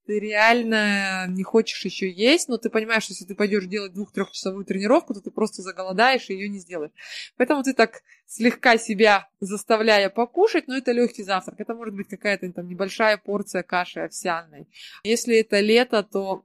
ты 0.10 0.20
реально 0.20 1.28
не 1.28 1.44
хочешь 1.44 1.86
еще 1.86 2.12
есть, 2.12 2.50
но 2.50 2.58
ты 2.58 2.72
понимаешь, 2.72 3.04
что 3.04 3.14
если 3.14 3.26
ты 3.26 3.36
пойдешь 3.36 3.66
делать 3.66 3.94
двух-трехчасовую 3.94 4.66
тренировку, 4.66 5.14
то 5.14 5.22
ты 5.22 5.30
просто 5.30 5.62
заголодаешь 5.62 6.32
и 6.32 6.34
ее 6.34 6.50
не 6.50 6.58
сделаешь. 6.58 6.92
Поэтому 7.38 7.62
ты 7.62 7.76
так 7.76 8.02
слегка 8.26 8.80
себя 8.80 9.30
заставляя 9.40 10.10
покушать, 10.10 10.68
но 10.68 10.76
это 10.76 10.94
легкий 10.94 11.22
завтрак. 11.22 11.60
Это 11.60 11.76
может 11.76 11.94
быть 11.94 12.08
какая-то 12.08 12.52
там 12.52 12.68
небольшая 12.68 13.18
порция 13.18 13.62
каши 13.62 14.00
овсяной. 14.00 14.68
Если 15.04 15.38
это 15.38 15.60
лето, 15.60 16.02
то 16.02 16.44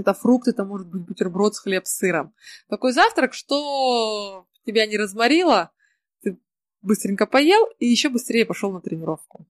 это 0.00 0.14
фрукты, 0.14 0.50
это 0.50 0.64
может 0.64 0.88
быть 0.88 1.02
бутерброд 1.02 1.54
с 1.54 1.60
хлеб 1.60 1.86
с 1.86 1.96
сыром. 1.96 2.34
Такой 2.68 2.92
завтрак, 2.92 3.34
что 3.34 4.46
тебя 4.66 4.86
не 4.86 4.96
разморило, 4.96 5.70
ты 6.22 6.38
быстренько 6.80 7.26
поел 7.26 7.66
и 7.78 7.86
еще 7.86 8.08
быстрее 8.08 8.46
пошел 8.46 8.72
на 8.72 8.80
тренировку. 8.80 9.46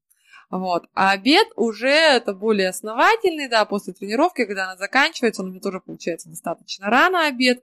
Вот. 0.53 0.85
А 0.93 1.13
обед 1.13 1.49
уже 1.57 1.89
это 1.89 2.35
более 2.35 2.69
основательный, 2.69 3.49
да, 3.49 3.65
после 3.65 3.95
тренировки, 3.95 4.45
когда 4.45 4.65
она 4.65 4.77
заканчивается, 4.77 5.41
он 5.41 5.49
у 5.49 5.51
меня 5.53 5.63
тоже 5.63 5.81
получается 5.81 6.29
достаточно 6.29 6.91
рано 6.91 7.27
обед. 7.27 7.63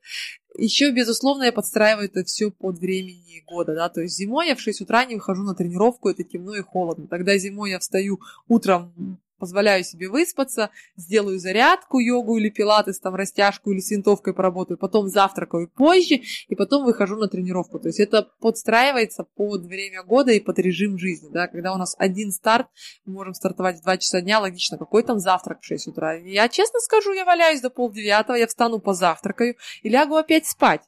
Еще, 0.58 0.90
безусловно, 0.92 1.44
я 1.44 1.52
подстраиваю 1.52 2.06
это 2.06 2.24
все 2.24 2.50
под 2.50 2.80
времени 2.80 3.44
года, 3.46 3.76
да, 3.76 3.90
то 3.90 4.02
есть 4.02 4.18
зимой 4.18 4.48
я 4.48 4.56
в 4.56 4.60
6 4.60 4.82
утра 4.82 5.06
не 5.06 5.14
выхожу 5.14 5.44
на 5.44 5.54
тренировку, 5.54 6.10
это 6.10 6.24
темно 6.24 6.56
и 6.56 6.62
холодно. 6.62 7.08
Тогда 7.08 7.38
зимой 7.38 7.70
я 7.70 7.78
встаю 7.78 8.20
утром 8.48 9.20
позволяю 9.40 9.84
себе 9.84 10.10
выспаться, 10.10 10.70
сделаю 10.96 11.40
зарядку, 11.40 12.00
йогу 12.00 12.38
или 12.38 12.50
пилатес, 12.50 13.00
там 13.00 13.16
растяжку 13.16 13.72
или 13.72 13.80
с 13.80 13.90
винтовкой 13.92 14.34
поработаю, 14.34 14.78
потом 14.78 15.08
завтракаю 15.08 15.70
позже 15.70 16.22
и 16.48 16.56
потом 16.56 16.86
выхожу 16.86 17.16
на 17.16 17.28
тренировку. 17.28 17.80
То 17.80 17.88
есть 17.88 18.00
это 18.00 18.30
подстраивается 18.40 19.24
под 19.24 19.66
время 19.66 20.04
года 20.04 20.32
и 20.32 20.40
под 20.40 20.60
режим 20.60 20.98
жизни. 20.98 21.30
Да? 21.32 21.48
Когда 21.48 21.74
у 21.74 21.78
нас 21.78 21.96
один 21.98 22.32
старт, 22.32 22.68
мы 23.06 23.14
можем 23.14 23.34
стартовать 23.34 23.80
в 23.80 23.84
2 23.84 23.98
часа 23.98 24.22
дня, 24.22 24.40
логично, 24.40 24.78
какой 24.78 25.04
там 25.04 25.20
завтрак 25.20 25.62
в 25.62 25.66
6 25.66 25.88
утра. 25.88 26.14
Я 26.14 26.50
честно 26.50 26.80
скажу, 26.80 27.14
я 27.14 27.26
валяюсь 27.26 27.62
до 27.62 27.70
полдевятого, 27.70 28.36
я 28.36 28.48
встану 28.48 28.80
позавтракаю 28.80 29.56
и 29.82 29.90
лягу 29.90 30.16
опять 30.16 30.46
спать. 30.46 30.82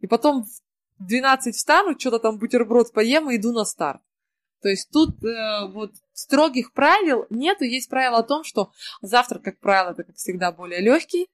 И 0.00 0.06
потом 0.06 0.44
в 0.44 1.06
12 1.06 1.54
встану, 1.54 1.98
что-то 1.98 2.18
там 2.18 2.38
бутерброд 2.38 2.92
поем 2.92 3.30
и 3.30 3.36
иду 3.36 3.52
на 3.52 3.64
старт. 3.64 4.00
То 4.62 4.68
есть 4.68 4.90
тут 4.92 5.24
э, 5.24 5.68
вот 5.72 5.92
строгих 6.22 6.72
правил 6.72 7.26
нету. 7.30 7.64
Есть 7.64 7.88
правило 7.88 8.18
о 8.18 8.22
том, 8.22 8.44
что 8.44 8.72
завтрак, 9.02 9.42
как 9.42 9.58
правило, 9.58 9.92
это, 9.92 10.04
как 10.04 10.16
всегда, 10.16 10.52
более 10.52 10.80
легкий. 10.80 11.28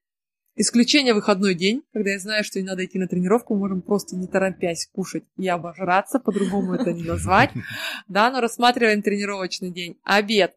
Исключение 0.59 1.13
выходной 1.13 1.53
день, 1.53 1.83
когда 1.93 2.09
я 2.09 2.17
знаю, 2.17 2.43
что 2.43 2.59
не 2.59 2.65
надо 2.65 2.83
идти 2.83 2.97
на 2.97 3.07
тренировку, 3.07 3.53
можем 3.53 3.83
просто 3.83 4.15
не 4.15 4.25
торопясь 4.25 4.89
кушать 4.91 5.23
и 5.37 5.47
обожраться, 5.47 6.17
по-другому 6.17 6.73
это 6.73 6.93
не 6.93 7.03
назвать. 7.03 7.51
Да, 8.07 8.31
но 8.31 8.41
рассматриваем 8.41 9.01
тренировочный 9.01 9.69
день. 9.69 9.99
Обед. 10.03 10.55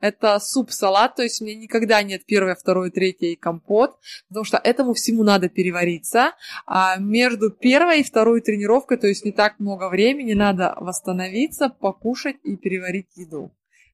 Это 0.00 0.38
суп-салат, 0.40 1.14
то 1.14 1.22
есть 1.22 1.40
у 1.40 1.44
меня 1.44 1.56
никогда 1.56 2.02
нет 2.02 2.26
первое, 2.26 2.56
второе, 2.56 2.90
третье 2.90 3.28
и 3.28 3.36
компот, 3.36 3.98
потому 4.28 4.44
что 4.44 4.58
этому 4.58 4.92
всему 4.92 5.22
надо 5.22 5.48
перевариться. 5.48 6.32
А 6.66 6.96
между 6.98 7.50
первой 7.50 8.00
и 8.00 8.02
второй 8.02 8.42
тренировкой, 8.42 8.98
то 8.98 9.06
есть 9.06 9.24
не 9.24 9.32
так 9.32 9.58
много 9.60 9.88
времени, 9.88 10.34
надо 10.34 10.74
восстановиться, 10.78 11.70
покушать 11.70 12.36
и 12.42 12.56
переварить 12.56 13.16
еду. 13.16 13.52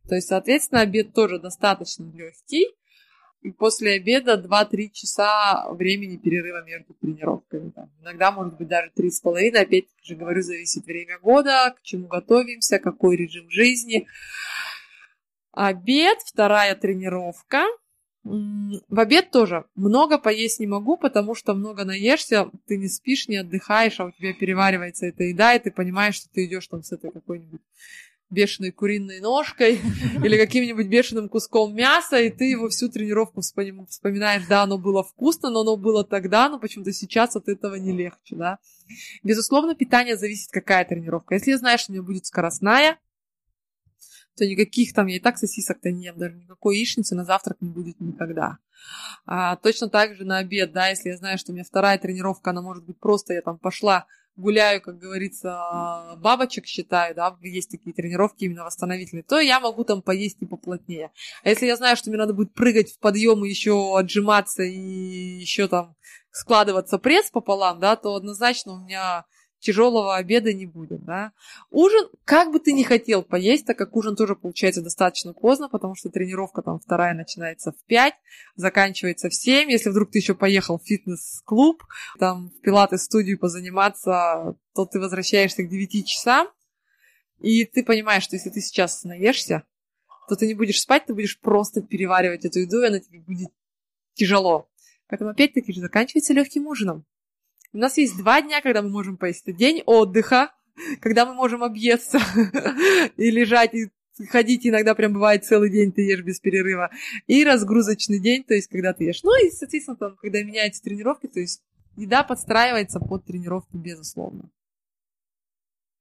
То 0.09 0.15
есть, 0.15 0.29
соответственно, 0.29 0.83
обед 0.83 1.15
тоже 1.15 1.39
достаточно 1.39 2.11
легкий, 2.13 2.67
и 3.45 3.53
после 3.53 3.93
обеда 3.93 4.43
2-3 4.43 4.91
часа 4.91 5.67
времени 5.71 6.17
перерыва 6.17 6.65
между 6.65 6.95
тренировками. 6.95 7.71
Там. 7.71 7.91
Иногда 8.01 8.33
может 8.33 8.57
быть 8.57 8.69
даже 8.69 8.91
3,5. 8.97 9.55
Опять 9.57 9.85
же 10.03 10.17
говорю, 10.17 10.41
зависит 10.41 10.87
время 10.87 11.19
года, 11.19 11.75
к 11.77 11.83
чему 11.83 12.09
готовимся, 12.09 12.79
какой 12.79 13.17
режим 13.17 13.51
жизни. 13.51 14.07
Обед, 15.53 16.19
вторая 16.25 16.75
тренировка. 16.75 17.65
В 18.23 18.99
обед 18.99 19.31
тоже 19.31 19.67
много 19.75 20.17
поесть 20.17 20.59
не 20.59 20.67
могу, 20.67 20.97
потому 20.97 21.35
что 21.35 21.53
много 21.53 21.85
наешься, 21.85 22.51
ты 22.67 22.79
не 22.79 22.89
спишь, 22.89 23.29
не 23.29 23.37
отдыхаешь, 23.37 24.01
а 24.01 24.07
у 24.07 24.11
тебя 24.13 24.33
переваривается 24.33 25.05
эта 25.05 25.25
еда, 25.25 25.55
и 25.55 25.59
ты 25.59 25.71
понимаешь, 25.71 26.15
что 26.15 26.31
ты 26.31 26.47
идешь 26.47 26.67
там 26.69 26.83
с 26.83 26.93
этой 26.93 27.13
какой-нибудь 27.13 27.61
бешеной 28.35 28.72
куриной 28.72 29.20
ножкой 29.20 29.80
или 30.24 30.37
каким-нибудь 30.37 30.89
бешеным 30.89 31.28
куском 31.28 31.74
мяса, 31.74 32.20
и 32.20 32.30
ты 32.30 32.45
его 32.51 32.68
всю 32.68 32.89
тренировку 32.89 33.41
вспоминаешь, 33.41 34.45
да, 34.49 34.62
оно 34.64 34.76
было 34.76 35.03
вкусно, 35.03 35.51
но 35.51 35.61
оно 35.61 35.76
было 35.76 36.05
тогда, 36.05 36.49
но 36.49 36.59
почему-то 36.59 36.93
сейчас 36.93 37.37
от 37.37 37.49
этого 37.49 37.76
не 37.76 37.93
легче, 37.93 38.37
да. 38.37 38.59
Безусловно, 39.22 39.74
питание 39.74 40.16
зависит, 40.16 40.51
какая 40.51 40.85
тренировка. 40.85 41.35
Если 41.35 41.53
я 41.53 41.59
знаю, 41.59 41.78
что 41.78 41.93
у 41.93 41.95
меня 41.95 42.03
будет 42.03 42.26
скоростная, 42.26 42.99
то 44.37 44.45
никаких 44.47 44.93
там, 44.93 45.07
я 45.07 45.16
и 45.16 45.20
так 45.20 45.39
сосисок-то 45.39 45.91
не 45.91 46.07
ем, 46.07 46.18
даже 46.18 46.37
никакой 46.37 46.76
яичницы 46.76 47.14
на 47.14 47.24
завтрак 47.24 47.59
не 47.61 47.70
будет 47.70 48.01
никогда. 48.01 48.59
А, 49.26 49.57
точно 49.57 49.89
так 49.89 50.14
же 50.16 50.24
на 50.24 50.39
обед, 50.39 50.72
да, 50.72 50.89
если 50.89 51.11
я 51.11 51.16
знаю, 51.16 51.39
что 51.39 51.53
у 51.53 51.55
меня 51.55 51.64
вторая 51.64 51.99
тренировка, 51.99 52.51
она 52.51 52.61
может 52.61 52.85
быть 52.85 52.99
просто, 52.99 53.32
я 53.32 53.43
там 53.43 53.59
пошла 53.59 54.07
гуляю, 54.37 54.80
как 54.80 54.99
говорится, 54.99 56.16
бабочек 56.18 56.66
считаю, 56.66 57.14
да, 57.14 57.37
есть 57.43 57.70
такие 57.70 57.95
тренировки 57.95 58.45
именно 58.45 58.64
восстановительные, 58.64 59.22
то 59.22 59.39
я 59.39 59.61
могу 59.61 59.85
там 59.85 60.03
поесть 60.03 60.39
и 60.41 60.47
поплотнее. 60.47 61.11
А 61.43 61.49
если 61.49 61.66
я 61.66 61.76
знаю, 61.76 61.97
что 61.97 62.11
мне 62.11 62.18
надо 62.18 62.35
будет 62.35 62.53
прыгать 62.55 62.93
в 62.93 62.99
подъем 62.99 63.45
и 63.45 63.49
еще 63.49 63.97
отжиматься 63.97 64.62
и 64.62 64.78
еще 64.78 65.68
там 65.68 65.97
складываться 66.30 66.99
пресс 66.99 67.30
пополам, 67.30 67.78
да, 67.80 67.97
то 67.97 68.14
однозначно 68.14 68.72
у 68.72 68.85
меня 68.85 69.24
тяжелого 69.65 70.15
обеда 70.15 70.53
не 70.53 70.67
будет, 70.67 71.05
да. 71.05 71.33
Ужин, 71.71 72.09
как 72.25 72.53
бы 72.53 72.61
ты 72.61 72.73
ни 72.73 72.83
хотел 72.83 73.23
поесть, 73.23 73.67
так 73.67 73.79
как 73.79 73.97
ужин 73.97 74.15
тоже 74.15 74.37
получается 74.37 74.83
достаточно 74.83 75.33
поздно, 75.33 75.69
потому 75.69 75.95
что 75.95 76.11
тренировка 76.11 76.61
там 76.62 76.79
вторая 76.79 77.15
начинается 77.15 77.73
в 77.73 77.85
5, 77.87 78.15
заканчивается 78.57 79.31
в 79.31 79.35
7. 79.35 79.71
Если 79.71 79.89
вдруг 79.89 80.11
ты 80.11 80.19
еще 80.19 80.35
поехал 80.35 80.79
в 80.79 80.87
фитнес-клуб, 80.87 81.83
там 82.19 82.51
в 82.51 82.61
пилаты-студию 82.61 83.39
позаниматься, 83.39 84.55
то 84.75 84.85
ты 84.85 85.01
возвращаешься 85.01 85.62
к 85.62 85.69
9 85.69 86.07
часам, 86.07 86.49
и 87.41 87.65
ты 87.65 87.83
понимаешь, 87.83 88.25
что 88.25 88.37
если 88.37 88.51
ты 88.51 88.61
сейчас 88.61 89.03
наешься, 89.05 89.65
то 90.29 90.37
ты 90.37 90.47
не 90.47 90.55
будешь 90.55 90.81
спать, 90.81 91.07
ты 91.07 91.15
будешь 91.15 91.41
просто 91.41 91.81
переваривать 91.81 92.45
эту 92.45 92.61
еду, 92.61 92.83
и 92.83 92.87
она 92.87 93.01
тебе 93.01 93.21
будет 93.21 93.49
тяжело. 94.12 94.69
Поэтому 95.09 95.31
опять-таки 95.31 95.73
же 95.73 95.81
заканчивается 95.81 96.35
легким 96.35 96.67
ужином. 96.67 97.05
У 97.75 97.79
нас 97.79 97.99
есть 97.99 98.16
два 98.16 98.41
дня, 98.41 98.62
когда 98.62 98.83
мы 98.83 98.89
можем 98.89 99.16
поесть. 99.16 99.43
Это 99.43 99.53
день 99.53 99.83
отдыха, 99.85 100.53
когда 101.01 101.27
мы 101.27 101.35
можем 101.35 101.64
объесться 101.64 102.20
и 103.16 103.31
лежать, 103.31 103.75
и 103.75 103.91
ходить 104.29 104.64
иногда 104.64 104.95
прям 104.95 105.12
бывает 105.12 105.45
целый 105.45 105.70
день 105.70 105.93
ты 105.93 106.03
ешь 106.03 106.22
без 106.22 106.39
перерыва. 106.39 106.91
И 107.27 107.45
разгрузочный 107.45 108.20
день, 108.20 108.45
то 108.45 108.55
есть 108.55 108.68
когда 108.68 108.93
ты 108.93 109.05
ешь. 109.05 109.25
Ну 109.25 109.33
и, 109.45 109.51
соответственно, 109.51 109.97
там, 109.97 110.16
когда 110.16 110.41
меняются 110.45 110.83
тренировки, 110.83 111.27
то 111.27 111.41
есть 111.41 111.62
еда 111.97 112.22
подстраивается 112.22 113.01
под 113.01 113.25
тренировку, 113.25 113.77
безусловно. 113.77 114.51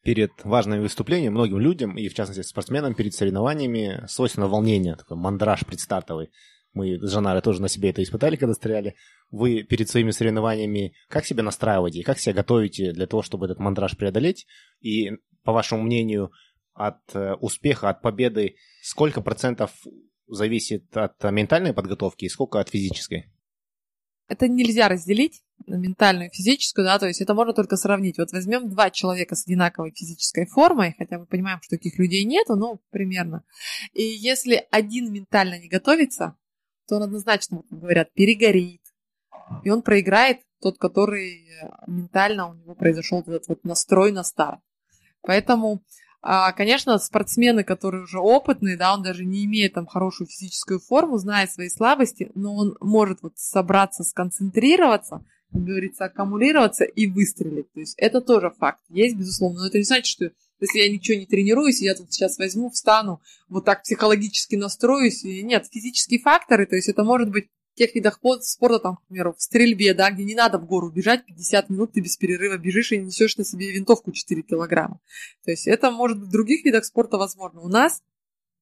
Перед 0.03 0.31
важными 0.43 0.81
выступлениями 0.81 1.33
многим 1.33 1.57
людям, 1.59 1.97
и 1.97 2.07
в 2.07 2.13
частности 2.13 2.47
спортсменам 2.47 2.93
перед 2.93 3.15
соревнованиями, 3.15 4.05
свойственно 4.07 4.47
волнение, 4.47 4.95
такой 4.95 5.17
мандраж 5.17 5.65
предстартовый. 5.65 6.29
Мы 6.73 6.99
с 6.99 7.11
Жанарой 7.11 7.41
тоже 7.41 7.61
на 7.61 7.67
себе 7.67 7.91
это 7.91 8.01
испытали, 8.01 8.35
когда 8.35 8.53
стреляли. 8.53 8.95
Вы 9.29 9.63
перед 9.63 9.89
своими 9.89 10.11
соревнованиями 10.11 10.93
как 11.07 11.25
себя 11.25 11.43
настраиваете, 11.43 12.03
как 12.03 12.19
себя 12.19 12.33
готовите 12.33 12.91
для 12.91 13.05
того, 13.05 13.21
чтобы 13.21 13.45
этот 13.45 13.59
мандраж 13.59 13.95
преодолеть? 13.95 14.47
И, 14.81 15.11
по 15.43 15.51
вашему 15.51 15.83
мнению, 15.83 16.31
от 16.73 16.99
э, 17.13 17.35
успеха, 17.35 17.89
от 17.89 18.01
победы, 18.01 18.55
сколько 18.81 19.21
процентов 19.21 19.71
зависит 20.27 20.95
от 20.97 21.23
ментальной 21.23 21.73
подготовки 21.73 22.25
и 22.25 22.29
сколько 22.29 22.59
от 22.59 22.69
физической? 22.69 23.31
Это 24.27 24.47
нельзя 24.47 24.87
разделить 24.87 25.43
ментальную 25.67 26.29
и 26.29 26.33
физическую, 26.33 26.85
да, 26.85 26.97
то 26.97 27.07
есть 27.07 27.21
это 27.21 27.33
можно 27.33 27.53
только 27.53 27.77
сравнить. 27.77 28.17
Вот 28.17 28.31
возьмем 28.31 28.69
два 28.69 28.89
человека 28.89 29.35
с 29.35 29.45
одинаковой 29.45 29.91
физической 29.91 30.45
формой, 30.47 30.95
хотя 30.97 31.19
мы 31.19 31.25
понимаем, 31.25 31.61
что 31.61 31.77
таких 31.77 31.99
людей 31.99 32.23
нету, 32.23 32.55
но 32.55 32.79
примерно. 32.89 33.43
И 33.93 34.01
если 34.01 34.65
один 34.71 35.11
ментально 35.11 35.59
не 35.59 35.67
готовится, 35.67 36.35
то 36.87 36.97
он 36.97 37.03
однозначно, 37.03 37.63
говорят, 37.69 38.13
перегорит. 38.13 38.81
И 39.63 39.69
он 39.69 39.81
проиграет 39.81 40.39
тот, 40.61 40.77
который 40.77 41.45
э, 41.45 41.69
ментально 41.87 42.49
у 42.49 42.53
него 42.53 42.75
произошел 42.75 43.19
этот 43.19 43.47
вот 43.47 43.63
настрой 43.63 44.11
на 44.11 44.23
старт. 44.23 44.59
Поэтому, 45.21 45.81
а, 46.21 46.51
конечно, 46.53 46.97
спортсмены, 46.97 47.63
которые 47.63 48.03
уже 48.03 48.19
опытные, 48.19 48.77
да, 48.77 48.93
он 48.93 49.03
даже 49.03 49.25
не 49.25 49.45
имеет 49.45 49.73
там 49.73 49.85
хорошую 49.85 50.27
физическую 50.27 50.79
форму, 50.79 51.17
зная 51.17 51.47
свои 51.47 51.69
слабости, 51.69 52.31
но 52.35 52.55
он 52.55 52.77
может 52.79 53.21
вот 53.21 53.33
собраться, 53.37 54.03
сконцентрироваться, 54.03 55.23
как 55.51 55.63
говорится, 55.63 56.05
аккумулироваться 56.05 56.83
и 56.83 57.07
выстрелить. 57.07 57.71
То 57.73 57.79
есть 57.79 57.95
это 57.97 58.21
тоже 58.21 58.51
факт. 58.51 58.81
Есть, 58.89 59.15
безусловно, 59.15 59.61
но 59.61 59.67
это 59.67 59.77
не 59.77 59.83
значит, 59.83 60.07
что 60.07 60.31
если 60.59 60.79
я 60.79 60.89
ничего 60.89 61.17
не 61.17 61.25
тренируюсь, 61.25 61.81
я 61.81 61.95
тут 61.95 62.13
сейчас 62.13 62.37
возьму, 62.37 62.69
встану, 62.69 63.21
вот 63.49 63.65
так 63.65 63.83
психологически 63.83 64.55
настроюсь. 64.55 65.23
И 65.23 65.43
нет, 65.43 65.67
физические 65.71 66.19
факторы, 66.19 66.65
то 66.65 66.75
есть 66.75 66.89
это 66.89 67.03
может 67.03 67.29
быть 67.29 67.49
в 67.73 67.75
тех 67.75 67.95
видах 67.95 68.19
спорта, 68.41 68.79
там, 68.79 68.97
к 68.97 69.07
примеру, 69.07 69.33
в 69.33 69.41
стрельбе, 69.41 69.93
да, 69.93 70.11
где 70.11 70.23
не 70.23 70.35
надо 70.35 70.59
в 70.59 70.65
гору 70.65 70.91
бежать, 70.91 71.25
50 71.25 71.69
минут 71.69 71.93
ты 71.93 72.01
без 72.01 72.17
перерыва 72.17 72.57
бежишь 72.57 72.91
и 72.91 72.97
несешь 72.97 73.35
на 73.37 73.43
себе 73.43 73.71
винтовку 73.71 74.11
4 74.11 74.43
килограмма. 74.43 74.99
То 75.43 75.51
есть 75.51 75.67
это 75.67 75.89
может 75.89 76.19
быть 76.19 76.29
в 76.29 76.31
других 76.31 76.63
видах 76.65 76.85
спорта 76.85 77.17
возможно. 77.17 77.61
У 77.61 77.67
нас 77.67 78.03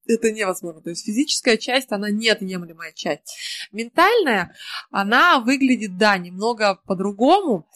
это 0.07 0.31
невозможно. 0.31 0.81
То 0.81 0.89
есть 0.89 1.05
физическая 1.05 1.57
часть, 1.57 1.91
она 1.91 2.09
неотъемлемая 2.09 2.93
часть. 2.93 3.35
Ментальная, 3.71 4.55
она 4.89 5.39
выглядит, 5.39 5.97
да, 5.97 6.17
немного 6.17 6.79
по-другому. 6.85 7.67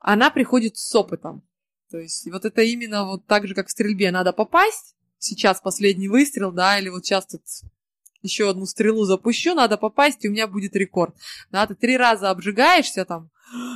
Она 0.00 0.30
приходит 0.30 0.76
с 0.76 0.94
опытом. 0.94 1.46
То 1.92 1.98
есть 1.98 2.26
вот 2.32 2.46
это 2.46 2.62
именно 2.62 3.04
вот 3.04 3.26
так 3.26 3.46
же, 3.46 3.54
как 3.54 3.68
в 3.68 3.70
стрельбе, 3.70 4.10
надо 4.10 4.32
попасть. 4.32 4.96
Сейчас 5.18 5.60
последний 5.60 6.08
выстрел, 6.08 6.50
да, 6.50 6.78
или 6.78 6.88
вот 6.88 7.04
сейчас 7.04 7.26
тут 7.26 7.42
еще 8.22 8.48
одну 8.48 8.64
стрелу 8.64 9.04
запущу, 9.04 9.54
надо 9.54 9.76
попасть, 9.76 10.24
и 10.24 10.28
у 10.28 10.32
меня 10.32 10.46
будет 10.46 10.74
рекорд. 10.74 11.14
Да, 11.50 11.66
ты 11.66 11.74
три 11.74 11.98
раза 11.98 12.30
обжигаешься 12.30 13.04
там, 13.04 13.30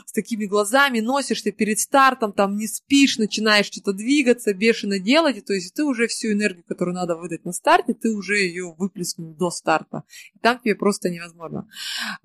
с 0.06 0.12
такими 0.12 0.46
глазами, 0.46 1.00
носишься 1.00 1.52
перед 1.52 1.78
стартом, 1.78 2.32
там 2.32 2.56
не 2.56 2.66
спишь, 2.66 3.18
начинаешь 3.18 3.66
что-то 3.66 3.92
двигаться, 3.92 4.54
бешено 4.54 4.98
делать, 4.98 5.36
и, 5.36 5.40
то 5.42 5.52
есть 5.52 5.74
ты 5.74 5.84
уже 5.84 6.06
всю 6.06 6.32
энергию, 6.32 6.64
которую 6.66 6.94
надо 6.94 7.16
выдать 7.16 7.44
на 7.44 7.52
старте, 7.52 7.92
ты 7.92 8.10
уже 8.10 8.38
ее 8.38 8.74
выплеснул 8.78 9.34
до 9.34 9.50
старта. 9.50 10.04
И 10.34 10.38
там 10.38 10.58
тебе 10.58 10.74
просто 10.74 11.10
невозможно. 11.10 11.68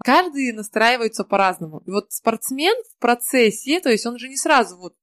Каждый 0.03 0.53
настраивается 0.53 1.25
по-разному. 1.25 1.83
И 1.85 1.91
вот 1.91 2.13
спортсмен 2.13 2.75
в 2.95 2.99
процессе, 2.99 3.81
то 3.81 3.89
есть 3.89 4.05
он 4.05 4.17
же 4.17 4.29
не 4.29 4.37
сразу 4.37 4.77
вот 4.77 4.95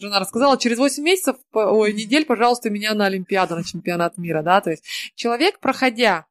жена 0.00 0.20
рассказала, 0.20 0.58
через 0.58 0.78
8 0.78 1.02
месяцев, 1.02 1.36
ой, 1.52 1.92
недель, 1.92 2.24
пожалуйста, 2.24 2.70
меня 2.70 2.94
на 2.94 3.06
Олимпиаду, 3.06 3.56
на 3.56 3.64
чемпионат 3.64 4.18
мира, 4.18 4.42
да, 4.42 4.60
то 4.60 4.70
есть 4.70 4.84
человек, 5.14 5.60
проходя, 5.60 6.26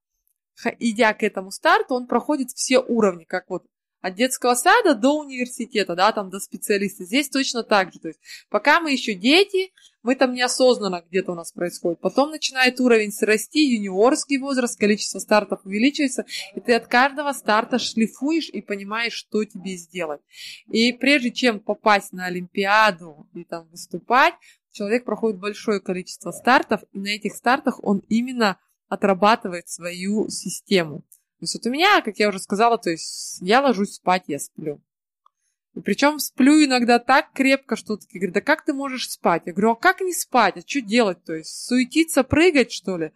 идя 0.80 1.14
к 1.14 1.24
этому 1.24 1.52
старту, 1.52 1.96
он 1.96 2.08
проходит 2.08 2.52
все 2.52 2.80
уровни, 2.80 3.24
как 3.24 3.50
вот 3.50 3.64
от 4.04 4.16
детского 4.16 4.54
сада 4.54 4.96
до 4.96 5.18
университета, 5.18 5.96
да, 5.96 6.12
там 6.12 6.30
до 6.30 6.42
специалиста. 6.42 7.06
Здесь 7.06 7.30
точно 7.30 7.64
так 7.64 7.94
же. 7.94 8.00
То 8.00 8.10
есть 8.10 8.20
пока 8.50 8.82
мы 8.82 8.92
еще 8.92 9.14
дети, 9.14 9.72
мы 10.04 10.16
там 10.16 10.34
неосознанно 10.34 11.06
где-то 11.10 11.32
у 11.32 11.36
нас 11.36 11.54
происходит. 11.54 12.02
Потом 12.02 12.30
начинает 12.30 12.82
уровень 12.82 13.14
расти, 13.22 13.66
юниорский 13.66 14.40
возраст, 14.40 14.78
количество 14.78 15.20
стартов 15.20 15.62
увеличивается, 15.64 16.26
и 16.54 16.60
ты 16.60 16.74
от 16.74 16.88
каждого 16.88 17.32
старта 17.32 17.80
шлифуешь 17.80 18.50
и 18.50 18.62
понимаешь, 18.62 19.14
что 19.14 19.46
тебе 19.46 19.78
сделать. 19.78 20.20
И 20.68 20.92
прежде 20.92 21.32
чем 21.32 21.62
попасть 21.62 22.12
на 22.12 22.26
Олимпиаду 22.26 23.30
и 23.34 23.46
там 23.46 23.70
выступать, 23.70 24.34
человек 24.74 25.06
проходит 25.06 25.40
большое 25.40 25.80
количество 25.80 26.32
стартов, 26.32 26.82
и 26.92 27.00
на 27.00 27.08
этих 27.08 27.36
стартах 27.36 27.82
он 27.82 28.04
именно 28.10 28.60
отрабатывает 28.90 29.70
свою 29.70 30.28
систему 30.28 31.06
вот 31.54 31.66
у 31.66 31.70
меня, 31.70 32.02
как 32.02 32.18
я 32.18 32.30
уже 32.30 32.40
сказала, 32.40 32.78
то 32.78 32.90
есть 32.90 33.38
я 33.42 33.62
ложусь 33.62 33.96
спать, 33.96 34.24
я 34.28 34.40
сплю. 34.40 34.82
И 35.76 35.80
причем 35.82 36.20
сплю 36.20 36.64
иногда 36.64 37.00
так 37.00 37.32
крепко, 37.34 37.76
что 37.76 37.98
такие 37.98 38.20
говорят, 38.20 38.36
да 38.36 38.42
как 38.42 38.64
ты 38.64 38.74
можешь 38.74 39.10
спать? 39.10 39.44
Я 39.46 39.54
говорю, 39.54 39.72
а 39.72 39.76
как 39.76 40.02
не 40.02 40.14
спать? 40.14 40.58
А 40.58 40.62
что 40.66 40.82
делать? 40.82 41.24
То 41.24 41.34
есть 41.34 41.66
суетиться, 41.66 42.24
прыгать, 42.24 42.72
что 42.72 42.98
ли? 42.98 43.12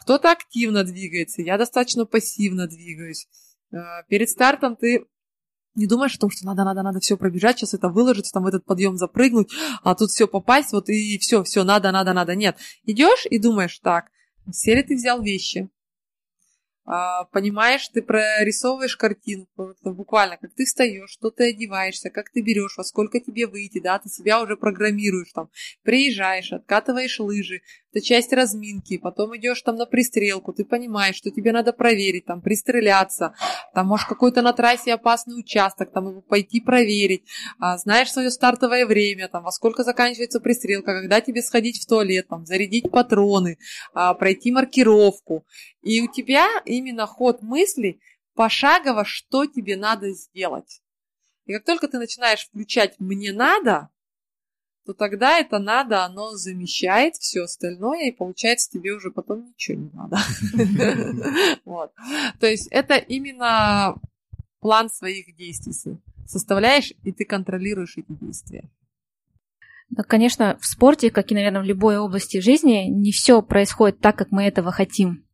Кто-то 0.00 0.30
активно 0.30 0.84
двигается, 0.84 1.42
я 1.42 1.58
достаточно 1.58 2.06
пассивно 2.06 2.68
двигаюсь. 2.68 3.26
Э, 3.72 4.04
перед 4.08 4.30
стартом 4.30 4.76
ты 4.76 5.06
не 5.74 5.86
думаешь 5.86 6.14
о 6.14 6.20
том, 6.20 6.30
что 6.30 6.46
надо, 6.46 6.64
надо, 6.64 6.82
надо 6.82 7.00
все 7.00 7.16
пробежать, 7.16 7.58
сейчас 7.58 7.74
это 7.74 7.88
выложиться, 7.88 8.32
там 8.32 8.44
в 8.44 8.46
этот 8.46 8.64
подъем 8.64 8.96
запрыгнуть, 8.96 9.50
а 9.82 9.94
тут 9.94 10.10
все 10.10 10.26
попасть, 10.26 10.72
вот 10.72 10.88
и 10.88 11.18
все, 11.18 11.42
все, 11.42 11.64
надо, 11.64 11.92
надо, 11.92 12.12
надо. 12.12 12.34
Нет. 12.34 12.56
Идешь 12.84 13.26
и 13.28 13.38
думаешь, 13.38 13.78
так, 13.80 14.10
все 14.50 14.74
ли 14.74 14.82
ты 14.82 14.94
взял 14.94 15.20
вещи? 15.20 15.68
А, 16.88 17.24
понимаешь, 17.24 17.88
ты 17.88 18.00
прорисовываешь 18.00 18.96
картинку, 18.96 19.74
буквально, 19.82 20.36
как 20.36 20.54
ты 20.54 20.64
встаешь, 20.64 21.10
что 21.10 21.30
ты 21.30 21.50
одеваешься, 21.50 22.10
как 22.10 22.30
ты 22.30 22.42
берешь, 22.42 22.76
во 22.76 22.84
сколько 22.84 23.18
тебе 23.18 23.48
выйти, 23.48 23.80
да, 23.80 23.98
ты 23.98 24.08
себя 24.08 24.40
уже 24.40 24.56
программируешь 24.56 25.32
там, 25.32 25.50
приезжаешь, 25.82 26.52
откатываешь 26.52 27.18
лыжи, 27.18 27.62
это 27.96 28.04
часть 28.04 28.32
разминки, 28.32 28.98
потом 28.98 29.36
идешь 29.36 29.62
там 29.62 29.76
на 29.76 29.86
пристрелку, 29.86 30.52
ты 30.52 30.64
понимаешь, 30.64 31.16
что 31.16 31.30
тебе 31.30 31.52
надо 31.52 31.72
проверить, 31.72 32.26
там, 32.26 32.42
пристреляться, 32.42 33.34
там, 33.72 33.86
может, 33.86 34.06
какой-то 34.06 34.42
на 34.42 34.52
трассе 34.52 34.92
опасный 34.92 35.38
участок, 35.38 35.92
там, 35.92 36.08
его 36.10 36.20
пойти 36.20 36.60
проверить, 36.60 37.24
а, 37.58 37.78
знаешь 37.78 38.12
свое 38.12 38.30
стартовое 38.30 38.84
время, 38.84 39.28
там, 39.28 39.44
во 39.44 39.50
сколько 39.50 39.82
заканчивается 39.82 40.40
пристрелка, 40.40 40.92
когда 40.92 41.22
тебе 41.22 41.42
сходить 41.42 41.82
в 41.82 41.86
туалет, 41.86 42.28
там, 42.28 42.44
зарядить 42.44 42.90
патроны, 42.90 43.58
а, 43.94 44.12
пройти 44.12 44.52
маркировку, 44.52 45.46
и 45.80 46.02
у 46.02 46.12
тебя 46.12 46.46
именно 46.66 47.06
ход 47.06 47.40
мысли 47.40 47.98
пошагово, 48.34 49.06
что 49.06 49.46
тебе 49.46 49.76
надо 49.76 50.10
сделать. 50.10 50.82
И 51.46 51.54
как 51.54 51.64
только 51.64 51.88
ты 51.88 51.98
начинаешь 51.98 52.44
включать 52.44 52.96
«мне 52.98 53.32
надо», 53.32 53.88
то 54.86 54.94
тогда 54.94 55.38
это 55.38 55.58
надо, 55.58 56.04
оно 56.04 56.36
замещает 56.36 57.16
все 57.16 57.42
остальное, 57.42 58.08
и 58.08 58.16
получается 58.16 58.70
тебе 58.70 58.92
уже 58.92 59.10
потом 59.10 59.48
ничего 59.48 59.78
не 59.78 59.90
надо. 59.92 60.18
Вот. 61.64 61.92
То 62.38 62.46
есть 62.46 62.68
это 62.70 62.94
именно 62.94 63.96
план 64.60 64.88
своих 64.88 65.34
действий. 65.36 65.98
Составляешь, 66.26 66.92
и 67.02 67.12
ты 67.12 67.24
контролируешь 67.24 67.96
эти 67.96 68.12
действия. 68.12 68.70
Ну, 69.90 70.02
конечно, 70.06 70.56
в 70.60 70.66
спорте, 70.66 71.10
как 71.10 71.30
и, 71.30 71.34
наверное, 71.34 71.62
в 71.62 71.66
любой 71.66 71.98
области 71.98 72.40
жизни, 72.40 72.88
не 72.88 73.10
все 73.12 73.42
происходит 73.42 74.00
так, 74.00 74.16
как 74.16 74.30
мы 74.30 74.44
этого 74.44 74.70
хотим. 74.70 75.24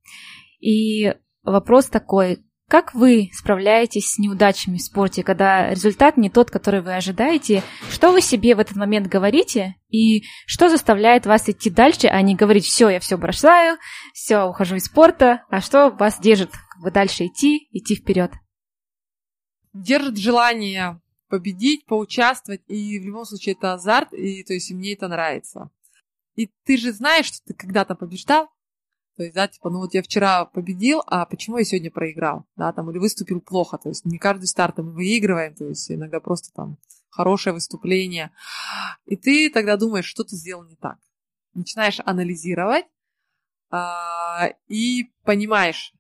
И 0.61 1.15
вопрос 1.43 1.87
такой, 1.87 2.43
как 2.73 2.95
вы 2.95 3.29
справляетесь 3.35 4.15
с 4.15 4.19
неудачами 4.19 4.79
в 4.79 4.81
спорте, 4.81 5.23
когда 5.23 5.69
результат 5.69 6.17
не 6.17 6.31
тот, 6.31 6.51
который 6.51 6.81
вы 6.81 6.95
ожидаете? 6.95 7.63
Что 7.91 8.13
вы 8.13 8.23
себе 8.23 8.55
в 8.55 8.61
этот 8.61 8.79
момент 8.79 9.09
говорите? 9.09 9.75
И 9.91 10.23
что 10.47 10.71
заставляет 10.71 11.27
вас 11.27 11.51
идти 11.51 11.69
дальше, 11.69 12.07
а 12.07 12.23
не 12.23 12.35
говорить, 12.35 12.65
все, 12.65 12.89
я 12.89 12.99
все 12.99 13.19
бросаю, 13.19 13.77
все, 14.15 14.45
ухожу 14.45 14.77
из 14.77 14.87
спорта, 14.87 15.45
а 15.51 15.61
что 15.61 15.91
вас 15.91 16.19
держит 16.19 16.51
как 16.51 16.83
бы 16.83 16.91
дальше 16.91 17.27
идти, 17.27 17.69
идти 17.73 17.95
вперед? 17.95 18.33
Держит 19.75 20.17
желание 20.17 20.99
победить, 21.29 21.85
поучаствовать, 21.85 22.63
и 22.69 22.99
в 22.99 23.05
любом 23.05 23.27
случае 23.27 23.55
это 23.55 23.75
азарт, 23.75 24.15
и 24.15 24.45
то 24.45 24.55
есть 24.55 24.71
мне 24.71 24.95
это 24.95 25.09
нравится. 25.09 25.69
И 26.37 26.51
ты 26.65 26.79
же 26.79 26.93
знаешь, 26.93 27.27
что 27.27 27.37
ты 27.45 27.53
когда-то 27.53 27.95
побеждал, 27.95 28.49
то 29.17 29.25
есть, 29.25 29.35
да, 29.35 29.47
типа, 29.47 29.69
ну 29.71 29.81
вот 29.81 29.93
я 29.95 30.03
вчера 30.03 30.47
победил, 30.47 31.03
а 31.07 31.27
почему 31.27 31.59
я 31.59 31.65
сегодня 31.65 31.91
проиграл, 31.91 32.47
да, 32.57 32.73
там, 32.73 32.91
или 32.91 32.99
выступил 32.99 33.41
плохо, 33.41 33.79
то 33.79 33.91
есть 33.91 34.05
не 34.07 34.19
каждый 34.19 34.47
старт 34.47 34.79
мы 34.79 34.93
выигрываем, 34.93 35.55
то 35.55 35.67
есть 35.67 35.91
иногда 35.91 36.19
просто 36.19 36.51
там 36.55 36.79
хорошее 37.11 37.53
выступление. 37.53 38.31
И 39.05 39.17
ты 39.17 39.51
тогда 39.51 39.77
думаешь, 39.77 40.07
что 40.07 40.25
ты 40.25 40.35
сделал 40.35 40.65
не 40.65 40.77
так. 40.77 40.97
Начинаешь 41.53 42.01
анализировать 42.05 42.87
а, 43.71 44.49
и 44.69 45.11
понимаешь, 45.25 45.93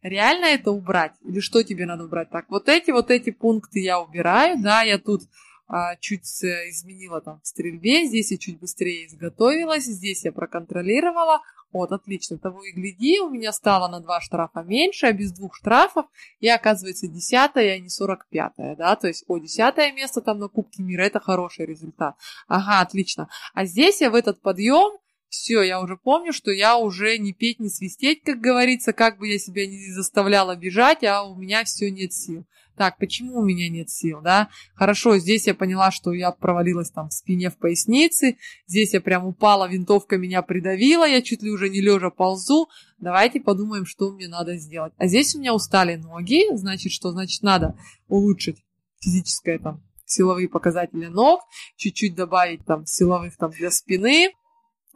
реально 0.00 0.46
это 0.46 0.70
убрать 0.70 1.12
или 1.22 1.40
что 1.40 1.62
тебе 1.62 1.84
надо 1.84 2.04
убрать. 2.04 2.30
Так, 2.30 2.48
вот 2.48 2.68
эти, 2.68 2.90
вот 2.90 3.10
эти 3.10 3.30
пункты 3.30 3.80
я 3.80 4.00
убираю, 4.00 4.62
да, 4.62 4.82
я 4.82 4.98
тут 4.98 5.22
а, 5.66 5.96
чуть 5.96 6.24
изменила 6.24 7.20
там 7.20 7.40
в 7.42 7.46
стрельбе, 7.46 8.06
здесь 8.06 8.30
я 8.30 8.38
чуть 8.38 8.58
быстрее 8.58 9.06
изготовилась, 9.06 9.84
здесь 9.84 10.24
я 10.24 10.32
проконтролировала, 10.32 11.42
вот, 11.72 11.92
отлично, 11.92 12.38
того 12.38 12.64
и 12.64 12.72
гляди, 12.72 13.20
у 13.20 13.30
меня 13.30 13.52
стало 13.52 13.88
на 13.88 14.00
два 14.00 14.20
штрафа 14.20 14.62
меньше, 14.62 15.06
а 15.06 15.12
без 15.12 15.32
двух 15.32 15.54
штрафов 15.54 16.06
я, 16.40 16.56
оказывается, 16.56 17.08
десятая, 17.08 17.74
а 17.74 17.78
не 17.78 17.88
сорок 17.88 18.26
пятая, 18.30 18.76
да, 18.76 18.96
то 18.96 19.08
есть, 19.08 19.24
о, 19.28 19.38
десятое 19.38 19.92
место 19.92 20.20
там 20.20 20.38
на 20.38 20.48
Кубке 20.48 20.82
мира, 20.82 21.02
это 21.02 21.20
хороший 21.20 21.66
результат. 21.66 22.16
Ага, 22.46 22.80
отлично. 22.80 23.28
А 23.54 23.64
здесь 23.64 24.00
я 24.00 24.10
в 24.10 24.14
этот 24.14 24.40
подъем, 24.40 24.98
все, 25.28 25.62
я 25.62 25.80
уже 25.80 25.96
помню, 25.96 26.32
что 26.32 26.50
я 26.50 26.78
уже 26.78 27.18
не 27.18 27.32
петь, 27.32 27.60
не 27.60 27.68
свистеть, 27.68 28.22
как 28.22 28.40
говорится, 28.40 28.92
как 28.92 29.18
бы 29.18 29.28
я 29.28 29.38
себя 29.38 29.66
не 29.66 29.92
заставляла 29.92 30.56
бежать, 30.56 31.04
а 31.04 31.22
у 31.22 31.36
меня 31.36 31.64
все 31.64 31.90
нет 31.90 32.12
сил 32.12 32.46
так, 32.78 32.96
почему 32.96 33.40
у 33.40 33.44
меня 33.44 33.68
нет 33.68 33.90
сил, 33.90 34.20
да? 34.22 34.48
Хорошо, 34.74 35.18
здесь 35.18 35.46
я 35.46 35.54
поняла, 35.54 35.90
что 35.90 36.12
я 36.14 36.30
провалилась 36.30 36.90
там 36.90 37.08
в 37.08 37.12
спине, 37.12 37.50
в 37.50 37.58
пояснице, 37.58 38.38
здесь 38.66 38.94
я 38.94 39.00
прям 39.02 39.26
упала, 39.26 39.68
винтовка 39.68 40.16
меня 40.16 40.40
придавила, 40.40 41.06
я 41.06 41.20
чуть 41.20 41.42
ли 41.42 41.50
уже 41.50 41.68
не 41.68 41.80
лежа 41.80 42.10
ползу, 42.10 42.68
давайте 42.98 43.40
подумаем, 43.40 43.84
что 43.84 44.10
мне 44.12 44.28
надо 44.28 44.56
сделать. 44.56 44.94
А 44.96 45.08
здесь 45.08 45.34
у 45.34 45.40
меня 45.40 45.52
устали 45.52 45.96
ноги, 45.96 46.44
значит, 46.56 46.92
что? 46.92 47.10
Значит, 47.10 47.42
надо 47.42 47.76
улучшить 48.06 48.64
физическое 49.00 49.58
там 49.58 49.82
силовые 50.06 50.48
показатели 50.48 51.06
ног, 51.06 51.42
чуть-чуть 51.76 52.14
добавить 52.14 52.64
там 52.64 52.86
силовых 52.86 53.36
там 53.36 53.50
для 53.50 53.70
спины, 53.70 54.32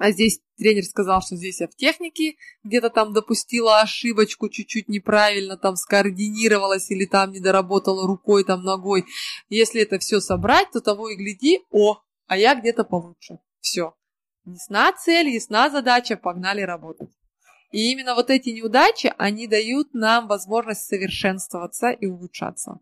а 0.03 0.11
здесь 0.11 0.41
тренер 0.57 0.83
сказал, 0.83 1.23
что 1.23 1.37
здесь 1.37 1.61
я 1.61 1.69
в 1.69 1.77
технике 1.77 2.35
где-то 2.65 2.91
там 2.91 3.13
допустила 3.13 3.83
ошибочку, 3.83 4.49
чуть-чуть 4.49 4.89
неправильно 4.89 5.57
там 5.57 5.77
скоординировалась 5.77 6.91
или 6.91 7.05
там 7.05 7.31
не 7.31 7.39
доработала 7.39 8.05
рукой, 8.05 8.43
там 8.43 8.65
ногой. 8.65 9.05
Если 9.49 9.81
это 9.81 10.01
все 10.01 10.19
собрать, 10.19 10.73
то 10.73 10.81
того 10.81 11.09
и 11.09 11.15
гляди, 11.15 11.61
о, 11.71 12.01
а 12.27 12.37
я 12.37 12.57
где-то 12.57 12.83
получше. 12.83 13.39
Все. 13.61 13.95
Ясна 14.45 14.93
цель, 14.93 15.29
ясна 15.29 15.71
задача, 15.71 16.17
погнали 16.17 16.63
работать. 16.63 17.11
И 17.71 17.93
именно 17.93 18.17
вот 18.17 18.29
эти 18.29 18.49
неудачи, 18.49 19.15
они 19.19 19.47
дают 19.47 19.95
нам 19.95 20.27
возможность 20.27 20.85
совершенствоваться 20.85 21.91
и 21.91 22.07
улучшаться. 22.07 22.81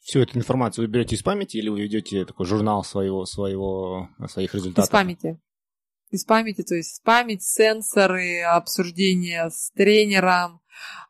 Всю 0.00 0.20
эту 0.20 0.36
информацию 0.36 0.84
вы 0.84 0.92
берете 0.92 1.16
из 1.16 1.22
памяти 1.22 1.56
или 1.56 1.70
вы 1.70 1.80
ведете 1.80 2.26
такой 2.26 2.44
журнал 2.44 2.84
своего, 2.84 3.24
своего, 3.24 4.10
своих 4.28 4.54
результатов? 4.54 4.84
Из 4.84 4.90
памяти 4.90 5.40
из 6.10 6.24
памяти, 6.24 6.62
то 6.62 6.74
есть 6.74 7.02
память, 7.02 7.42
сенсоры, 7.42 8.42
обсуждения 8.42 9.48
с 9.48 9.70
тренером. 9.72 10.60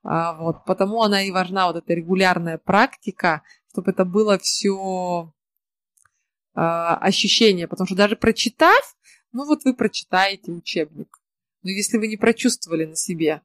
А, 0.03 0.34
вот, 0.34 0.64
потому 0.64 1.03
она 1.03 1.22
и 1.22 1.30
важна, 1.30 1.66
вот 1.66 1.76
эта 1.76 1.94
регулярная 1.94 2.59
практика, 2.59 3.42
чтобы 3.70 3.92
это 3.92 4.05
было 4.05 4.38
все 4.38 5.32
а, 6.55 6.96
ощущение. 6.96 7.68
Потому 7.68 7.86
что 7.86 7.96
даже 7.96 8.16
прочитав, 8.16 8.96
ну 9.32 9.46
вот 9.46 9.64
вы 9.64 9.74
прочитаете 9.74 10.53
учебник. 10.53 11.18
Но 11.62 11.70
если 11.70 11.98
вы 11.98 12.09
не 12.09 12.16
прочувствовали 12.16 12.84
на 12.86 12.96
себе, 12.96 13.42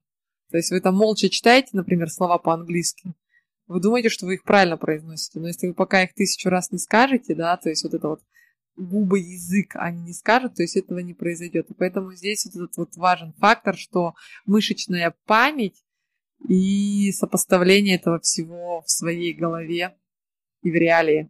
то 0.49 0.58
есть 0.58 0.72
вы 0.72 0.80
там 0.80 0.95
молча 0.95 1.30
читаете, 1.30 1.70
например, 1.74 2.10
слова 2.10 2.38
по-английски, 2.38 3.14
вы 3.68 3.82
думаете, 3.82 4.10
что 4.10 4.26
вы 4.26 4.36
их 4.36 4.43
правильно 4.43 4.78
произносите, 4.78 5.39
но 5.39 5.47
если 5.47 5.68
вы 5.68 5.74
пока 5.74 6.03
их 6.03 6.14
тысячу 6.14 6.49
раз 6.49 6.72
не 6.72 6.78
скажете, 6.78 7.34
да, 7.34 7.58
то 7.58 7.70
есть 7.70 7.84
вот 7.84 7.93
это 7.93 8.08
вот 8.08 8.22
губы, 8.78 9.19
язык 9.19 9.76
они 9.76 10.01
не 10.01 10.13
скажут, 10.13 10.55
то 10.55 10.61
есть 10.61 10.76
этого 10.76 10.99
не 10.99 11.13
произойдет. 11.13 11.69
И 11.69 11.73
поэтому 11.73 12.13
здесь 12.13 12.45
вот 12.45 12.55
этот 12.55 12.78
вот 12.78 12.97
важен 12.97 13.34
фактор, 13.38 13.78
что 13.78 14.13
мышечная 14.45 15.15
память 15.26 15.84
и 16.47 17.11
сопоставление 17.11 17.95
этого 17.95 18.19
всего 18.19 18.82
в 18.82 18.89
своей 18.89 19.34
голове 19.34 19.95
и 20.61 20.71
в 20.71 20.76
реалии. 20.76 21.30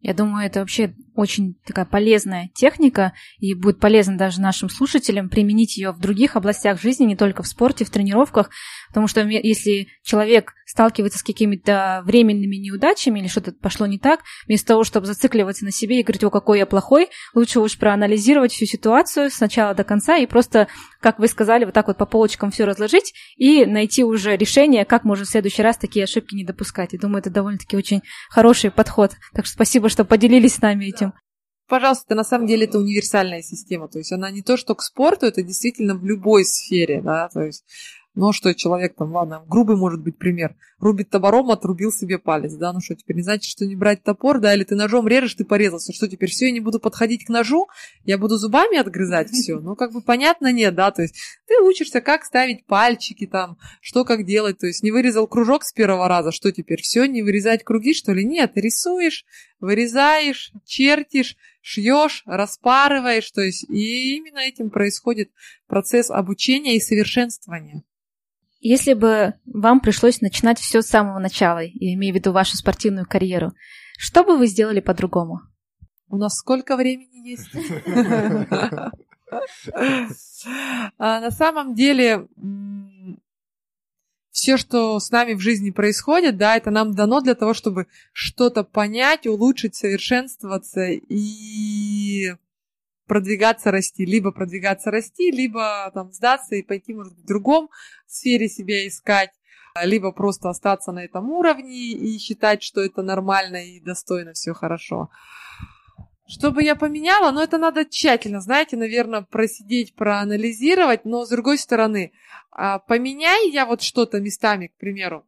Я 0.00 0.14
думаю, 0.14 0.46
это 0.46 0.60
вообще 0.60 0.94
очень 1.16 1.54
такая 1.66 1.84
полезная 1.84 2.50
техника, 2.54 3.14
и 3.38 3.54
будет 3.54 3.80
полезно 3.80 4.16
даже 4.16 4.40
нашим 4.40 4.68
слушателям 4.68 5.28
применить 5.28 5.76
ее 5.76 5.90
в 5.90 5.98
других 5.98 6.36
областях 6.36 6.80
жизни, 6.80 7.04
не 7.04 7.16
только 7.16 7.42
в 7.42 7.48
спорте, 7.48 7.84
в 7.84 7.90
тренировках, 7.90 8.50
потому 8.88 9.08
что 9.08 9.20
если 9.22 9.88
человек 10.02 10.52
сталкивается 10.66 11.18
с 11.18 11.22
какими-то 11.22 12.02
временными 12.04 12.56
неудачами 12.56 13.20
или 13.20 13.28
что-то 13.28 13.52
пошло 13.52 13.86
не 13.86 13.98
так, 13.98 14.20
вместо 14.46 14.68
того, 14.68 14.84
чтобы 14.84 15.06
зацикливаться 15.06 15.64
на 15.64 15.70
себе 15.70 16.00
и 16.00 16.02
говорить, 16.02 16.24
о, 16.24 16.30
какой 16.30 16.58
я 16.58 16.66
плохой, 16.66 17.08
лучше 17.34 17.60
уж 17.60 17.78
проанализировать 17.78 18.52
всю 18.52 18.66
ситуацию 18.66 19.30
с 19.30 19.40
начала 19.40 19.74
до 19.74 19.84
конца 19.84 20.16
и 20.16 20.26
просто, 20.26 20.68
как 21.00 21.18
вы 21.18 21.28
сказали, 21.28 21.64
вот 21.64 21.74
так 21.74 21.86
вот 21.88 21.96
по 21.96 22.06
полочкам 22.06 22.50
все 22.50 22.64
разложить 22.64 23.14
и 23.36 23.64
найти 23.64 24.04
уже 24.04 24.36
решение, 24.36 24.84
как 24.84 25.04
можно 25.04 25.24
в 25.24 25.28
следующий 25.28 25.62
раз 25.62 25.76
такие 25.76 26.04
ошибки 26.04 26.34
не 26.34 26.44
допускать. 26.44 26.94
И 26.94 26.98
думаю, 26.98 27.20
это 27.20 27.30
довольно-таки 27.30 27.76
очень 27.76 28.02
хороший 28.28 28.70
подход. 28.70 29.12
Так 29.32 29.46
что 29.46 29.54
спасибо, 29.54 29.88
что 29.88 30.04
поделились 30.04 30.54
с 30.54 30.60
нами 30.60 30.86
этим 30.86 31.12
пожалуйста, 31.68 32.14
на 32.14 32.24
самом 32.24 32.46
деле 32.46 32.64
это 32.64 32.78
универсальная 32.78 33.42
система. 33.42 33.88
То 33.88 33.98
есть 33.98 34.12
она 34.12 34.30
не 34.30 34.42
то, 34.42 34.56
что 34.56 34.74
к 34.74 34.82
спорту, 34.82 35.26
это 35.26 35.42
действительно 35.42 35.94
в 35.94 36.04
любой 36.04 36.44
сфере, 36.44 37.00
да, 37.02 37.28
то 37.28 37.42
есть 37.42 37.64
Ну, 38.20 38.32
что 38.32 38.52
человек 38.52 38.96
там, 38.96 39.12
ладно, 39.12 39.44
грубый 39.46 39.76
может 39.76 40.02
быть 40.02 40.18
пример. 40.18 40.56
Рубит 40.80 41.08
топором, 41.08 41.52
отрубил 41.52 41.92
себе 41.92 42.18
палец, 42.18 42.52
да, 42.54 42.72
ну 42.72 42.80
что, 42.80 42.96
теперь 42.96 43.14
не 43.14 43.22
значит, 43.22 43.48
что 43.48 43.64
не 43.64 43.76
брать 43.76 44.02
топор, 44.02 44.40
да, 44.40 44.56
или 44.56 44.64
ты 44.64 44.74
ножом 44.74 45.06
режешь, 45.06 45.34
ты 45.34 45.44
порезался, 45.44 45.92
что 45.92 46.08
теперь 46.08 46.28
все, 46.28 46.46
я 46.46 46.50
не 46.50 46.58
буду 46.58 46.80
подходить 46.80 47.24
к 47.24 47.28
ножу, 47.28 47.68
я 48.02 48.18
буду 48.18 48.36
зубами 48.36 48.76
отгрызать 48.76 49.30
все. 49.30 49.60
Ну, 49.60 49.76
как 49.76 49.92
бы 49.92 50.00
понятно, 50.00 50.50
нет, 50.50 50.74
да, 50.74 50.90
то 50.90 51.02
есть 51.02 51.14
ты 51.46 51.62
учишься, 51.62 52.00
как 52.00 52.24
ставить 52.24 52.66
пальчики 52.66 53.24
там, 53.24 53.56
что 53.80 54.04
как 54.04 54.26
делать, 54.26 54.58
то 54.58 54.66
есть 54.66 54.82
не 54.82 54.90
вырезал 54.90 55.28
кружок 55.28 55.62
с 55.62 55.72
первого 55.72 56.08
раза, 56.08 56.32
что 56.32 56.50
теперь, 56.50 56.82
все, 56.82 57.06
не 57.06 57.22
вырезать 57.22 57.62
круги, 57.62 57.94
что 57.94 58.12
ли? 58.12 58.24
Нет, 58.24 58.50
рисуешь, 58.56 59.26
вырезаешь, 59.60 60.50
чертишь, 60.64 61.36
шьешь, 61.60 62.24
распарываешь, 62.26 63.30
то 63.30 63.42
есть 63.42 63.62
и 63.70 64.16
именно 64.16 64.40
этим 64.40 64.70
происходит 64.70 65.30
процесс 65.68 66.10
обучения 66.10 66.76
и 66.76 66.80
совершенствования. 66.80 67.84
Если 68.60 68.94
бы 68.94 69.34
вам 69.46 69.80
пришлось 69.80 70.20
начинать 70.20 70.58
все 70.58 70.82
с 70.82 70.86
самого 70.86 71.18
начала, 71.18 71.60
я 71.60 71.94
имею 71.94 72.12
в 72.12 72.16
виду 72.16 72.32
вашу 72.32 72.56
спортивную 72.56 73.06
карьеру, 73.06 73.52
что 73.98 74.24
бы 74.24 74.36
вы 74.36 74.46
сделали 74.46 74.80
по-другому? 74.80 75.40
У 76.08 76.16
нас 76.16 76.36
сколько 76.36 76.76
времени 76.76 77.28
есть? 77.28 77.50
А, 80.96 81.20
на 81.20 81.30
самом 81.30 81.74
деле, 81.74 82.26
все, 84.30 84.56
что 84.56 84.98
с 84.98 85.10
нами 85.10 85.34
в 85.34 85.40
жизни 85.40 85.70
происходит, 85.70 86.38
да, 86.38 86.56
это 86.56 86.70
нам 86.70 86.94
дано 86.94 87.20
для 87.20 87.34
того, 87.34 87.52
чтобы 87.52 87.88
что-то 88.12 88.64
понять, 88.64 89.26
улучшить, 89.26 89.74
совершенствоваться 89.74 90.86
и 90.86 92.34
продвигаться, 93.08 93.72
расти. 93.72 94.04
Либо 94.04 94.30
продвигаться, 94.30 94.90
расти, 94.90 95.32
либо 95.32 95.90
там 95.92 96.12
сдаться 96.12 96.54
и 96.54 96.62
пойти, 96.62 96.94
может 96.94 97.14
в 97.14 97.26
другом 97.26 97.70
сфере 98.06 98.48
себя 98.48 98.86
искать, 98.86 99.30
либо 99.82 100.12
просто 100.12 100.50
остаться 100.50 100.92
на 100.92 101.04
этом 101.04 101.30
уровне 101.30 101.92
и 101.92 102.18
считать, 102.18 102.62
что 102.62 102.80
это 102.80 103.02
нормально 103.02 103.64
и 103.64 103.80
достойно, 103.80 104.34
все 104.34 104.52
хорошо. 104.52 105.10
Что 106.26 106.50
бы 106.50 106.62
я 106.62 106.76
поменяла? 106.76 107.30
Ну, 107.30 107.40
это 107.40 107.56
надо 107.56 107.86
тщательно, 107.86 108.40
знаете, 108.40 108.76
наверное, 108.76 109.22
просидеть, 109.22 109.94
проанализировать, 109.94 111.06
но 111.06 111.24
с 111.24 111.30
другой 111.30 111.56
стороны, 111.56 112.12
а, 112.50 112.78
поменяй 112.78 113.50
я 113.50 113.64
вот 113.64 113.80
что-то 113.80 114.20
местами, 114.20 114.66
к 114.66 114.76
примеру, 114.76 115.24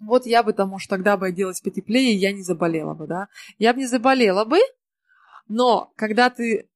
вот 0.00 0.26
я 0.26 0.42
бы 0.42 0.52
там, 0.52 0.68
может, 0.68 0.90
тогда 0.90 1.16
бы 1.16 1.26
оделась 1.26 1.62
потеплее, 1.62 2.12
я 2.14 2.32
не 2.32 2.42
заболела 2.42 2.94
бы, 2.94 3.06
да. 3.06 3.28
Я 3.58 3.72
бы 3.72 3.80
не 3.80 3.86
заболела 3.86 4.44
бы, 4.44 4.58
но 5.48 5.92
когда 5.96 6.28
ты 6.28 6.68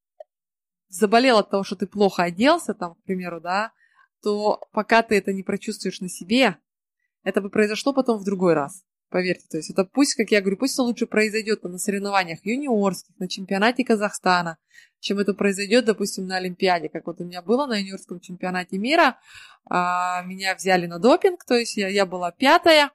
заболел 0.93 1.39
от 1.39 1.49
того, 1.49 1.63
что 1.63 1.75
ты 1.75 1.87
плохо 1.87 2.23
оделся, 2.23 2.73
там, 2.73 2.95
к 2.95 3.03
примеру, 3.03 3.41
да, 3.41 3.71
то 4.21 4.61
пока 4.71 5.01
ты 5.01 5.17
это 5.17 5.33
не 5.33 5.43
прочувствуешь 5.43 5.99
на 5.99 6.09
себе, 6.09 6.57
это 7.23 7.41
бы 7.41 7.49
произошло 7.49 7.93
потом 7.93 8.19
в 8.19 8.23
другой 8.23 8.53
раз. 8.53 8.83
Поверьте, 9.09 9.45
то 9.49 9.57
есть 9.57 9.69
это 9.69 9.85
пусть, 9.85 10.15
как 10.15 10.31
я 10.31 10.41
говорю, 10.41 10.57
пусть 10.57 10.73
это 10.73 10.83
лучше 10.83 11.05
произойдет 11.05 11.63
на 11.63 11.77
соревнованиях 11.77 12.43
юниорских, 12.43 13.13
на 13.19 13.27
чемпионате 13.27 13.83
Казахстана, 13.83 14.57
чем 14.99 15.19
это 15.19 15.33
произойдет, 15.33 15.85
допустим, 15.85 16.25
на 16.25 16.37
Олимпиаде. 16.37 16.89
Как 16.89 17.05
вот 17.05 17.21
у 17.21 17.23
меня 17.23 17.41
было 17.43 17.67
на 17.67 17.77
юниорском 17.77 18.19
чемпионате 18.19 18.77
мира, 18.79 19.19
а, 19.69 20.23
меня 20.23 20.55
взяли 20.55 20.87
на 20.87 20.97
допинг, 20.97 21.45
то 21.45 21.55
есть 21.55 21.77
я, 21.77 21.89
я 21.89 22.05
была 22.07 22.31
пятая, 22.31 22.89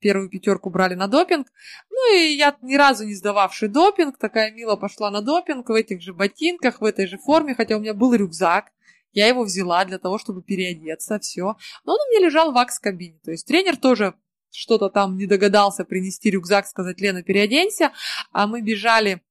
первую 0.00 0.28
пятерку 0.28 0.70
брали 0.70 0.94
на 0.94 1.06
допинг. 1.06 1.46
Ну 1.90 2.16
и 2.16 2.34
я 2.34 2.56
ни 2.62 2.76
разу 2.76 3.04
не 3.04 3.14
сдававший 3.14 3.68
допинг, 3.68 4.18
такая 4.18 4.52
мила 4.52 4.76
пошла 4.76 5.10
на 5.10 5.22
допинг 5.22 5.68
в 5.68 5.72
этих 5.72 6.02
же 6.02 6.12
ботинках, 6.12 6.80
в 6.80 6.84
этой 6.84 7.06
же 7.06 7.18
форме, 7.18 7.54
хотя 7.54 7.76
у 7.76 7.80
меня 7.80 7.94
был 7.94 8.14
рюкзак. 8.14 8.72
Я 9.12 9.28
его 9.28 9.44
взяла 9.44 9.84
для 9.84 9.98
того, 9.98 10.18
чтобы 10.18 10.42
переодеться, 10.42 11.18
все. 11.20 11.56
Но 11.84 11.92
он 11.92 11.98
у 12.00 12.10
меня 12.10 12.26
лежал 12.26 12.50
в 12.50 12.54
вакс-кабине. 12.54 13.20
То 13.24 13.30
есть 13.30 13.46
тренер 13.46 13.76
тоже 13.76 14.14
что-то 14.50 14.88
там 14.88 15.16
не 15.16 15.26
догадался 15.26 15.84
принести 15.84 16.30
рюкзак, 16.30 16.66
сказать, 16.66 17.00
Лена, 17.00 17.22
переоденься. 17.22 17.92
А 18.32 18.46
мы 18.46 18.60
бежали 18.60 19.22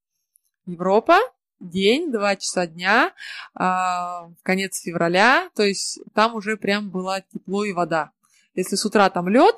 Европа, 0.66 1.20
день, 1.60 2.12
два 2.12 2.36
часа 2.36 2.68
дня, 2.68 3.14
а, 3.56 4.30
конец 4.44 4.82
февраля, 4.82 5.50
то 5.56 5.64
есть 5.64 6.00
там 6.14 6.36
уже 6.36 6.58
прям 6.58 6.90
было 6.90 7.22
тепло 7.34 7.64
и 7.64 7.74
вода. 7.74 8.12
Если 8.54 8.76
с 8.76 8.86
утра 8.86 9.10
там 9.10 9.28
лед, 9.30 9.56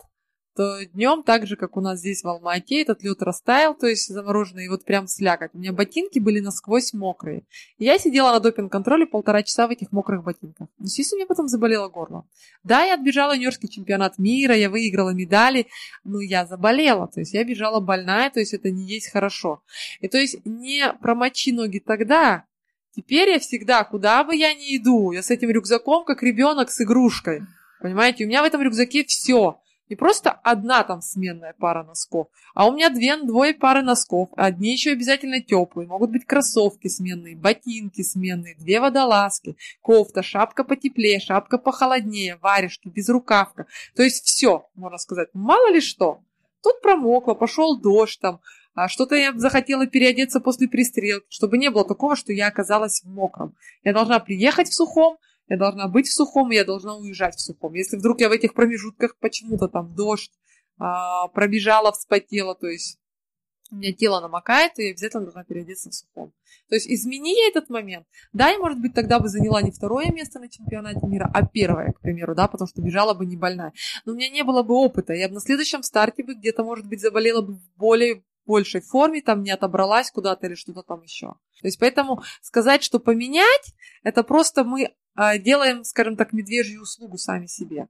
то 0.56 0.86
днем, 0.86 1.24
так 1.24 1.48
же, 1.48 1.58
как 1.58 1.76
у 1.76 1.82
нас 1.82 2.00
здесь 2.00 2.24
в 2.24 2.28
Алмате, 2.28 2.82
этот 2.82 3.04
лед 3.04 3.22
растаял, 3.22 3.76
то 3.76 3.88
есть 3.88 4.08
замороженный, 4.08 4.66
и 4.66 4.70
вот 4.70 4.86
прям 4.86 5.06
слякоть. 5.08 5.52
У 5.54 5.58
меня 5.58 5.74
ботинки 5.74 6.20
были 6.20 6.40
насквозь 6.40 6.94
мокрые. 6.94 7.44
И 7.78 7.84
я 7.84 7.98
сидела 7.98 8.32
на 8.32 8.40
допинг-контроле 8.40 9.06
полтора 9.06 9.44
часа 9.44 9.68
в 9.68 9.72
этих 9.72 9.92
мокрых 9.92 10.24
ботинках. 10.24 10.70
Ну, 10.78 10.86
естественно, 10.86 11.20
мне 11.20 11.26
потом 11.26 11.48
заболело 11.48 11.90
горло. 11.90 12.26
Да, 12.64 12.84
я 12.84 12.94
отбежала 12.94 13.34
юниорский 13.34 13.68
чемпионат 13.68 14.18
мира, 14.18 14.56
я 14.56 14.70
выиграла 14.70 15.10
медали, 15.10 15.68
но 16.06 16.22
я 16.22 16.46
заболела, 16.46 17.08
то 17.08 17.20
есть 17.20 17.34
я 17.34 17.44
бежала 17.44 17.82
больная, 17.82 18.30
то 18.30 18.40
есть 18.40 18.54
это 18.54 18.72
не 18.72 18.86
есть 18.86 19.12
хорошо. 19.12 19.62
И 20.00 20.08
то 20.08 20.18
есть 20.18 20.46
не 20.46 20.94
промочи 21.02 21.52
ноги 21.52 21.80
тогда, 21.80 22.46
теперь 22.96 23.30
я 23.30 23.40
всегда, 23.40 23.84
куда 23.84 24.24
бы 24.24 24.36
я 24.36 24.54
ни 24.54 24.78
иду, 24.78 25.12
я 25.12 25.22
с 25.22 25.32
этим 25.32 25.50
рюкзаком, 25.50 26.06
как 26.06 26.24
ребенок 26.24 26.72
с 26.72 26.80
игрушкой. 26.80 27.42
Понимаете, 27.82 28.24
у 28.24 28.28
меня 28.28 28.42
в 28.42 28.46
этом 28.46 28.62
рюкзаке 28.62 29.04
все. 29.04 29.60
Не 29.90 29.96
просто 29.96 30.32
одна 30.32 30.84
там 30.84 31.02
сменная 31.02 31.54
пара 31.58 31.84
носков, 31.84 32.28
а 32.56 32.68
у 32.68 32.74
меня 32.74 32.90
две, 32.90 33.18
двое 33.18 33.54
пары 33.54 33.84
носков. 33.84 34.30
Одни 34.36 34.72
еще 34.72 34.92
обязательно 34.92 35.42
теплые. 35.42 35.88
Могут 35.88 36.12
быть 36.12 36.26
кроссовки 36.26 36.88
сменные, 36.88 37.36
ботинки 37.36 38.02
сменные, 38.02 38.56
две 38.56 38.80
водолазки, 38.80 39.58
кофта, 39.82 40.24
шапка 40.24 40.64
потеплее, 40.64 41.20
шапка 41.20 41.60
похолоднее, 41.60 42.38
варежки, 42.42 42.88
безрукавка. 42.88 43.68
То 43.96 44.02
есть 44.02 44.26
все, 44.26 44.68
можно 44.74 44.98
сказать. 44.98 45.30
Мало 45.34 45.72
ли 45.72 45.82
что. 45.82 46.22
Тут 46.64 46.82
промокло, 46.82 47.36
пошел 47.36 47.80
дождь 47.80 48.20
там, 48.20 48.42
а 48.74 48.88
что-то 48.88 49.16
я 49.16 49.34
захотела 49.34 49.86
переодеться 49.86 50.40
после 50.40 50.68
пристрелки, 50.68 51.28
чтобы 51.30 51.60
не 51.60 51.70
было 51.70 51.88
такого, 51.88 52.16
что 52.16 52.34
я 52.34 52.48
оказалась 52.48 53.02
в 53.04 53.08
мокром. 53.08 53.56
Я 53.84 53.94
должна 53.94 54.20
приехать 54.20 54.70
в 54.70 54.74
сухом, 54.74 55.18
я 55.48 55.58
должна 55.58 55.88
быть 55.88 56.08
в 56.08 56.14
сухом, 56.14 56.52
и 56.52 56.56
я 56.56 56.66
должна 56.66 56.96
уезжать 56.96 57.36
в 57.36 57.42
сухом. 57.42 57.74
Если 57.74 57.98
вдруг 57.98 58.20
я 58.20 58.30
в 58.30 58.32
этих 58.32 58.54
промежутках 58.54 59.18
почему-то 59.20 59.68
там 59.68 59.96
дождь, 59.96 60.32
а, 60.78 61.28
пробежала, 61.30 61.92
вспотела, 61.92 62.56
то 62.56 62.68
есть 62.68 63.00
у 63.72 63.76
меня 63.76 63.94
тело 63.94 64.20
намокает, 64.20 64.78
и 64.78 64.84
я 64.84 64.92
обязательно 64.92 65.24
должна 65.24 65.44
переодеться 65.44 65.90
в 65.90 65.94
сухом. 65.94 66.34
То 66.70 66.76
есть 66.76 66.88
измени 66.88 67.48
этот 67.48 67.70
момент. 67.70 68.06
Да, 68.32 68.50
я, 68.50 68.60
может 68.60 68.80
быть, 68.80 68.94
тогда 68.94 69.20
бы 69.20 69.28
заняла 69.28 69.62
не 69.62 69.72
второе 69.72 70.12
место 70.12 70.40
на 70.40 70.50
чемпионате 70.50 71.06
мира, 71.06 71.30
а 71.34 71.46
первое, 71.46 71.92
к 71.94 72.02
примеру, 72.02 72.36
да, 72.36 72.48
потому 72.48 72.68
что 72.68 72.82
бежала 72.82 73.14
бы 73.14 73.26
не 73.26 73.38
больная. 73.38 73.74
Но 74.06 74.14
у 74.14 74.16
меня 74.16 74.30
не 74.30 74.44
было 74.44 74.64
бы 74.64 74.76
опыта. 74.76 75.14
Я 75.14 75.28
бы 75.28 75.36
на 75.36 75.42
следующем 75.42 75.84
старте 75.84 76.24
бы 76.24 76.36
где-то, 76.36 76.64
может 76.64 76.88
быть, 76.88 77.02
заболела 77.02 77.42
бы 77.42 77.56
в 77.56 77.76
более 77.76 78.24
большей 78.46 78.82
форме, 78.82 79.22
там 79.22 79.42
не 79.42 79.52
отобралась 79.52 80.12
куда-то 80.12 80.46
или 80.46 80.56
что-то 80.56 80.84
там 80.84 81.02
еще. 81.02 81.28
То 81.62 81.68
есть 81.68 81.80
поэтому 81.80 82.22
сказать, 82.42 82.84
что 82.84 83.00
поменять, 83.00 83.74
это 84.04 84.24
просто 84.24 84.64
мы 84.64 84.94
делаем, 85.40 85.84
скажем 85.84 86.16
так, 86.16 86.34
медвежью 86.34 86.82
услугу 86.82 87.18
сами 87.18 87.48
себе. 87.48 87.88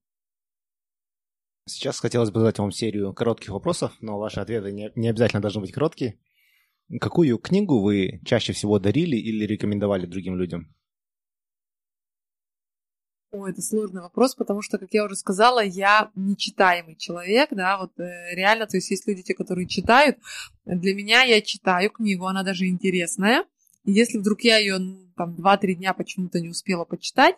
Сейчас 1.68 2.00
хотелось 2.00 2.30
бы 2.30 2.40
задать 2.40 2.60
вам 2.60 2.72
серию 2.72 3.14
коротких 3.14 3.50
вопросов, 3.50 3.94
но 4.00 4.20
ваши 4.20 4.40
ответы 4.40 4.72
не, 4.72 4.92
не 4.96 5.10
обязательно 5.10 5.42
должны 5.42 5.62
быть 5.62 5.72
короткие. 5.72 6.20
Какую 7.02 7.40
книгу 7.40 7.82
вы 7.82 8.22
чаще 8.24 8.54
всего 8.54 8.78
дарили 8.78 9.16
или 9.16 9.46
рекомендовали 9.46 10.06
другим 10.06 10.38
людям? 10.38 10.76
О, 13.32 13.48
это 13.48 13.62
сложный 13.62 14.02
вопрос, 14.02 14.36
потому 14.36 14.62
что, 14.62 14.78
как 14.78 14.94
я 14.94 15.04
уже 15.04 15.16
сказала, 15.16 15.62
я 15.62 16.12
нечитаемый 16.16 16.96
человек, 16.96 17.50
да, 17.52 17.80
вот 17.80 18.00
э, 18.00 18.36
реально, 18.36 18.66
то 18.68 18.78
есть 18.78 18.92
есть 18.92 19.06
люди, 19.08 19.24
те, 19.24 19.34
которые 19.34 19.68
читают. 19.68 20.18
Для 20.64 20.94
меня 20.94 21.24
я 21.24 21.42
читаю 21.42 21.90
книгу, 21.90 22.28
она 22.28 22.44
даже 22.44 22.68
интересная, 22.68 23.44
если 23.92 24.18
вдруг 24.18 24.42
я 24.42 24.58
ее 24.58 24.80
там 25.16 25.36
2-3 25.36 25.74
дня 25.76 25.94
почему-то 25.94 26.40
не 26.40 26.50
успела 26.50 26.86
почитать, 26.86 27.36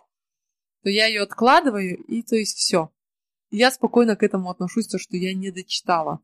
то 0.82 0.90
я 0.90 1.06
ее 1.06 1.22
откладываю, 1.22 1.96
и 2.04 2.22
то 2.22 2.36
есть 2.36 2.56
все. 2.56 2.90
Я 3.50 3.70
спокойно 3.70 4.16
к 4.16 4.22
этому 4.22 4.50
отношусь, 4.50 4.88
то, 4.88 4.98
что 4.98 5.16
я 5.16 5.34
не 5.34 5.50
дочитала. 5.50 6.20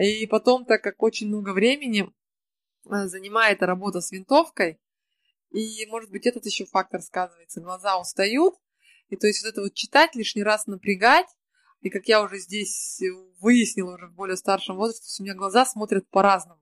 И 0.00 0.26
потом, 0.26 0.64
так 0.64 0.82
как 0.82 1.02
очень 1.02 1.28
много 1.28 1.52
времени 1.52 2.10
э, 2.90 3.06
занимает 3.06 3.62
работа 3.62 4.00
с 4.00 4.10
винтовкой, 4.10 4.78
и, 5.50 5.86
может 5.86 6.10
быть, 6.10 6.26
этот 6.26 6.46
еще 6.46 6.64
фактор 6.66 7.00
сказывается, 7.02 7.60
глаза 7.60 7.98
устают, 7.98 8.54
и 9.08 9.16
то 9.16 9.26
есть 9.26 9.42
вот 9.42 9.50
это 9.50 9.62
вот 9.62 9.74
читать, 9.74 10.14
лишний 10.14 10.42
раз 10.42 10.66
напрягать, 10.66 11.26
и 11.80 11.90
как 11.90 12.06
я 12.06 12.22
уже 12.22 12.38
здесь 12.38 13.00
выяснила 13.40 13.94
уже 13.94 14.06
в 14.06 14.14
более 14.14 14.36
старшем 14.36 14.76
возрасте, 14.76 15.22
у 15.22 15.24
меня 15.24 15.34
глаза 15.34 15.64
смотрят 15.64 16.08
по-разному 16.10 16.60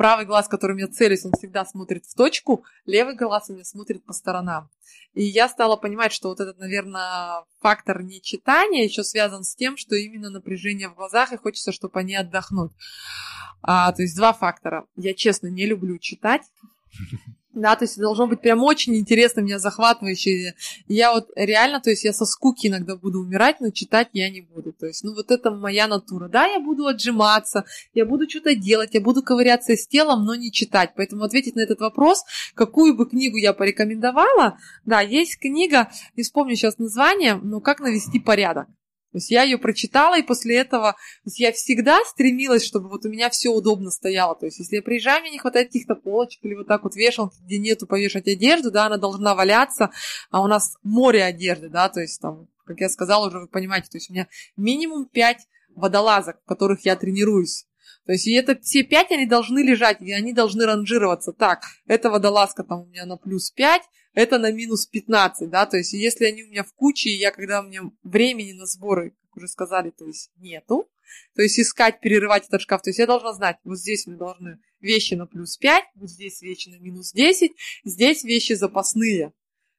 правый 0.00 0.24
глаз, 0.24 0.48
которым 0.48 0.78
я 0.78 0.88
целюсь, 0.88 1.26
он 1.26 1.32
всегда 1.32 1.66
смотрит 1.66 2.06
в 2.06 2.14
точку, 2.14 2.64
левый 2.86 3.14
глаз 3.16 3.50
у 3.50 3.52
меня 3.52 3.64
смотрит 3.64 4.02
по 4.02 4.14
сторонам. 4.14 4.70
И 5.12 5.22
я 5.22 5.46
стала 5.46 5.76
понимать, 5.76 6.10
что 6.10 6.30
вот 6.30 6.40
этот, 6.40 6.58
наверное, 6.58 7.44
фактор 7.60 8.02
нечитания 8.02 8.84
еще 8.84 9.04
связан 9.04 9.44
с 9.44 9.54
тем, 9.54 9.76
что 9.76 9.96
именно 9.96 10.30
напряжение 10.30 10.88
в 10.88 10.94
глазах, 10.94 11.34
и 11.34 11.36
хочется, 11.36 11.70
чтобы 11.70 12.00
они 12.00 12.16
отдохнуть. 12.16 12.72
А, 13.60 13.92
то 13.92 14.00
есть 14.00 14.16
два 14.16 14.32
фактора. 14.32 14.86
Я, 14.96 15.12
честно, 15.12 15.48
не 15.48 15.66
люблю 15.66 15.98
читать. 15.98 16.44
Да, 17.52 17.74
то 17.74 17.84
есть 17.84 17.98
должно 17.98 18.28
быть 18.28 18.40
прям 18.40 18.62
очень 18.62 18.94
интересно, 18.94 19.40
меня 19.40 19.58
захватывающе. 19.58 20.54
Я 20.86 21.12
вот 21.12 21.30
реально, 21.34 21.80
то 21.80 21.90
есть 21.90 22.04
я 22.04 22.12
со 22.12 22.24
скуки 22.24 22.68
иногда 22.68 22.94
буду 22.94 23.18
умирать, 23.18 23.60
но 23.60 23.70
читать 23.70 24.08
я 24.12 24.30
не 24.30 24.40
буду. 24.40 24.72
То 24.72 24.86
есть, 24.86 25.02
ну 25.02 25.14
вот 25.14 25.32
это 25.32 25.50
моя 25.50 25.88
натура. 25.88 26.28
Да, 26.28 26.46
я 26.46 26.60
буду 26.60 26.86
отжиматься, 26.86 27.64
я 27.92 28.06
буду 28.06 28.30
что-то 28.30 28.54
делать, 28.54 28.90
я 28.94 29.00
буду 29.00 29.24
ковыряться 29.24 29.76
с 29.76 29.88
телом, 29.88 30.24
но 30.24 30.36
не 30.36 30.52
читать. 30.52 30.92
Поэтому 30.94 31.24
ответить 31.24 31.56
на 31.56 31.60
этот 31.62 31.80
вопрос, 31.80 32.22
какую 32.54 32.94
бы 32.96 33.08
книгу 33.08 33.36
я 33.36 33.52
порекомендовала, 33.52 34.58
да, 34.84 35.00
есть 35.00 35.38
книга, 35.40 35.90
не 36.16 36.22
вспомню 36.22 36.54
сейчас 36.54 36.78
название, 36.78 37.34
но 37.34 37.60
«Как 37.60 37.80
навести 37.80 38.20
порядок». 38.20 38.68
То 39.12 39.18
есть 39.18 39.30
я 39.30 39.42
ее 39.42 39.58
прочитала, 39.58 40.18
и 40.18 40.22
после 40.22 40.56
этого 40.56 40.92
то 40.92 40.98
есть 41.26 41.40
я 41.40 41.52
всегда 41.52 41.98
стремилась, 42.04 42.64
чтобы 42.64 42.88
вот 42.88 43.04
у 43.04 43.08
меня 43.08 43.28
все 43.30 43.48
удобно 43.48 43.90
стояло. 43.90 44.36
То 44.36 44.46
есть 44.46 44.58
если 44.58 44.76
я 44.76 44.82
приезжаю, 44.82 45.22
мне 45.22 45.32
не 45.32 45.38
хватает 45.38 45.68
каких-то 45.68 45.96
полочек 45.96 46.44
или 46.44 46.54
вот 46.54 46.68
так 46.68 46.84
вот 46.84 46.94
вешалки, 46.94 47.36
где 47.42 47.58
нету 47.58 47.86
повешать 47.86 48.28
одежду, 48.28 48.70
да, 48.70 48.86
она 48.86 48.98
должна 48.98 49.34
валяться, 49.34 49.90
а 50.30 50.42
у 50.42 50.46
нас 50.46 50.76
море 50.82 51.24
одежды, 51.24 51.68
да, 51.68 51.88
то 51.88 52.00
есть 52.00 52.20
там, 52.20 52.48
как 52.64 52.78
я 52.80 52.88
сказала 52.88 53.26
уже, 53.26 53.40
вы 53.40 53.48
понимаете, 53.48 53.88
то 53.90 53.96
есть 53.96 54.10
у 54.10 54.12
меня 54.12 54.28
минимум 54.56 55.06
5 55.06 55.38
водолазок, 55.74 56.40
в 56.42 56.48
которых 56.48 56.84
я 56.84 56.94
тренируюсь. 56.94 57.66
То 58.06 58.12
есть 58.12 58.26
и 58.26 58.32
это 58.32 58.58
все 58.60 58.82
пять, 58.82 59.10
они 59.10 59.26
должны 59.26 59.60
лежать, 59.60 60.00
и 60.00 60.12
они 60.12 60.32
должны 60.32 60.64
ранжироваться. 60.64 61.32
Так, 61.32 61.62
эта 61.86 62.10
водолазка 62.10 62.64
там 62.64 62.82
у 62.82 62.86
меня 62.86 63.06
на 63.06 63.16
плюс 63.16 63.50
5, 63.50 63.82
это 64.14 64.38
на 64.38 64.50
минус 64.52 64.86
15, 64.86 65.48
да, 65.50 65.66
то 65.66 65.76
есть 65.76 65.92
если 65.92 66.24
они 66.24 66.44
у 66.44 66.48
меня 66.48 66.64
в 66.64 66.72
куче, 66.74 67.10
я, 67.10 67.30
когда 67.30 67.60
у 67.60 67.64
меня 67.64 67.82
времени 68.02 68.52
на 68.52 68.66
сборы, 68.66 69.14
как 69.22 69.36
уже 69.36 69.48
сказали, 69.48 69.90
то 69.90 70.06
есть 70.06 70.30
нету, 70.36 70.88
то 71.34 71.42
есть 71.42 71.58
искать, 71.58 72.00
перерывать 72.00 72.46
этот 72.46 72.62
шкаф, 72.62 72.82
то 72.82 72.90
есть 72.90 72.98
я 72.98 73.06
должна 73.06 73.32
знать, 73.32 73.58
вот 73.64 73.78
здесь 73.78 74.06
меня 74.06 74.18
должны 74.18 74.58
вещи 74.80 75.14
на 75.14 75.26
плюс 75.26 75.56
5, 75.56 75.84
вот 75.94 76.10
здесь 76.10 76.42
вещи 76.42 76.68
на 76.68 76.78
минус 76.78 77.12
10, 77.12 77.52
здесь 77.84 78.24
вещи 78.24 78.54
запасные, 78.54 79.32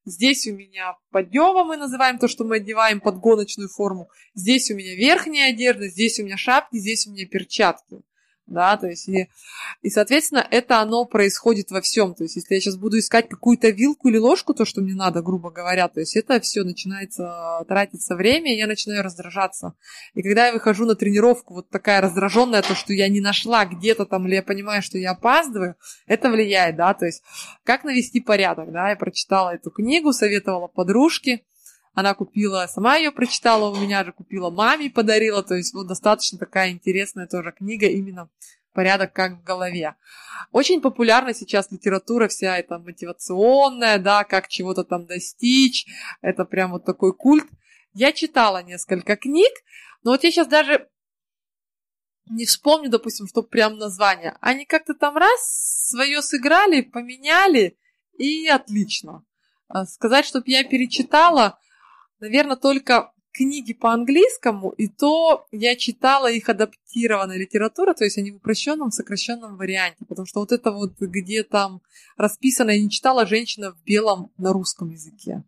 Здесь 0.03 0.47
у 0.47 0.55
меня 0.55 0.95
подъема 1.11 1.63
мы 1.63 1.77
называем 1.77 2.17
то, 2.17 2.27
что 2.27 2.43
мы 2.43 2.55
одеваем 2.55 3.01
под 3.01 3.17
гоночную 3.17 3.69
форму. 3.69 4.09
Здесь 4.33 4.71
у 4.71 4.75
меня 4.75 4.95
верхняя 4.95 5.53
одежда, 5.53 5.89
здесь 5.89 6.19
у 6.19 6.23
меня 6.23 6.37
шапки, 6.37 6.77
здесь 6.77 7.05
у 7.05 7.11
меня 7.11 7.27
перчатки 7.27 8.01
да, 8.51 8.77
то 8.77 8.87
есть, 8.87 9.07
и, 9.09 9.29
и, 9.81 9.89
соответственно, 9.89 10.45
это 10.49 10.79
оно 10.79 11.05
происходит 11.05 11.71
во 11.71 11.81
всем, 11.81 12.13
то 12.13 12.23
есть, 12.23 12.35
если 12.35 12.53
я 12.53 12.61
сейчас 12.61 12.77
буду 12.77 12.99
искать 12.99 13.29
какую-то 13.29 13.69
вилку 13.69 14.09
или 14.09 14.17
ложку, 14.17 14.53
то, 14.53 14.65
что 14.65 14.81
мне 14.81 14.93
надо, 14.93 15.21
грубо 15.21 15.51
говоря, 15.51 15.87
то 15.87 15.99
есть, 15.99 16.15
это 16.15 16.39
все 16.39 16.63
начинается 16.63 17.63
тратиться 17.67 18.15
время, 18.15 18.53
и 18.53 18.57
я 18.57 18.67
начинаю 18.67 19.03
раздражаться, 19.03 19.73
и 20.13 20.21
когда 20.21 20.47
я 20.47 20.53
выхожу 20.53 20.85
на 20.85 20.95
тренировку, 20.95 21.55
вот 21.55 21.69
такая 21.69 22.01
раздраженная, 22.01 22.61
то, 22.61 22.75
что 22.75 22.93
я 22.93 23.07
не 23.07 23.21
нашла 23.21 23.65
где-то 23.65 24.05
там, 24.05 24.27
или 24.27 24.35
я 24.35 24.43
понимаю, 24.43 24.81
что 24.81 24.97
я 24.97 25.11
опаздываю, 25.11 25.75
это 26.07 26.29
влияет, 26.29 26.75
да, 26.75 26.93
то 26.93 27.05
есть, 27.05 27.23
как 27.63 27.83
навести 27.83 28.19
порядок, 28.19 28.71
да, 28.71 28.89
я 28.89 28.95
прочитала 28.95 29.51
эту 29.51 29.71
книгу, 29.71 30.13
советовала 30.13 30.67
подружке, 30.67 31.41
она 31.93 32.13
купила, 32.13 32.67
сама 32.67 32.95
ее 32.95 33.11
прочитала, 33.11 33.69
у 33.69 33.75
меня 33.75 34.03
же 34.05 34.13
купила 34.13 34.49
маме, 34.49 34.89
подарила. 34.89 35.43
То 35.43 35.55
есть 35.55 35.73
вот 35.73 35.87
достаточно 35.87 36.37
такая 36.37 36.71
интересная 36.71 37.27
тоже 37.27 37.51
книга 37.51 37.87
именно 37.87 38.29
порядок 38.73 39.13
как 39.13 39.39
в 39.39 39.43
голове. 39.43 39.95
Очень 40.51 40.81
популярна 40.81 41.33
сейчас 41.33 41.71
литература 41.71 42.27
вся 42.27 42.57
эта 42.57 42.79
мотивационная, 42.79 43.99
да, 43.99 44.23
как 44.23 44.47
чего-то 44.47 44.83
там 44.83 45.05
достичь. 45.05 45.85
Это 46.21 46.45
прям 46.45 46.71
вот 46.71 46.85
такой 46.85 47.13
культ. 47.13 47.47
Я 47.93 48.13
читала 48.13 48.63
несколько 48.63 49.17
книг, 49.17 49.51
но 50.03 50.11
вот 50.11 50.23
я 50.23 50.31
сейчас 50.31 50.47
даже 50.47 50.87
не 52.29 52.45
вспомню, 52.45 52.89
допустим, 52.89 53.27
что 53.27 53.43
прям 53.43 53.77
название. 53.77 54.37
Они 54.39 54.65
как-то 54.65 54.93
там 54.93 55.17
раз 55.17 55.89
свое 55.89 56.21
сыграли, 56.21 56.81
поменяли, 56.81 57.77
и 58.17 58.47
отлично. 58.47 59.25
А 59.67 59.85
сказать, 59.85 60.25
чтобы 60.25 60.45
я 60.47 60.63
перечитала, 60.63 61.59
наверное, 62.21 62.55
только 62.55 63.11
книги 63.33 63.73
по 63.73 63.93
английскому, 63.93 64.69
и 64.71 64.87
то 64.87 65.45
я 65.51 65.75
читала 65.75 66.31
их 66.31 66.49
адаптированная 66.49 67.37
литература, 67.37 67.93
то 67.93 68.03
есть 68.03 68.17
они 68.17 68.31
в 68.31 68.37
упрощенном, 68.37 68.91
сокращенном 68.91 69.57
варианте, 69.57 70.05
потому 70.07 70.25
что 70.25 70.41
вот 70.41 70.51
это 70.51 70.71
вот, 70.71 70.93
где 70.99 71.43
там 71.43 71.81
расписано, 72.17 72.71
я 72.71 72.81
не 72.81 72.89
читала 72.89 73.25
«Женщина 73.25 73.71
в 73.71 73.83
белом» 73.83 74.31
на 74.37 74.53
русском 74.53 74.89
языке. 74.89 75.43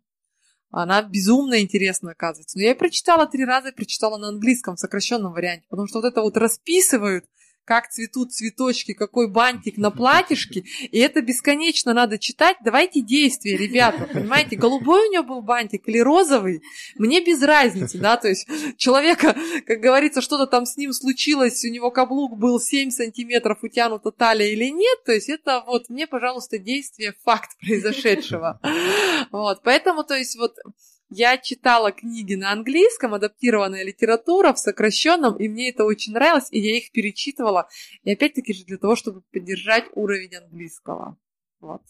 Она 0.70 1.02
безумно 1.02 1.60
интересна, 1.60 2.12
оказывается. 2.12 2.58
Но 2.58 2.64
я 2.64 2.72
и 2.72 2.78
прочитала 2.78 3.26
три 3.26 3.44
раза, 3.44 3.68
и 3.68 3.74
прочитала 3.74 4.18
на 4.18 4.28
английском, 4.28 4.74
в 4.74 4.80
сокращенном 4.80 5.32
варианте, 5.32 5.66
потому 5.68 5.86
что 5.86 6.00
вот 6.00 6.08
это 6.08 6.20
вот 6.20 6.36
расписывают, 6.36 7.26
как 7.64 7.88
цветут 7.88 8.32
цветочки, 8.32 8.92
какой 8.92 9.30
бантик 9.30 9.76
на 9.76 9.90
платьишке, 9.90 10.64
и 10.82 10.98
это 10.98 11.22
бесконечно 11.22 11.94
надо 11.94 12.18
читать. 12.18 12.56
Давайте 12.64 13.00
действия, 13.00 13.56
ребята, 13.56 14.08
понимаете, 14.12 14.56
голубой 14.56 15.08
у 15.08 15.12
него 15.12 15.24
был 15.24 15.42
бантик 15.42 15.88
или 15.88 15.98
розовый, 15.98 16.62
мне 16.96 17.24
без 17.24 17.42
разницы, 17.42 17.98
да, 17.98 18.16
то 18.16 18.28
есть 18.28 18.46
человека, 18.76 19.36
как 19.66 19.80
говорится, 19.80 20.20
что-то 20.20 20.46
там 20.46 20.66
с 20.66 20.76
ним 20.76 20.92
случилось, 20.92 21.64
у 21.64 21.68
него 21.68 21.90
каблук 21.90 22.38
был 22.38 22.60
7 22.60 22.90
сантиметров 22.90 23.58
утянута 23.62 24.10
талия 24.10 24.48
или 24.48 24.70
нет, 24.70 25.04
то 25.04 25.12
есть 25.12 25.28
это 25.28 25.62
вот 25.66 25.88
мне, 25.88 26.06
пожалуйста, 26.06 26.58
действие, 26.58 27.14
факт 27.24 27.50
произошедшего. 27.60 28.60
Вот, 29.30 29.62
поэтому, 29.62 30.04
то 30.04 30.14
есть 30.14 30.36
вот 30.36 30.56
я 31.10 31.38
читала 31.38 31.92
книги 31.92 32.34
на 32.34 32.52
английском, 32.52 33.14
адаптированная 33.14 33.84
литература 33.84 34.52
в 34.52 34.58
сокращенном, 34.58 35.36
и 35.36 35.48
мне 35.48 35.70
это 35.70 35.84
очень 35.84 36.12
нравилось, 36.12 36.48
и 36.50 36.58
я 36.58 36.76
их 36.76 36.90
перечитывала. 36.92 37.68
И 38.02 38.12
опять-таки 38.12 38.52
же 38.52 38.64
для 38.64 38.78
того, 38.78 38.96
чтобы 38.96 39.22
поддержать 39.32 39.84
уровень 39.94 40.34
английского. 40.36 41.16
Вот. 41.60 41.82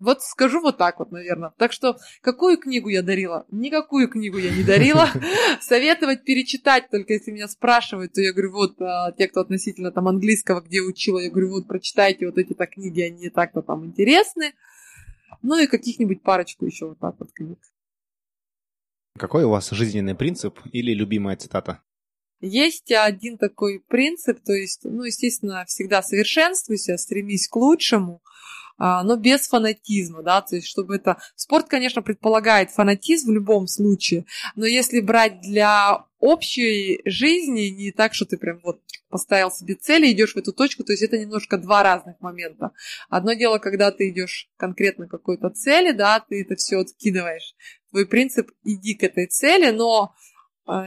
Вот 0.00 0.22
скажу 0.22 0.60
вот 0.60 0.78
так 0.78 1.00
вот, 1.00 1.10
наверное. 1.10 1.52
Так 1.58 1.72
что, 1.72 1.96
какую 2.20 2.58
книгу 2.58 2.88
я 2.88 3.02
дарила? 3.02 3.46
Никакую 3.50 4.08
книгу 4.08 4.38
я 4.38 4.54
не 4.54 4.62
дарила. 4.62 5.08
Советовать 5.60 6.22
перечитать, 6.22 6.88
только 6.88 7.14
если 7.14 7.32
меня 7.32 7.48
спрашивают, 7.48 8.12
то 8.12 8.20
я 8.20 8.32
говорю, 8.32 8.52
вот, 8.52 8.80
а, 8.80 9.10
те, 9.12 9.26
кто 9.26 9.40
относительно 9.40 9.90
там 9.90 10.06
английского, 10.06 10.60
где 10.60 10.80
учила, 10.80 11.18
я 11.18 11.30
говорю, 11.30 11.50
вот, 11.50 11.66
прочитайте 11.66 12.26
вот 12.26 12.38
эти-то 12.38 12.66
книги, 12.66 13.00
они 13.00 13.28
так-то 13.28 13.60
там 13.60 13.84
интересны. 13.86 14.52
Ну 15.42 15.58
и 15.58 15.66
каких-нибудь 15.66 16.22
парочку 16.22 16.64
еще 16.64 16.88
вот 16.88 17.00
так 17.00 17.16
вот 17.18 17.32
книг. 17.32 17.58
Какой 19.18 19.44
у 19.44 19.50
вас 19.50 19.70
жизненный 19.70 20.14
принцип 20.14 20.58
или 20.72 20.94
любимая 20.94 21.36
цитата? 21.36 21.82
Есть 22.40 22.92
один 22.92 23.36
такой 23.36 23.80
принцип, 23.80 24.38
то 24.44 24.52
есть, 24.52 24.84
ну, 24.84 25.02
естественно, 25.02 25.64
всегда 25.66 26.02
совершенствуйся, 26.02 26.96
стремись 26.96 27.48
к 27.48 27.56
лучшему, 27.56 28.22
а, 28.78 29.02
но 29.02 29.16
без 29.16 29.48
фанатизма, 29.48 30.22
да, 30.22 30.40
то 30.40 30.54
есть 30.54 30.68
чтобы 30.68 30.96
это... 30.96 31.18
Спорт, 31.34 31.66
конечно, 31.68 32.00
предполагает 32.00 32.70
фанатизм 32.70 33.30
в 33.30 33.34
любом 33.34 33.66
случае, 33.66 34.24
но 34.54 34.66
если 34.66 35.00
брать 35.00 35.40
для 35.40 36.06
общей 36.20 37.00
жизни, 37.04 37.70
не 37.70 37.90
так, 37.90 38.14
что 38.14 38.24
ты 38.24 38.38
прям 38.38 38.60
вот 38.62 38.80
поставил 39.08 39.50
себе 39.50 39.74
цель 39.74 40.04
и 40.04 40.12
идешь 40.12 40.34
в 40.34 40.36
эту 40.36 40.52
точку, 40.52 40.84
то 40.84 40.92
есть 40.92 41.02
это 41.02 41.18
немножко 41.18 41.58
два 41.58 41.82
разных 41.82 42.20
момента. 42.20 42.72
Одно 43.08 43.32
дело, 43.32 43.58
когда 43.58 43.90
ты 43.90 44.10
идешь 44.10 44.48
конкретно 44.56 45.06
к 45.06 45.10
какой-то 45.10 45.50
цели, 45.50 45.92
да, 45.92 46.20
ты 46.20 46.42
это 46.42 46.56
все 46.56 46.78
откидываешь. 46.78 47.54
Твой 47.90 48.06
принцип 48.06 48.50
иди 48.64 48.94
к 48.94 49.02
этой 49.02 49.26
цели, 49.26 49.70
но 49.70 50.14
э, 50.66 50.84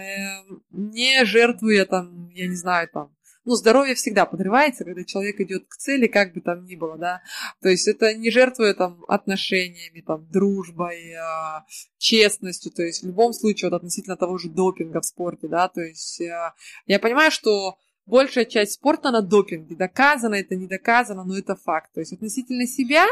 не 0.70 1.26
жертвуя 1.26 1.86
там, 1.86 2.30
я 2.30 2.48
не 2.48 2.56
знаю, 2.56 2.90
там, 2.92 3.16
ну, 3.44 3.56
здоровье 3.56 3.96
всегда 3.96 4.26
подрывается, 4.26 4.86
когда 4.86 5.04
человек 5.04 5.40
идет 5.40 5.66
к 5.68 5.76
цели, 5.76 6.06
как 6.08 6.34
бы 6.34 6.42
там 6.42 6.64
ни 6.66 6.76
было, 6.76 6.98
да. 6.98 7.22
То 7.62 7.70
есть 7.70 7.88
это 7.88 8.14
не 8.14 8.30
жертвуя 8.30 8.74
там 8.76 9.04
отношениями, 9.08 10.02
там, 10.02 10.30
дружбой, 10.30 11.14
э, 11.14 11.64
честностью, 11.98 12.72
то 12.72 12.84
есть 12.84 13.02
в 13.02 13.08
любом 13.08 13.34
случае 13.34 13.70
вот 13.70 13.78
относительно 13.78 14.16
того 14.16 14.38
же 14.38 14.50
допинга 14.50 15.02
в 15.02 15.06
спорте, 15.06 15.48
да, 15.48 15.68
то 15.70 15.82
есть 15.82 16.22
э, 16.22 16.54
я 16.86 17.00
понимаю, 17.00 17.32
что 17.32 17.78
большая 18.06 18.46
часть 18.46 18.74
спорта 18.74 19.10
на 19.10 19.22
допинге, 19.22 19.76
доказано 19.76 20.36
это, 20.36 20.56
не 20.56 20.68
доказано, 20.68 21.24
но 21.24 21.38
это 21.38 21.56
факт. 21.56 21.92
То 21.94 22.00
есть 22.00 22.14
относительно 22.14 22.68
себя 22.68 23.06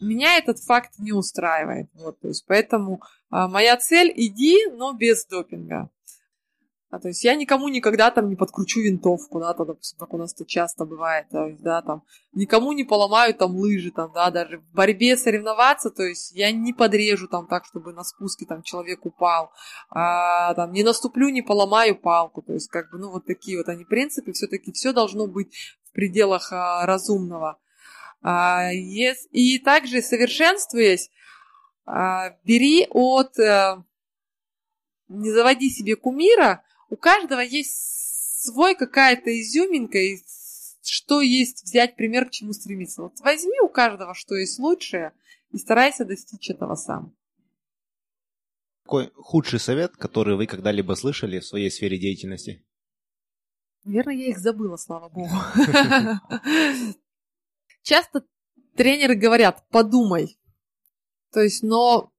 меня 0.00 0.36
этот 0.38 0.58
факт 0.58 0.98
не 0.98 1.12
устраивает. 1.12 1.88
Вот, 1.94 2.20
то 2.20 2.28
есть 2.28 2.44
поэтому 2.46 3.02
а, 3.30 3.48
моя 3.48 3.76
цель 3.76 4.12
иди, 4.14 4.66
но 4.72 4.92
без 4.92 5.26
допинга. 5.26 5.90
А, 6.90 6.98
то 6.98 7.06
есть 7.06 7.22
я 7.22 7.36
никому 7.36 7.68
никогда 7.68 8.10
там 8.10 8.28
не 8.28 8.34
подкручу 8.34 8.80
винтовку, 8.80 9.38
да, 9.38 9.54
там, 9.54 9.68
допустим, 9.68 9.96
как 9.98 10.12
у 10.12 10.16
нас 10.16 10.34
это 10.34 10.44
часто 10.44 10.84
бывает, 10.84 11.28
то 11.30 11.46
есть, 11.46 11.62
да, 11.62 11.82
там, 11.82 12.02
никому 12.32 12.72
не 12.72 12.82
поломаю 12.82 13.32
там 13.32 13.54
лыжи, 13.54 13.92
там, 13.92 14.10
да, 14.12 14.30
даже 14.32 14.58
в 14.58 14.74
борьбе 14.74 15.16
соревноваться, 15.16 15.90
то 15.90 16.02
есть 16.02 16.32
я 16.32 16.50
не 16.50 16.72
подрежу 16.72 17.28
там 17.28 17.46
так, 17.46 17.64
чтобы 17.64 17.92
на 17.92 18.02
спуске 18.02 18.44
там 18.44 18.62
человек 18.62 19.06
упал, 19.06 19.52
а, 19.88 20.52
там, 20.54 20.72
не 20.72 20.82
наступлю, 20.82 21.28
не 21.28 21.42
поломаю 21.42 21.96
палку, 21.96 22.42
то 22.42 22.54
есть 22.54 22.68
как 22.68 22.90
бы, 22.90 22.98
ну, 22.98 23.12
вот 23.12 23.24
такие 23.24 23.56
вот 23.58 23.68
они 23.68 23.84
принципы, 23.84 24.32
все-таки 24.32 24.72
все 24.72 24.92
должно 24.92 25.28
быть 25.28 25.54
в 25.84 25.92
пределах 25.92 26.52
а, 26.52 26.84
разумного. 26.86 27.58
А, 28.22 28.70
и 28.72 29.58
также 29.58 30.02
совершенствуясь, 30.02 31.10
а, 31.86 32.36
бери 32.44 32.86
от, 32.90 33.38
а, 33.38 33.84
не 35.08 35.30
заводи 35.30 35.70
себе 35.70 35.96
кумира, 35.96 36.62
у 36.90 36.96
каждого 36.96 37.40
есть 37.40 38.44
свой 38.44 38.74
какая-то 38.74 39.30
изюминка, 39.40 39.98
и 39.98 40.18
что 40.82 41.20
есть 41.20 41.64
взять 41.64 41.96
пример, 41.96 42.26
к 42.26 42.30
чему 42.30 42.52
стремиться. 42.52 43.02
Вот 43.02 43.18
возьми 43.20 43.58
у 43.62 43.68
каждого, 43.68 44.14
что 44.14 44.34
есть 44.34 44.58
лучшее, 44.58 45.12
и 45.50 45.58
старайся 45.58 46.04
достичь 46.04 46.50
этого 46.50 46.74
сам. 46.74 47.16
Какой 48.84 49.10
худший 49.14 49.60
совет, 49.60 49.96
который 49.96 50.36
вы 50.36 50.46
когда-либо 50.46 50.94
слышали 50.94 51.38
в 51.38 51.46
своей 51.46 51.70
сфере 51.70 51.98
деятельности? 51.98 52.64
Наверное, 53.84 54.14
я 54.14 54.28
их 54.28 54.38
забыла, 54.38 54.76
слава 54.76 55.08
богу. 55.08 55.30
Часто 57.82 58.24
тренеры 58.76 59.14
говорят, 59.14 59.66
подумай. 59.68 60.38
То 61.32 61.40
есть, 61.40 61.62
но 61.62 62.12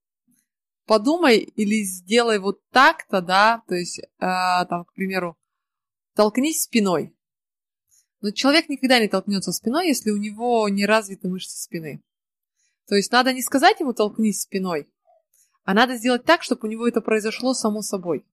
подумай 0.86 1.38
или 1.38 1.84
сделай 1.84 2.40
вот 2.40 2.62
так-то, 2.70 3.22
да, 3.22 3.64
то 3.68 3.76
есть, 3.76 4.00
э, 4.00 4.06
там, 4.20 4.86
к 4.86 4.94
примеру, 4.94 5.38
толкнись 6.16 6.64
спиной. 6.64 7.16
Но 8.22 8.32
человек 8.32 8.70
никогда 8.70 9.00
не 9.00 9.08
толкнется 9.08 9.52
спиной, 9.52 9.88
если 9.88 10.12
у 10.12 10.18
него 10.18 10.68
не 10.70 10.86
развиты 10.86 11.28
мышцы 11.28 11.58
спины. 11.58 12.04
То 12.88 12.96
есть 12.96 13.12
надо 13.12 13.34
не 13.34 13.42
сказать 13.42 13.80
ему 13.80 13.94
толкнись 13.94 14.42
спиной, 14.42 14.92
а 15.64 15.74
надо 15.74 15.96
сделать 15.96 16.26
так, 16.26 16.44
чтобы 16.44 16.68
у 16.68 16.72
него 16.72 16.88
это 16.88 17.02
произошло 17.02 17.54
само 17.54 17.82
собой. 17.82 18.26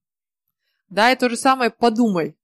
Да, 0.88 1.12
и 1.12 1.16
то 1.16 1.28
же 1.28 1.36
самое 1.36 1.70
подумай. 1.70 2.36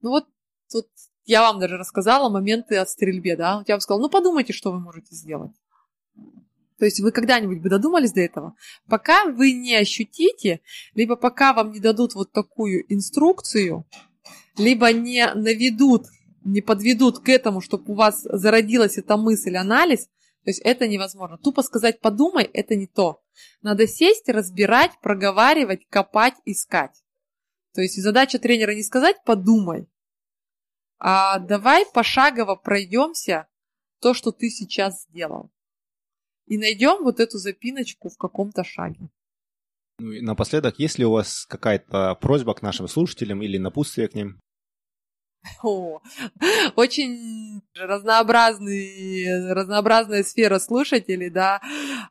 Ну 0.00 0.10
вот 0.10 0.28
тут 0.70 0.88
я 1.24 1.42
вам 1.42 1.60
даже 1.60 1.76
рассказала 1.76 2.28
моменты 2.28 2.76
от 2.76 2.90
стрельбе, 2.90 3.36
да. 3.36 3.64
Я 3.66 3.74
вам 3.74 3.80
сказала, 3.80 4.02
ну 4.02 4.10
подумайте, 4.10 4.52
что 4.52 4.72
вы 4.72 4.80
можете 4.80 5.14
сделать. 5.14 5.52
То 6.78 6.84
есть 6.84 7.00
вы 7.00 7.12
когда-нибудь 7.12 7.60
бы 7.60 7.68
додумались 7.68 8.12
до 8.12 8.20
этого? 8.22 8.54
Пока 8.88 9.26
вы 9.26 9.52
не 9.52 9.76
ощутите, 9.76 10.60
либо 10.94 11.14
пока 11.14 11.52
вам 11.52 11.70
не 11.70 11.78
дадут 11.78 12.14
вот 12.14 12.32
такую 12.32 12.84
инструкцию, 12.92 13.86
либо 14.58 14.92
не 14.92 15.32
наведут, 15.32 16.06
не 16.44 16.60
подведут 16.60 17.20
к 17.20 17.28
этому, 17.28 17.60
чтобы 17.60 17.92
у 17.92 17.94
вас 17.94 18.22
зародилась 18.22 18.98
эта 18.98 19.16
мысль, 19.16 19.56
анализ, 19.56 20.08
то 20.44 20.50
есть 20.50 20.60
это 20.64 20.88
невозможно. 20.88 21.38
Тупо 21.38 21.62
сказать 21.62 22.00
«подумай»– 22.00 22.50
это 22.52 22.74
не 22.74 22.88
то. 22.88 23.22
Надо 23.62 23.86
сесть, 23.86 24.28
разбирать, 24.28 24.90
проговаривать, 25.00 25.86
копать, 25.88 26.34
искать. 26.44 27.04
То 27.74 27.80
есть 27.80 28.02
задача 28.02 28.40
тренера 28.40 28.74
не 28.74 28.82
сказать 28.82 29.22
«подумай», 29.24 29.86
а 31.04 31.40
давай 31.40 31.84
пошагово 31.84 32.54
пройдемся 32.54 33.48
то, 34.00 34.14
что 34.14 34.30
ты 34.30 34.50
сейчас 34.50 35.02
сделал. 35.02 35.50
И 36.46 36.56
найдем 36.56 37.02
вот 37.02 37.18
эту 37.18 37.38
запиночку 37.38 38.08
в 38.08 38.16
каком-то 38.16 38.62
шаге. 38.62 39.08
Ну 39.98 40.12
и 40.12 40.20
напоследок, 40.20 40.78
есть 40.78 41.00
ли 41.00 41.04
у 41.04 41.10
вас 41.10 41.44
какая-то 41.46 42.14
просьба 42.14 42.54
к 42.54 42.62
нашим 42.62 42.86
слушателям 42.86 43.42
или 43.42 43.58
напутствие 43.58 44.06
к 44.06 44.14
ним? 44.14 44.40
О, 45.64 46.00
очень 46.76 47.62
разнообразный, 47.74 49.52
разнообразная 49.52 50.22
сфера 50.22 50.60
слушателей, 50.60 51.30
да. 51.30 51.60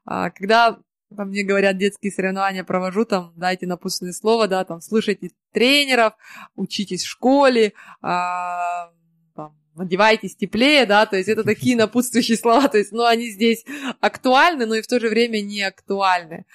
А, 0.04 0.32
когда 0.32 0.82
там 1.16 1.30
мне 1.30 1.43
говорят, 1.43 1.78
детские 1.78 2.12
соревнования 2.12 2.64
провожу, 2.64 3.05
там, 3.05 3.34
дайте 3.36 3.68
напутственное 3.68 4.14
слово, 4.14 4.47
да, 4.47 4.64
там, 4.64 4.82
слушайте 4.82 5.32
тренеров, 5.51 6.14
учитесь 6.55 7.03
в 7.03 7.09
школе, 7.09 7.74
а, 8.01 8.91
там, 9.36 9.57
одевайтесь 9.78 10.36
теплее, 10.36 10.86
да, 10.86 11.05
то 11.05 11.18
есть 11.18 11.30
это 11.30 11.43
такие 11.43 11.76
напутствующие 11.76 12.38
слова, 12.38 12.68
то 12.68 12.78
есть, 12.78 12.91
ну, 12.91 13.05
они 13.05 13.30
здесь 13.30 13.66
актуальны, 13.99 14.66
но 14.66 14.76
и 14.76 14.82
в 14.82 14.88
то 14.88 14.99
же 14.99 15.09
время 15.09 15.41
не 15.41 15.62
актуальны. 15.62 16.45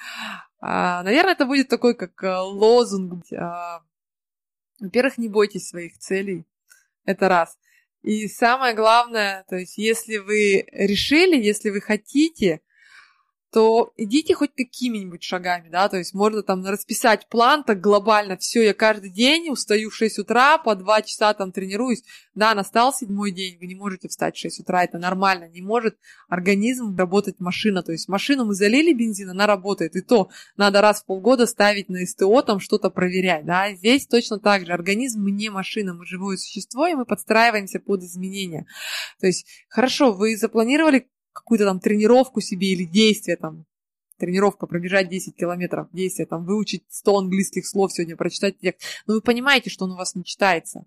А, 0.61 1.03
наверное, 1.03 1.33
это 1.33 1.45
будет 1.45 1.69
такой, 1.69 1.95
как 1.95 2.23
э, 2.23 2.39
лозунг. 2.39 3.25
А, 3.33 3.83
во-первых, 4.81 5.19
не 5.19 5.29
бойтесь 5.29 5.69
своих 5.69 5.99
целей, 5.99 6.45
это 7.05 7.29
раз. 7.29 7.59
И 8.03 8.29
самое 8.29 8.75
главное, 8.75 9.45
то 9.49 9.57
есть, 9.57 9.79
если 9.79 10.19
вы 10.19 10.67
решили, 10.73 11.37
если 11.37 11.71
вы 11.71 11.81
хотите, 11.81 12.61
то 13.57 13.95
идите 13.97 14.35
хоть 14.35 14.51
какими-нибудь 14.55 15.23
шагами, 15.23 15.71
да, 15.71 15.89
то 15.89 15.97
есть 15.97 16.13
можно 16.13 16.43
там 16.43 16.63
расписать 16.67 17.27
план 17.31 17.65
так 17.65 17.81
глобально, 17.81 18.37
все, 18.37 18.63
я 18.63 18.75
каждый 18.75 19.09
день 19.09 19.49
устаю 19.49 19.89
в 19.89 19.95
6 19.95 20.19
утра, 20.19 20.59
по 20.59 20.75
2 20.75 21.01
часа 21.01 21.33
там 21.33 21.53
тренируюсь, 21.53 22.03
да, 22.35 22.55
настал 22.55 22.93
седьмой 22.93 23.31
день, 23.31 23.57
вы 23.59 23.67
не 23.67 23.75
можете 23.75 24.09
встать 24.09 24.37
в 24.37 24.41
6 24.41 24.61
утра, 24.61 24.85
это 24.85 24.99
нормально, 24.99 25.49
не 25.49 25.63
может 25.63 25.97
организм 26.29 26.95
работать 26.99 27.41
машина, 27.41 27.83
то 27.83 27.93
есть 27.93 28.09
машину 28.09 28.45
мы 28.45 28.53
залили 28.53 28.93
бензин, 28.93 29.31
она 29.31 29.47
работает, 29.47 29.97
и 29.97 30.03
то 30.03 30.29
надо 30.59 30.83
раз 30.83 31.01
в 31.01 31.07
полгода 31.07 31.47
ставить 31.47 31.89
на 31.89 32.05
СТО, 32.05 32.43
там 32.43 32.61
что-то 32.61 32.91
проверять, 32.91 33.47
да, 33.47 33.73
здесь 33.73 34.07
точно 34.07 34.39
так 34.39 34.67
же, 34.67 34.73
организм 34.75 35.25
не 35.25 35.49
машина, 35.49 35.95
мы 35.95 36.05
живое 36.05 36.37
существо, 36.37 36.89
и 36.89 36.95
мы 36.95 37.07
подстраиваемся 37.07 37.81
под 37.81 38.03
изменения, 38.03 38.67
то 39.19 39.27
есть, 39.27 39.47
хорошо, 39.71 40.13
вы 40.13 40.37
запланировали 40.37 41.09
какую-то 41.37 41.65
там 41.65 41.81
тренировку 41.81 42.41
себе 42.41 42.73
или 42.73 42.85
действие 42.85 43.37
там, 43.37 43.67
тренировка, 44.19 44.67
пробежать 44.67 45.09
10 45.09 45.37
километров, 45.37 45.89
действие, 45.93 46.27
там, 46.27 46.45
выучить 46.45 46.85
100 46.89 47.19
английских 47.19 47.67
слов 47.67 47.93
сегодня, 47.93 48.17
прочитать 48.17 48.59
текст. 48.59 48.83
Но 49.07 49.15
вы 49.15 49.21
понимаете, 49.21 49.71
что 49.71 49.85
он 49.85 49.93
у 49.93 49.97
вас 49.97 50.15
не 50.15 50.25
читается. 50.25 50.87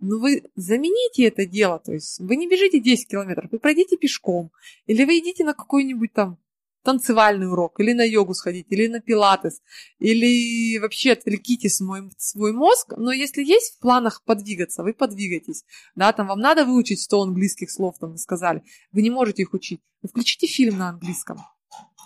Но 0.00 0.18
вы 0.18 0.42
замените 0.56 1.24
это 1.24 1.46
дело, 1.46 1.78
то 1.78 1.92
есть 1.92 2.18
вы 2.18 2.36
не 2.36 2.48
бежите 2.48 2.80
10 2.80 3.08
километров, 3.08 3.50
вы 3.52 3.58
пройдите 3.58 3.96
пешком, 3.96 4.50
или 4.86 5.04
вы 5.04 5.18
идите 5.18 5.44
на 5.44 5.54
какой-нибудь 5.54 6.12
там 6.12 6.38
танцевальный 6.84 7.50
урок, 7.50 7.80
или 7.80 7.92
на 7.92 8.04
йогу 8.04 8.34
сходить, 8.34 8.66
или 8.68 8.86
на 8.86 9.00
пилатес, 9.00 9.60
или 9.98 10.78
вообще 10.78 11.12
отвлеките 11.12 11.68
свой, 11.68 12.10
свой 12.18 12.52
мозг, 12.52 12.92
но 12.96 13.10
если 13.10 13.42
есть 13.42 13.74
в 13.74 13.80
планах 13.80 14.22
подвигаться, 14.24 14.82
вы 14.82 14.92
подвигайтесь, 14.92 15.64
да, 15.96 16.12
там 16.12 16.28
вам 16.28 16.40
надо 16.40 16.64
выучить 16.64 17.00
100 17.00 17.22
английских 17.22 17.70
слов, 17.70 17.96
там 17.98 18.12
вы 18.12 18.18
сказали, 18.18 18.62
вы 18.92 19.02
не 19.02 19.10
можете 19.10 19.42
их 19.42 19.54
учить, 19.54 19.80
вы 20.02 20.08
включите 20.10 20.46
фильм 20.46 20.78
на 20.78 20.90
английском, 20.90 21.38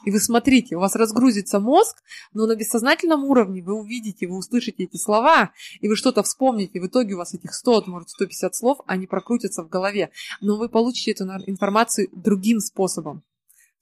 и 0.04 0.10
вы 0.10 0.20
смотрите, 0.20 0.76
у 0.76 0.80
вас 0.80 0.94
разгрузится 0.94 1.60
мозг, 1.60 2.02
но 2.32 2.46
на 2.46 2.54
бессознательном 2.54 3.24
уровне 3.24 3.62
вы 3.62 3.74
увидите, 3.74 4.26
вы 4.26 4.36
услышите 4.38 4.84
эти 4.84 4.96
слова, 4.96 5.52
и 5.80 5.88
вы 5.88 5.96
что-то 5.96 6.22
вспомните. 6.22 6.80
В 6.80 6.86
итоге 6.86 7.14
у 7.14 7.18
вас 7.18 7.34
этих 7.34 7.52
100, 7.52 7.84
может 7.88 8.10
150 8.10 8.54
слов, 8.54 8.78
они 8.86 9.06
прокрутятся 9.06 9.62
в 9.64 9.68
голове. 9.68 10.10
Но 10.40 10.56
вы 10.56 10.68
получите 10.68 11.10
эту 11.10 11.24
информацию 11.24 12.08
другим 12.12 12.60
способом. 12.60 13.24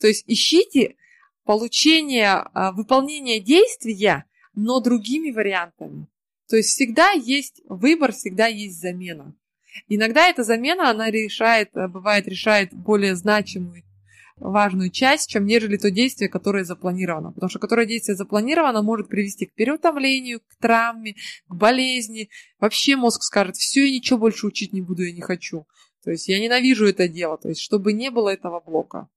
То 0.01 0.07
есть 0.07 0.25
ищите 0.27 0.97
получение, 1.45 2.45
а, 2.53 2.73
выполнение 2.73 3.41
действия, 3.41 4.25
но 4.55 4.81
другими 4.81 5.31
вариантами. 5.31 6.09
То 6.49 6.57
есть 6.57 6.71
всегда 6.71 7.11
есть 7.11 7.63
выбор, 7.69 8.13
всегда 8.13 8.47
есть 8.47 8.81
замена. 8.81 9.35
Иногда 9.89 10.29
эта 10.29 10.43
замена, 10.43 10.91
она 10.91 11.11
решает, 11.11 11.71
э, 11.75 11.89
бывает, 11.89 12.27
решает 12.27 12.73
более 12.73 13.15
значимую, 13.15 13.83
важную 14.37 14.91
часть, 14.91 15.29
чем 15.31 15.45
нежели 15.45 15.77
то 15.77 15.91
действие, 15.91 16.29
которое 16.29 16.65
запланировано. 16.65 17.33
Потому 17.33 17.51
что 17.51 17.59
которое 17.59 17.87
действие 17.87 18.17
запланировано, 18.17 18.83
может 18.83 19.09
привести 19.09 19.47
к 19.47 19.55
переутомлению, 19.55 20.41
к 20.41 20.57
травме, 20.61 21.15
к 21.49 21.55
болезни. 21.55 22.29
Вообще 22.59 22.97
мозг 22.97 23.23
скажет, 23.23 23.57
все, 23.57 23.87
я 23.87 23.93
ничего 23.93 24.19
больше 24.19 24.47
учить 24.47 24.73
не 24.73 24.83
буду, 24.83 25.05
я 25.05 25.13
не 25.13 25.23
хочу. 25.23 25.67
То 26.05 26.11
есть 26.11 26.29
я 26.29 26.41
ненавижу 26.41 26.87
это 26.87 27.09
дело. 27.09 27.39
То 27.39 27.49
есть 27.49 27.61
чтобы 27.61 27.93
не 27.93 28.11
было 28.11 28.31
этого 28.31 28.61
блока. 28.61 29.09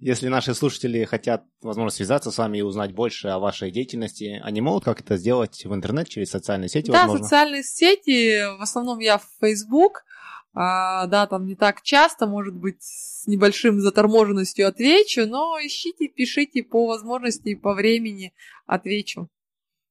Если 0.00 0.28
наши 0.28 0.54
слушатели 0.54 1.04
хотят, 1.04 1.44
возможно, 1.60 1.90
связаться 1.90 2.30
с 2.30 2.38
вами 2.38 2.58
и 2.58 2.62
узнать 2.62 2.94
больше 2.94 3.28
о 3.28 3.38
вашей 3.38 3.70
деятельности, 3.70 4.40
они 4.42 4.62
могут 4.62 4.84
как 4.84 5.00
это 5.00 5.18
сделать 5.18 5.66
в 5.66 5.74
интернет 5.74 6.08
через 6.08 6.30
социальные 6.30 6.70
сети? 6.70 6.90
Да, 6.90 7.02
возможно? 7.02 7.24
социальные 7.24 7.62
сети, 7.62 8.56
в 8.58 8.62
основном 8.62 8.98
я 8.98 9.18
в 9.18 9.28
Facebook, 9.40 10.04
а, 10.54 11.06
да, 11.06 11.26
там 11.26 11.44
не 11.44 11.54
так 11.54 11.82
часто, 11.82 12.26
может 12.26 12.54
быть, 12.54 12.78
с 12.80 13.26
небольшим 13.26 13.80
заторможенностью 13.80 14.66
отвечу, 14.66 15.26
но 15.26 15.58
ищите, 15.58 16.08
пишите 16.08 16.62
по 16.62 16.86
возможности, 16.86 17.54
по 17.54 17.74
времени 17.74 18.32
отвечу, 18.66 19.28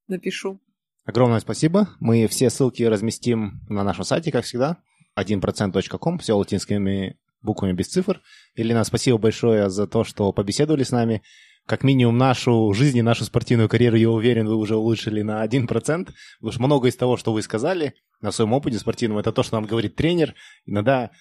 напишу. 0.07 0.59
Огромное 1.05 1.39
спасибо. 1.39 1.89
Мы 1.99 2.27
все 2.27 2.49
ссылки 2.49 2.81
разместим 2.81 3.61
на 3.69 3.83
нашем 3.83 4.05
сайте, 4.05 4.31
как 4.31 4.43
всегда, 4.43 4.77
1%.com, 5.15 6.17
все 6.17 6.33
латинскими 6.33 7.17
буквами 7.41 7.73
без 7.73 7.87
цифр. 7.87 8.21
Елена, 8.55 8.83
спасибо 8.83 9.17
большое 9.17 9.69
за 9.69 9.87
то, 9.87 10.03
что 10.03 10.31
побеседовали 10.31 10.83
с 10.83 10.91
нами. 10.91 11.21
Как 11.65 11.83
минимум 11.83 12.17
нашу 12.17 12.73
жизнь 12.73 12.97
и 12.97 13.03
нашу 13.03 13.25
спортивную 13.25 13.69
карьеру, 13.69 13.95
я 13.95 14.09
уверен, 14.09 14.47
вы 14.47 14.55
уже 14.55 14.75
улучшили 14.75 15.21
на 15.21 15.45
1%, 15.45 15.67
потому 15.67 16.51
что 16.51 16.61
много 16.61 16.87
из 16.87 16.95
того, 16.95 17.15
что 17.15 17.31
вы 17.31 17.41
сказали 17.41 17.93
на 18.21 18.31
своем 18.31 18.53
опыте 18.53 18.79
спортивном, 18.79 19.19
это 19.19 19.31
то, 19.31 19.43
что 19.43 19.55
нам 19.55 19.65
говорит 19.65 19.95
тренер. 19.95 20.33
Иногда 20.65 21.11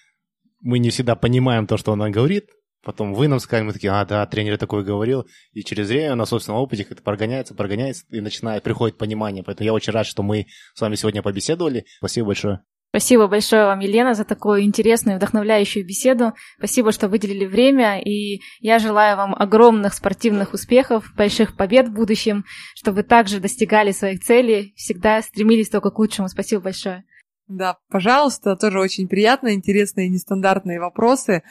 мы 0.60 0.78
не 0.78 0.90
всегда 0.90 1.16
понимаем 1.16 1.66
то, 1.66 1.76
что 1.76 1.92
он 1.92 1.98
нам 1.98 2.12
говорит, 2.12 2.46
Потом 2.84 3.12
вы 3.12 3.28
нам 3.28 3.40
скажете, 3.40 3.66
мы 3.66 3.72
такие, 3.72 3.92
а, 3.92 4.04
да, 4.04 4.24
тренер 4.26 4.56
такой 4.56 4.84
говорил. 4.84 5.26
И 5.52 5.62
через 5.62 5.88
время 5.88 6.14
на 6.14 6.26
собственном 6.26 6.62
опыте 6.62 6.86
это 6.88 7.02
прогоняется, 7.02 7.54
прогоняется, 7.54 8.04
и 8.08 8.20
начинает, 8.20 8.62
приходит 8.62 8.96
понимание. 8.96 9.42
Поэтому 9.42 9.66
я 9.66 9.74
очень 9.74 9.92
рад, 9.92 10.06
что 10.06 10.22
мы 10.22 10.46
с 10.74 10.80
вами 10.80 10.94
сегодня 10.94 11.22
побеседовали. 11.22 11.86
Спасибо 11.98 12.28
большое. 12.28 12.60
Спасибо 12.99 13.28
большое 13.28 13.66
вам, 13.66 13.78
Елена, 13.78 14.14
за 14.14 14.24
такую 14.24 14.62
интересную, 14.62 15.18
вдохновляющую 15.18 15.86
беседу. 15.86 16.32
Спасибо, 16.59 16.90
что 16.90 17.07
выделили 17.07 17.46
время, 17.46 18.01
и 18.03 18.40
я 18.59 18.80
желаю 18.80 19.16
вам 19.16 19.36
огромных 19.36 19.94
спортивных 19.94 20.53
успехов, 20.53 21.05
больших 21.16 21.57
побед 21.57 21.86
в 21.86 21.92
будущем, 21.92 22.44
чтобы 22.74 22.96
вы 22.96 23.03
также 23.05 23.38
достигали 23.38 23.92
своих 23.92 24.24
целей, 24.24 24.74
всегда 24.74 25.22
стремились 25.22 25.68
только 25.68 25.90
к 25.90 25.99
лучшему. 26.01 26.28
Спасибо 26.28 26.61
большое. 26.61 27.05
Да, 27.46 27.78
пожалуйста, 27.88 28.57
тоже 28.57 28.80
очень 28.80 29.07
приятные, 29.07 29.55
интересные, 29.55 30.09
нестандартные 30.09 30.80
вопросы. 30.80 31.44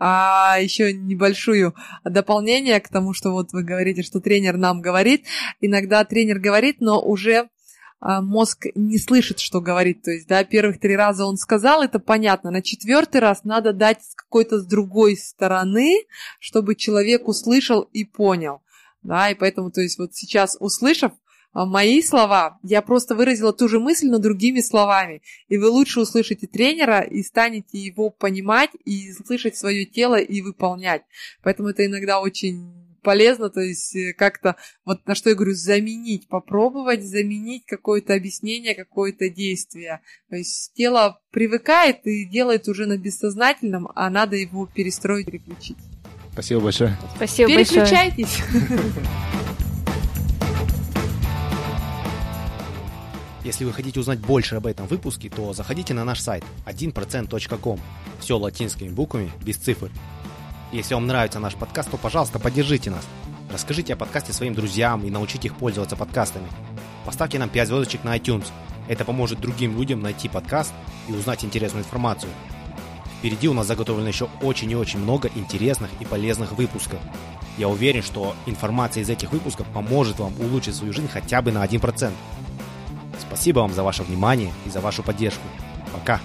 А 0.00 0.56
еще 0.60 0.92
небольшую 0.92 1.76
дополнение 2.02 2.80
к 2.80 2.88
тому, 2.88 3.12
что 3.12 3.30
вот 3.30 3.52
вы 3.52 3.62
говорите, 3.62 4.02
что 4.02 4.18
тренер 4.18 4.56
нам 4.56 4.80
говорит. 4.80 5.26
Иногда 5.60 6.04
тренер 6.04 6.40
говорит, 6.40 6.80
но 6.80 7.00
уже 7.00 7.50
мозг 8.00 8.66
не 8.74 8.98
слышит, 8.98 9.40
что 9.40 9.60
говорит. 9.60 10.02
То 10.02 10.10
есть, 10.12 10.28
да, 10.28 10.44
первых 10.44 10.80
три 10.80 10.96
раза 10.96 11.24
он 11.24 11.36
сказал, 11.36 11.82
это 11.82 11.98
понятно. 11.98 12.50
На 12.50 12.62
четвертый 12.62 13.20
раз 13.20 13.44
надо 13.44 13.72
дать 13.72 14.04
с 14.04 14.14
какой-то 14.14 14.60
с 14.60 14.66
другой 14.66 15.16
стороны, 15.16 16.04
чтобы 16.38 16.74
человек 16.74 17.26
услышал 17.26 17.82
и 17.82 18.04
понял. 18.04 18.62
Да, 19.02 19.30
и 19.30 19.34
поэтому, 19.34 19.70
то 19.70 19.80
есть, 19.80 19.98
вот 19.98 20.14
сейчас 20.14 20.56
услышав, 20.60 21.12
а, 21.52 21.64
мои 21.64 22.02
слова, 22.02 22.58
я 22.62 22.82
просто 22.82 23.14
выразила 23.14 23.52
ту 23.52 23.68
же 23.68 23.80
мысль, 23.80 24.08
но 24.08 24.18
другими 24.18 24.60
словами. 24.60 25.22
И 25.48 25.56
вы 25.56 25.68
лучше 25.68 26.00
услышите 26.00 26.46
тренера 26.46 27.00
и 27.00 27.22
станете 27.22 27.78
его 27.78 28.10
понимать 28.10 28.70
и 28.84 29.12
слышать 29.12 29.56
свое 29.56 29.86
тело 29.86 30.16
и 30.16 30.42
выполнять. 30.42 31.02
Поэтому 31.42 31.70
это 31.70 31.86
иногда 31.86 32.20
очень 32.20 32.87
полезно, 33.08 33.48
то 33.48 33.60
есть 33.60 33.96
э, 33.96 34.12
как-то, 34.12 34.56
вот 34.84 35.06
на 35.06 35.14
что 35.14 35.30
я 35.30 35.34
говорю, 35.34 35.54
заменить, 35.54 36.28
попробовать 36.28 37.02
заменить 37.02 37.64
какое-то 37.64 38.12
объяснение, 38.12 38.74
какое-то 38.74 39.30
действие. 39.30 40.02
То 40.28 40.36
есть 40.36 40.74
тело 40.74 41.18
привыкает 41.30 42.06
и 42.06 42.26
делает 42.26 42.68
уже 42.68 42.84
на 42.84 42.98
бессознательном, 42.98 43.88
а 43.94 44.10
надо 44.10 44.36
его 44.36 44.66
перестроить, 44.66 45.24
переключить. 45.24 45.78
Спасибо 46.34 46.60
большое. 46.60 46.98
Спасибо 47.16 47.48
Переключайтесь. 47.48 48.42
Если 53.42 53.64
вы 53.64 53.72
хотите 53.72 53.98
узнать 53.98 54.18
больше 54.18 54.56
об 54.56 54.66
этом 54.66 54.86
выпуске, 54.86 55.30
то 55.30 55.54
заходите 55.54 55.94
на 55.94 56.04
наш 56.04 56.20
сайт 56.20 56.44
1%.com. 56.66 57.80
Все 58.20 58.36
латинскими 58.36 58.90
буквами, 58.90 59.32
без 59.42 59.56
цифр. 59.56 59.90
Если 60.70 60.92
вам 60.92 61.06
нравится 61.06 61.40
наш 61.40 61.54
подкаст, 61.54 61.90
то, 61.90 61.96
пожалуйста, 61.96 62.38
поддержите 62.38 62.90
нас. 62.90 63.06
Расскажите 63.50 63.94
о 63.94 63.96
подкасте 63.96 64.34
своим 64.34 64.52
друзьям 64.52 65.02
и 65.04 65.10
научите 65.10 65.48
их 65.48 65.56
пользоваться 65.56 65.96
подкастами. 65.96 66.46
Поставьте 67.06 67.38
нам 67.38 67.48
5 67.48 67.68
звездочек 67.68 68.04
на 68.04 68.16
iTunes. 68.18 68.46
Это 68.86 69.06
поможет 69.06 69.40
другим 69.40 69.78
людям 69.78 70.02
найти 70.02 70.28
подкаст 70.28 70.74
и 71.08 71.12
узнать 71.12 71.42
интересную 71.42 71.84
информацию. 71.84 72.30
Впереди 73.18 73.48
у 73.48 73.54
нас 73.54 73.66
заготовлено 73.66 74.08
еще 74.08 74.28
очень 74.42 74.70
и 74.70 74.76
очень 74.76 74.98
много 74.98 75.30
интересных 75.34 75.90
и 76.00 76.04
полезных 76.04 76.52
выпусков. 76.52 77.00
Я 77.56 77.68
уверен, 77.68 78.02
что 78.02 78.34
информация 78.44 79.02
из 79.02 79.08
этих 79.08 79.32
выпусков 79.32 79.66
поможет 79.68 80.18
вам 80.18 80.34
улучшить 80.38 80.76
свою 80.76 80.92
жизнь 80.92 81.08
хотя 81.08 81.40
бы 81.40 81.50
на 81.50 81.64
1%. 81.64 82.12
Спасибо 83.18 83.60
вам 83.60 83.72
за 83.72 83.82
ваше 83.82 84.02
внимание 84.02 84.52
и 84.66 84.70
за 84.70 84.80
вашу 84.80 85.02
поддержку. 85.02 85.42
Пока! 85.94 86.20